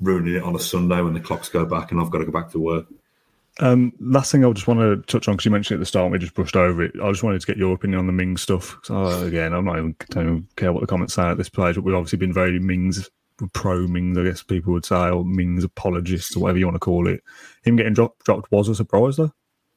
ruining 0.00 0.36
it 0.36 0.42
on 0.42 0.54
a 0.54 0.58
Sunday 0.58 1.00
when 1.00 1.14
the 1.14 1.20
clocks 1.20 1.48
go 1.48 1.64
back 1.64 1.90
and 1.90 2.00
I've 2.00 2.10
got 2.10 2.18
to 2.18 2.24
go 2.24 2.32
back 2.32 2.50
to 2.52 2.58
work. 2.58 2.86
Um, 3.60 3.92
last 4.00 4.30
thing 4.30 4.44
I 4.44 4.52
just 4.52 4.66
want 4.66 4.80
to 4.80 4.96
touch 5.10 5.28
on 5.28 5.34
because 5.34 5.46
you 5.46 5.50
mentioned 5.50 5.76
it 5.76 5.78
at 5.78 5.80
the 5.80 5.86
start, 5.86 6.04
and 6.04 6.12
we 6.12 6.18
just 6.18 6.34
brushed 6.34 6.56
over 6.56 6.82
it. 6.82 6.92
I 7.02 7.10
just 7.10 7.22
wanted 7.22 7.40
to 7.40 7.46
get 7.46 7.56
your 7.56 7.74
opinion 7.74 8.00
on 8.00 8.06
the 8.06 8.12
Mings 8.12 8.42
stuff. 8.42 8.76
So, 8.82 8.96
uh, 8.96 9.22
again, 9.22 9.54
I'm 9.54 9.64
not 9.64 9.78
even 9.78 9.96
don't 10.10 10.24
even 10.24 10.48
care 10.56 10.72
what 10.72 10.80
the 10.80 10.86
comments 10.86 11.14
say 11.14 11.22
at 11.22 11.38
this 11.38 11.48
page, 11.48 11.76
but 11.76 11.84
we've 11.84 11.94
obviously 11.94 12.18
been 12.18 12.32
very 12.32 12.58
Mings 12.58 13.08
pro 13.52 13.86
Mings, 13.86 14.18
I 14.18 14.24
guess 14.24 14.42
people 14.42 14.72
would 14.72 14.84
say, 14.84 15.10
or 15.10 15.24
Mings 15.24 15.64
apologists 15.64 16.36
or 16.36 16.40
whatever 16.40 16.58
you 16.58 16.66
want 16.66 16.76
to 16.76 16.80
call 16.80 17.08
it. 17.08 17.22
Him 17.64 17.76
getting 17.76 17.94
dropped, 17.94 18.24
dropped 18.24 18.50
was 18.50 18.68
a 18.68 18.74
surprise 18.74 19.16
though. 19.16 19.32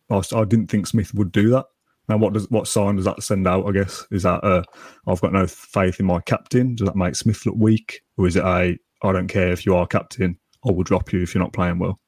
I, 0.09 0.21
I 0.35 0.45
didn't 0.45 0.67
think 0.67 0.87
Smith 0.87 1.13
would 1.13 1.31
do 1.31 1.49
that. 1.51 1.65
Now, 2.07 2.17
what 2.17 2.33
does 2.33 2.49
what 2.49 2.67
sign 2.67 2.95
does 2.95 3.05
that 3.05 3.21
send 3.21 3.47
out? 3.47 3.67
I 3.67 3.71
guess 3.71 4.05
is 4.11 4.23
that 4.23 4.43
uh, 4.43 4.63
I've 5.07 5.21
got 5.21 5.33
no 5.33 5.45
faith 5.45 5.99
in 5.99 6.07
my 6.07 6.19
captain. 6.21 6.75
Does 6.75 6.87
that 6.87 6.95
make 6.95 7.15
Smith 7.15 7.45
look 7.45 7.55
weak, 7.55 8.01
or 8.17 8.27
is 8.27 8.35
it 8.35 8.43
a 8.43 8.77
I 9.01 9.11
don't 9.11 9.27
care 9.27 9.51
if 9.51 9.65
you 9.65 9.75
are 9.75 9.85
captain, 9.85 10.37
I 10.67 10.71
will 10.71 10.83
drop 10.83 11.13
you 11.13 11.21
if 11.21 11.33
you're 11.33 11.43
not 11.43 11.53
playing 11.53 11.79
well? 11.79 11.99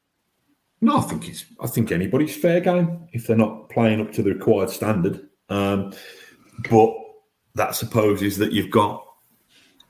No, 0.81 0.97
I 0.97 1.01
think 1.01 1.29
it's. 1.29 1.45
I 1.59 1.67
think 1.67 1.91
anybody's 1.91 2.35
fair 2.35 2.59
game 2.59 3.07
if 3.13 3.27
they're 3.27 3.37
not 3.37 3.69
playing 3.69 4.01
up 4.01 4.11
to 4.13 4.23
the 4.23 4.33
required 4.33 4.69
standard. 4.69 5.27
Um, 5.49 5.93
but 6.69 6.93
that 7.55 7.75
supposes 7.75 8.37
that 8.37 8.51
you've 8.51 8.71
got 8.71 9.05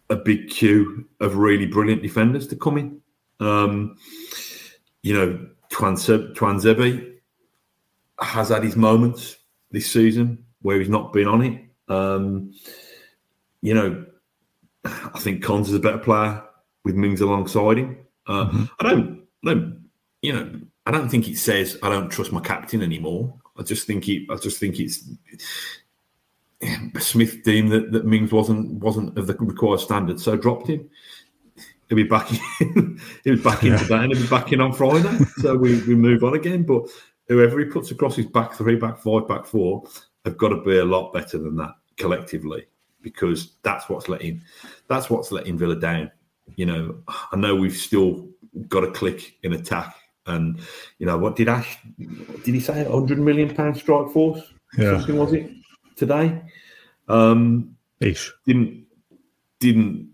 a 0.09 0.15
big 0.15 0.49
queue 0.49 1.07
of 1.21 1.37
really 1.37 1.65
brilliant 1.65 2.01
defenders 2.01 2.47
to 2.47 2.55
come 2.55 2.77
in. 2.77 3.01
Um, 3.39 3.95
you 5.01 5.13
know, 5.13 5.47
Tuanzebe 5.71 7.15
has 8.19 8.49
had 8.49 8.63
his 8.63 8.75
moments 8.75 9.37
this 9.71 9.89
season 9.89 10.45
where 10.61 10.77
he's 10.77 10.89
not 10.89 11.13
been 11.13 11.27
on 11.27 11.41
it. 11.41 11.63
Um, 11.87 12.53
you 13.61 13.73
know, 13.73 14.05
I 14.85 15.19
think 15.19 15.43
Konsa 15.43 15.69
is 15.69 15.73
a 15.73 15.79
better 15.79 15.97
player 15.97 16.43
with 16.83 16.95
Mings 16.95 17.21
alongside 17.21 17.77
him. 17.77 17.97
Uh, 18.27 18.45
mm-hmm. 18.45 18.63
I 18.79 18.83
don't, 18.83 19.23
I 19.45 19.53
don't, 19.53 19.89
you 20.21 20.33
know, 20.33 20.61
I 20.85 20.91
don't 20.91 21.09
think 21.09 21.27
it 21.27 21.37
says 21.37 21.77
I 21.83 21.89
don't 21.89 22.09
trust 22.09 22.31
my 22.31 22.41
captain 22.41 22.81
anymore. 22.81 23.33
I 23.57 23.63
just 23.63 23.85
think 23.85 24.07
it. 24.09 24.23
I 24.29 24.35
just 24.35 24.59
think 24.59 24.79
it's 24.79 25.03
Smith 26.99 27.43
deemed 27.43 27.71
that, 27.71 27.91
that 27.91 28.05
Mings 28.05 28.31
wasn't 28.31 28.73
wasn't 28.83 29.17
of 29.17 29.27
the 29.27 29.35
required 29.35 29.79
standard, 29.79 30.19
so 30.19 30.35
dropped 30.35 30.67
him. 30.67 30.89
He'll 31.89 31.95
be 31.95 32.03
back 32.03 32.31
in. 32.61 32.99
he 33.23 33.31
was 33.31 33.41
back 33.41 33.63
in 33.63 33.73
yeah. 33.73 33.77
today, 33.77 33.95
and 33.95 34.13
he'll 34.13 34.21
be 34.21 34.29
back 34.29 34.53
in 34.53 34.61
on 34.61 34.73
Friday. 34.73 35.17
so 35.37 35.57
we, 35.57 35.81
we 35.83 35.95
move 35.95 36.23
on 36.23 36.35
again. 36.35 36.63
But 36.63 36.87
whoever 37.27 37.59
he 37.59 37.65
puts 37.65 37.91
across 37.91 38.15
his 38.15 38.27
back 38.27 38.53
three, 38.53 38.75
back 38.75 38.99
five, 38.99 39.27
back 39.27 39.45
four, 39.45 39.83
have 40.23 40.37
got 40.37 40.49
to 40.49 40.61
be 40.61 40.77
a 40.77 40.85
lot 40.85 41.11
better 41.13 41.37
than 41.37 41.55
that 41.57 41.75
collectively, 41.97 42.67
because 43.01 43.53
that's 43.63 43.89
what's 43.89 44.07
letting 44.07 44.41
that's 44.87 45.09
what's 45.09 45.31
letting 45.31 45.57
Villa 45.57 45.79
down. 45.79 46.11
You 46.55 46.65
know, 46.67 46.97
I 47.31 47.37
know 47.37 47.55
we've 47.55 47.75
still 47.75 48.29
got 48.67 48.83
a 48.83 48.91
click 48.91 49.37
in 49.43 49.53
attack, 49.53 49.95
and 50.27 50.59
you 50.99 51.05
know 51.05 51.17
what 51.17 51.35
did 51.35 51.49
Ash? 51.49 51.77
Did 51.97 52.53
he 52.53 52.59
say? 52.59 52.83
Hundred 52.83 53.19
million 53.19 53.53
pound 53.53 53.77
strike 53.77 54.11
force? 54.11 54.41
Yeah. 54.77 54.97
Something 54.97 55.17
was 55.17 55.33
it? 55.33 55.51
today. 56.01 56.41
Um, 57.07 57.75
Ish. 57.99 58.31
Didn't 58.45 58.85
didn't 59.59 60.09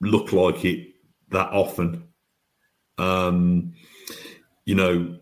look 0.00 0.32
like 0.32 0.64
it 0.64 0.94
that 1.30 1.50
often. 1.50 2.04
Um, 2.96 3.74
you 4.64 4.74
know, 4.76 5.18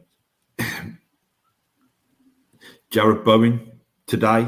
Jarrod 2.93 3.25
Bowen 3.25 3.73
today 4.07 4.47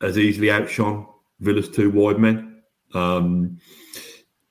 has 0.00 0.18
easily 0.18 0.50
outshone 0.50 1.06
Villa's 1.38 1.68
two 1.68 1.90
wide 1.90 2.18
men. 2.18 2.62
Um, 2.92 3.58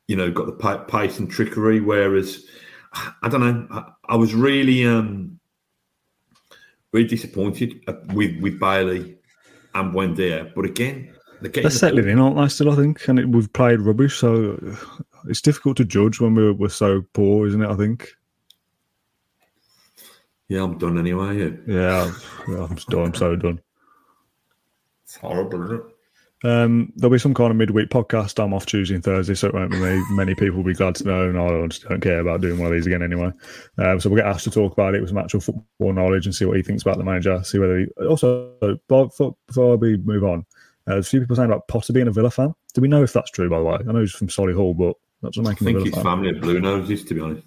you 0.08 0.16
know, 0.16 0.32
got 0.32 0.46
the 0.46 0.86
pace 0.88 1.20
and 1.20 1.30
trickery. 1.30 1.82
Whereas, 1.82 2.46
I 2.94 3.30
don't 3.30 3.42
know, 3.42 3.68
I, 3.72 3.92
I 4.14 4.16
was 4.16 4.34
really, 4.34 4.86
um, 4.86 5.40
really 6.92 7.08
disappointed 7.08 7.84
with 8.14 8.42
with 8.42 8.60
Bailey 8.60 9.18
and 9.76 9.94
Buendia. 9.94 10.52
But 10.56 10.66
again, 10.66 11.14
they're, 11.42 11.52
they're 11.52 11.70
settling 11.70 12.06
the 12.06 12.12
in, 12.12 12.20
aren't 12.20 12.38
they? 12.38 12.48
Still, 12.48 12.72
I 12.72 12.76
think, 12.76 13.08
and 13.08 13.20
it, 13.20 13.30
we've 13.30 13.52
played 13.54 13.82
rubbish, 13.82 14.18
so 14.18 14.60
it's 15.28 15.42
difficult 15.42 15.78
to 15.78 15.86
judge 15.86 16.20
when 16.20 16.36
we're, 16.36 16.54
we're 16.54 16.70
so 16.70 17.04
poor, 17.14 17.48
isn't 17.48 17.62
it? 17.62 17.70
I 17.70 17.76
think. 17.76 18.10
Yeah, 20.48 20.64
I'm 20.64 20.80
done 20.80 20.98
anyway. 20.98 21.38
Yeah, 21.38 21.52
yeah 21.68 22.12
I'm, 22.64 22.76
done. 22.90 23.06
I'm 23.06 23.14
so 23.14 23.36
done. 23.36 23.62
It's 25.04 25.16
horrible, 25.18 25.64
isn't 25.66 25.76
it? 25.76 25.84
Um, 26.44 26.94
there'll 26.96 27.12
be 27.12 27.20
some 27.20 27.34
kind 27.34 27.52
of 27.52 27.58
midweek 27.58 27.90
podcast. 27.90 28.42
I'm 28.42 28.54
off 28.54 28.66
Tuesday 28.66 28.96
and 28.96 29.04
Thursday, 29.04 29.34
so 29.34 29.48
it 29.48 29.54
won't 29.54 29.72
be 29.72 29.80
me. 29.80 30.02
Many 30.12 30.36
people 30.36 30.58
will 30.58 30.64
be 30.64 30.74
glad 30.74 30.96
to 30.96 31.04
know, 31.04 31.30
and 31.30 31.38
I 31.38 31.68
just 31.68 31.88
don't 31.88 32.02
care 32.02 32.20
about 32.20 32.42
doing 32.42 32.58
one 32.60 32.68
of 32.68 32.74
these 32.74 32.88
again 32.88 33.04
anyway. 33.04 33.32
Um, 33.78 34.00
so 34.00 34.10
we'll 34.10 34.22
get 34.22 34.28
asked 34.28 34.46
to 34.46 34.52
talk 34.52 34.72
about 34.72 34.96
it 34.96 35.02
with 35.02 35.10
some 35.10 35.18
actual 35.18 35.42
football 35.42 35.94
knowledge 35.94 36.26
and 36.26 36.34
see 36.34 36.46
what 36.46 36.58
he 36.58 36.64
thinks 36.64 36.84
about 36.84 36.98
the 36.98 37.04
manager. 37.04 37.44
See 37.44 37.60
whether 37.60 37.80
he 37.80 37.88
also 38.06 38.54
before, 38.88 39.36
before 39.48 39.78
we 39.78 39.98
move 39.98 40.24
on, 40.24 40.46
uh, 40.88 40.94
there's 40.94 41.08
a 41.08 41.10
few 41.10 41.20
people 41.20 41.36
saying 41.36 41.50
about 41.50 41.68
Potter 41.68 41.94
being 41.94 42.08
a 42.08 42.12
Villa 42.12 42.32
fan. 42.32 42.54
Do 42.74 42.82
we 42.82 42.88
know 42.88 43.04
if 43.04 43.12
that's 43.12 43.32
true? 43.32 43.50
By 43.50 43.60
the 43.60 43.66
way, 43.66 43.78
I 43.88 43.92
know 43.92 44.00
he's 44.00 44.12
from 44.12 44.28
Solihull, 44.28 44.78
but 44.78 44.96
that's 45.22 45.38
not 45.38 45.50
making. 45.50 45.68
I 45.68 45.72
think 45.74 45.86
his 45.86 45.96
fan. 45.96 46.04
family 46.04 46.30
are 46.30 46.40
blue 46.40 46.62
noses, 46.62 47.04
to 47.06 47.14
be 47.14 47.20
honest. 47.22 47.46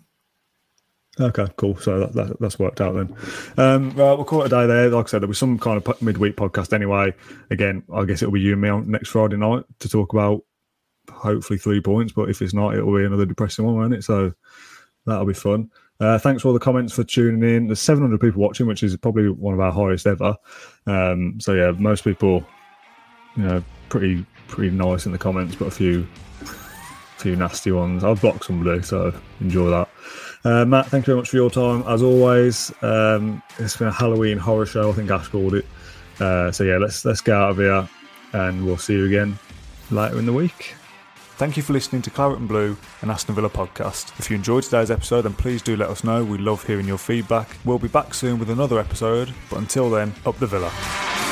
Okay, 1.20 1.46
cool. 1.56 1.76
So 1.76 2.00
that, 2.00 2.12
that, 2.14 2.40
that's 2.40 2.58
worked 2.58 2.80
out 2.80 2.94
then. 2.94 3.14
Um, 3.58 3.90
right, 3.90 4.14
we'll 4.14 4.24
call 4.24 4.42
it 4.42 4.46
a 4.46 4.48
day 4.48 4.66
there. 4.66 4.88
Like 4.88 5.06
I 5.06 5.08
said, 5.08 5.20
there'll 5.20 5.32
be 5.32 5.36
some 5.36 5.58
kind 5.58 5.76
of 5.76 6.02
midweek 6.02 6.36
podcast 6.36 6.72
anyway. 6.72 7.12
Again, 7.50 7.82
I 7.92 8.04
guess 8.04 8.22
it'll 8.22 8.32
be 8.32 8.40
you 8.40 8.52
and 8.52 8.62
me 8.62 8.70
on 8.70 8.90
next 8.90 9.10
Friday 9.10 9.36
night 9.36 9.64
to 9.80 9.88
talk 9.88 10.14
about 10.14 10.42
hopefully 11.10 11.58
three 11.58 11.82
points. 11.82 12.12
But 12.12 12.30
if 12.30 12.40
it's 12.40 12.54
not, 12.54 12.74
it'll 12.74 12.96
be 12.96 13.04
another 13.04 13.26
depressing 13.26 13.66
one, 13.66 13.76
won't 13.76 13.94
it? 13.94 14.04
So 14.04 14.32
that'll 15.04 15.26
be 15.26 15.34
fun. 15.34 15.70
Uh, 16.00 16.18
thanks 16.18 16.42
for 16.42 16.48
all 16.48 16.54
the 16.54 16.60
comments 16.60 16.94
for 16.94 17.04
tuning 17.04 17.48
in. 17.48 17.66
There's 17.66 17.80
700 17.80 18.18
people 18.18 18.40
watching, 18.40 18.66
which 18.66 18.82
is 18.82 18.96
probably 18.96 19.28
one 19.28 19.54
of 19.54 19.60
our 19.60 19.70
highest 19.70 20.06
ever. 20.06 20.34
Um, 20.86 21.38
so 21.40 21.52
yeah, 21.52 21.72
most 21.72 22.04
people, 22.04 22.44
you 23.36 23.42
know, 23.42 23.64
pretty 23.90 24.24
pretty 24.48 24.74
nice 24.74 25.06
in 25.06 25.12
the 25.12 25.18
comments, 25.18 25.54
but 25.56 25.66
a 25.66 25.70
few 25.70 26.06
few 27.18 27.36
nasty 27.36 27.70
ones. 27.70 28.02
I've 28.02 28.20
blocked 28.20 28.46
some 28.46 28.60
blue, 28.60 28.82
so 28.82 29.14
enjoy 29.40 29.70
that. 29.70 29.88
Uh, 30.44 30.64
Matt, 30.64 30.86
thank 30.86 31.06
you 31.06 31.12
very 31.12 31.18
much 31.18 31.30
for 31.30 31.36
your 31.36 31.50
time. 31.50 31.84
As 31.86 32.02
always, 32.02 32.72
um, 32.82 33.42
it's 33.58 33.76
been 33.76 33.88
a 33.88 33.92
Halloween 33.92 34.38
horror 34.38 34.66
show. 34.66 34.90
I 34.90 34.92
think 34.92 35.10
Ash 35.10 35.28
called 35.28 35.54
it. 35.54 35.66
Uh, 36.20 36.50
so 36.50 36.64
yeah, 36.64 36.78
let's 36.78 37.04
let's 37.04 37.20
get 37.20 37.34
out 37.34 37.50
of 37.50 37.56
here, 37.58 37.88
and 38.32 38.64
we'll 38.64 38.76
see 38.76 38.94
you 38.94 39.06
again 39.06 39.38
later 39.90 40.18
in 40.18 40.26
the 40.26 40.32
week. 40.32 40.74
Thank 41.36 41.56
you 41.56 41.62
for 41.62 41.72
listening 41.72 42.02
to 42.02 42.10
Claret 42.10 42.38
and 42.38 42.48
Blue, 42.48 42.76
an 43.00 43.10
Aston 43.10 43.34
Villa 43.34 43.50
podcast. 43.50 44.18
If 44.20 44.30
you 44.30 44.36
enjoyed 44.36 44.64
today's 44.64 44.90
episode, 44.90 45.22
then 45.22 45.34
please 45.34 45.62
do 45.62 45.76
let 45.76 45.90
us 45.90 46.04
know. 46.04 46.22
We 46.24 46.38
love 46.38 46.64
hearing 46.66 46.86
your 46.86 46.98
feedback. 46.98 47.56
We'll 47.64 47.78
be 47.78 47.88
back 47.88 48.14
soon 48.14 48.38
with 48.38 48.50
another 48.50 48.78
episode, 48.78 49.32
but 49.50 49.58
until 49.58 49.90
then, 49.90 50.14
up 50.26 50.38
the 50.38 50.46
Villa. 50.46 51.31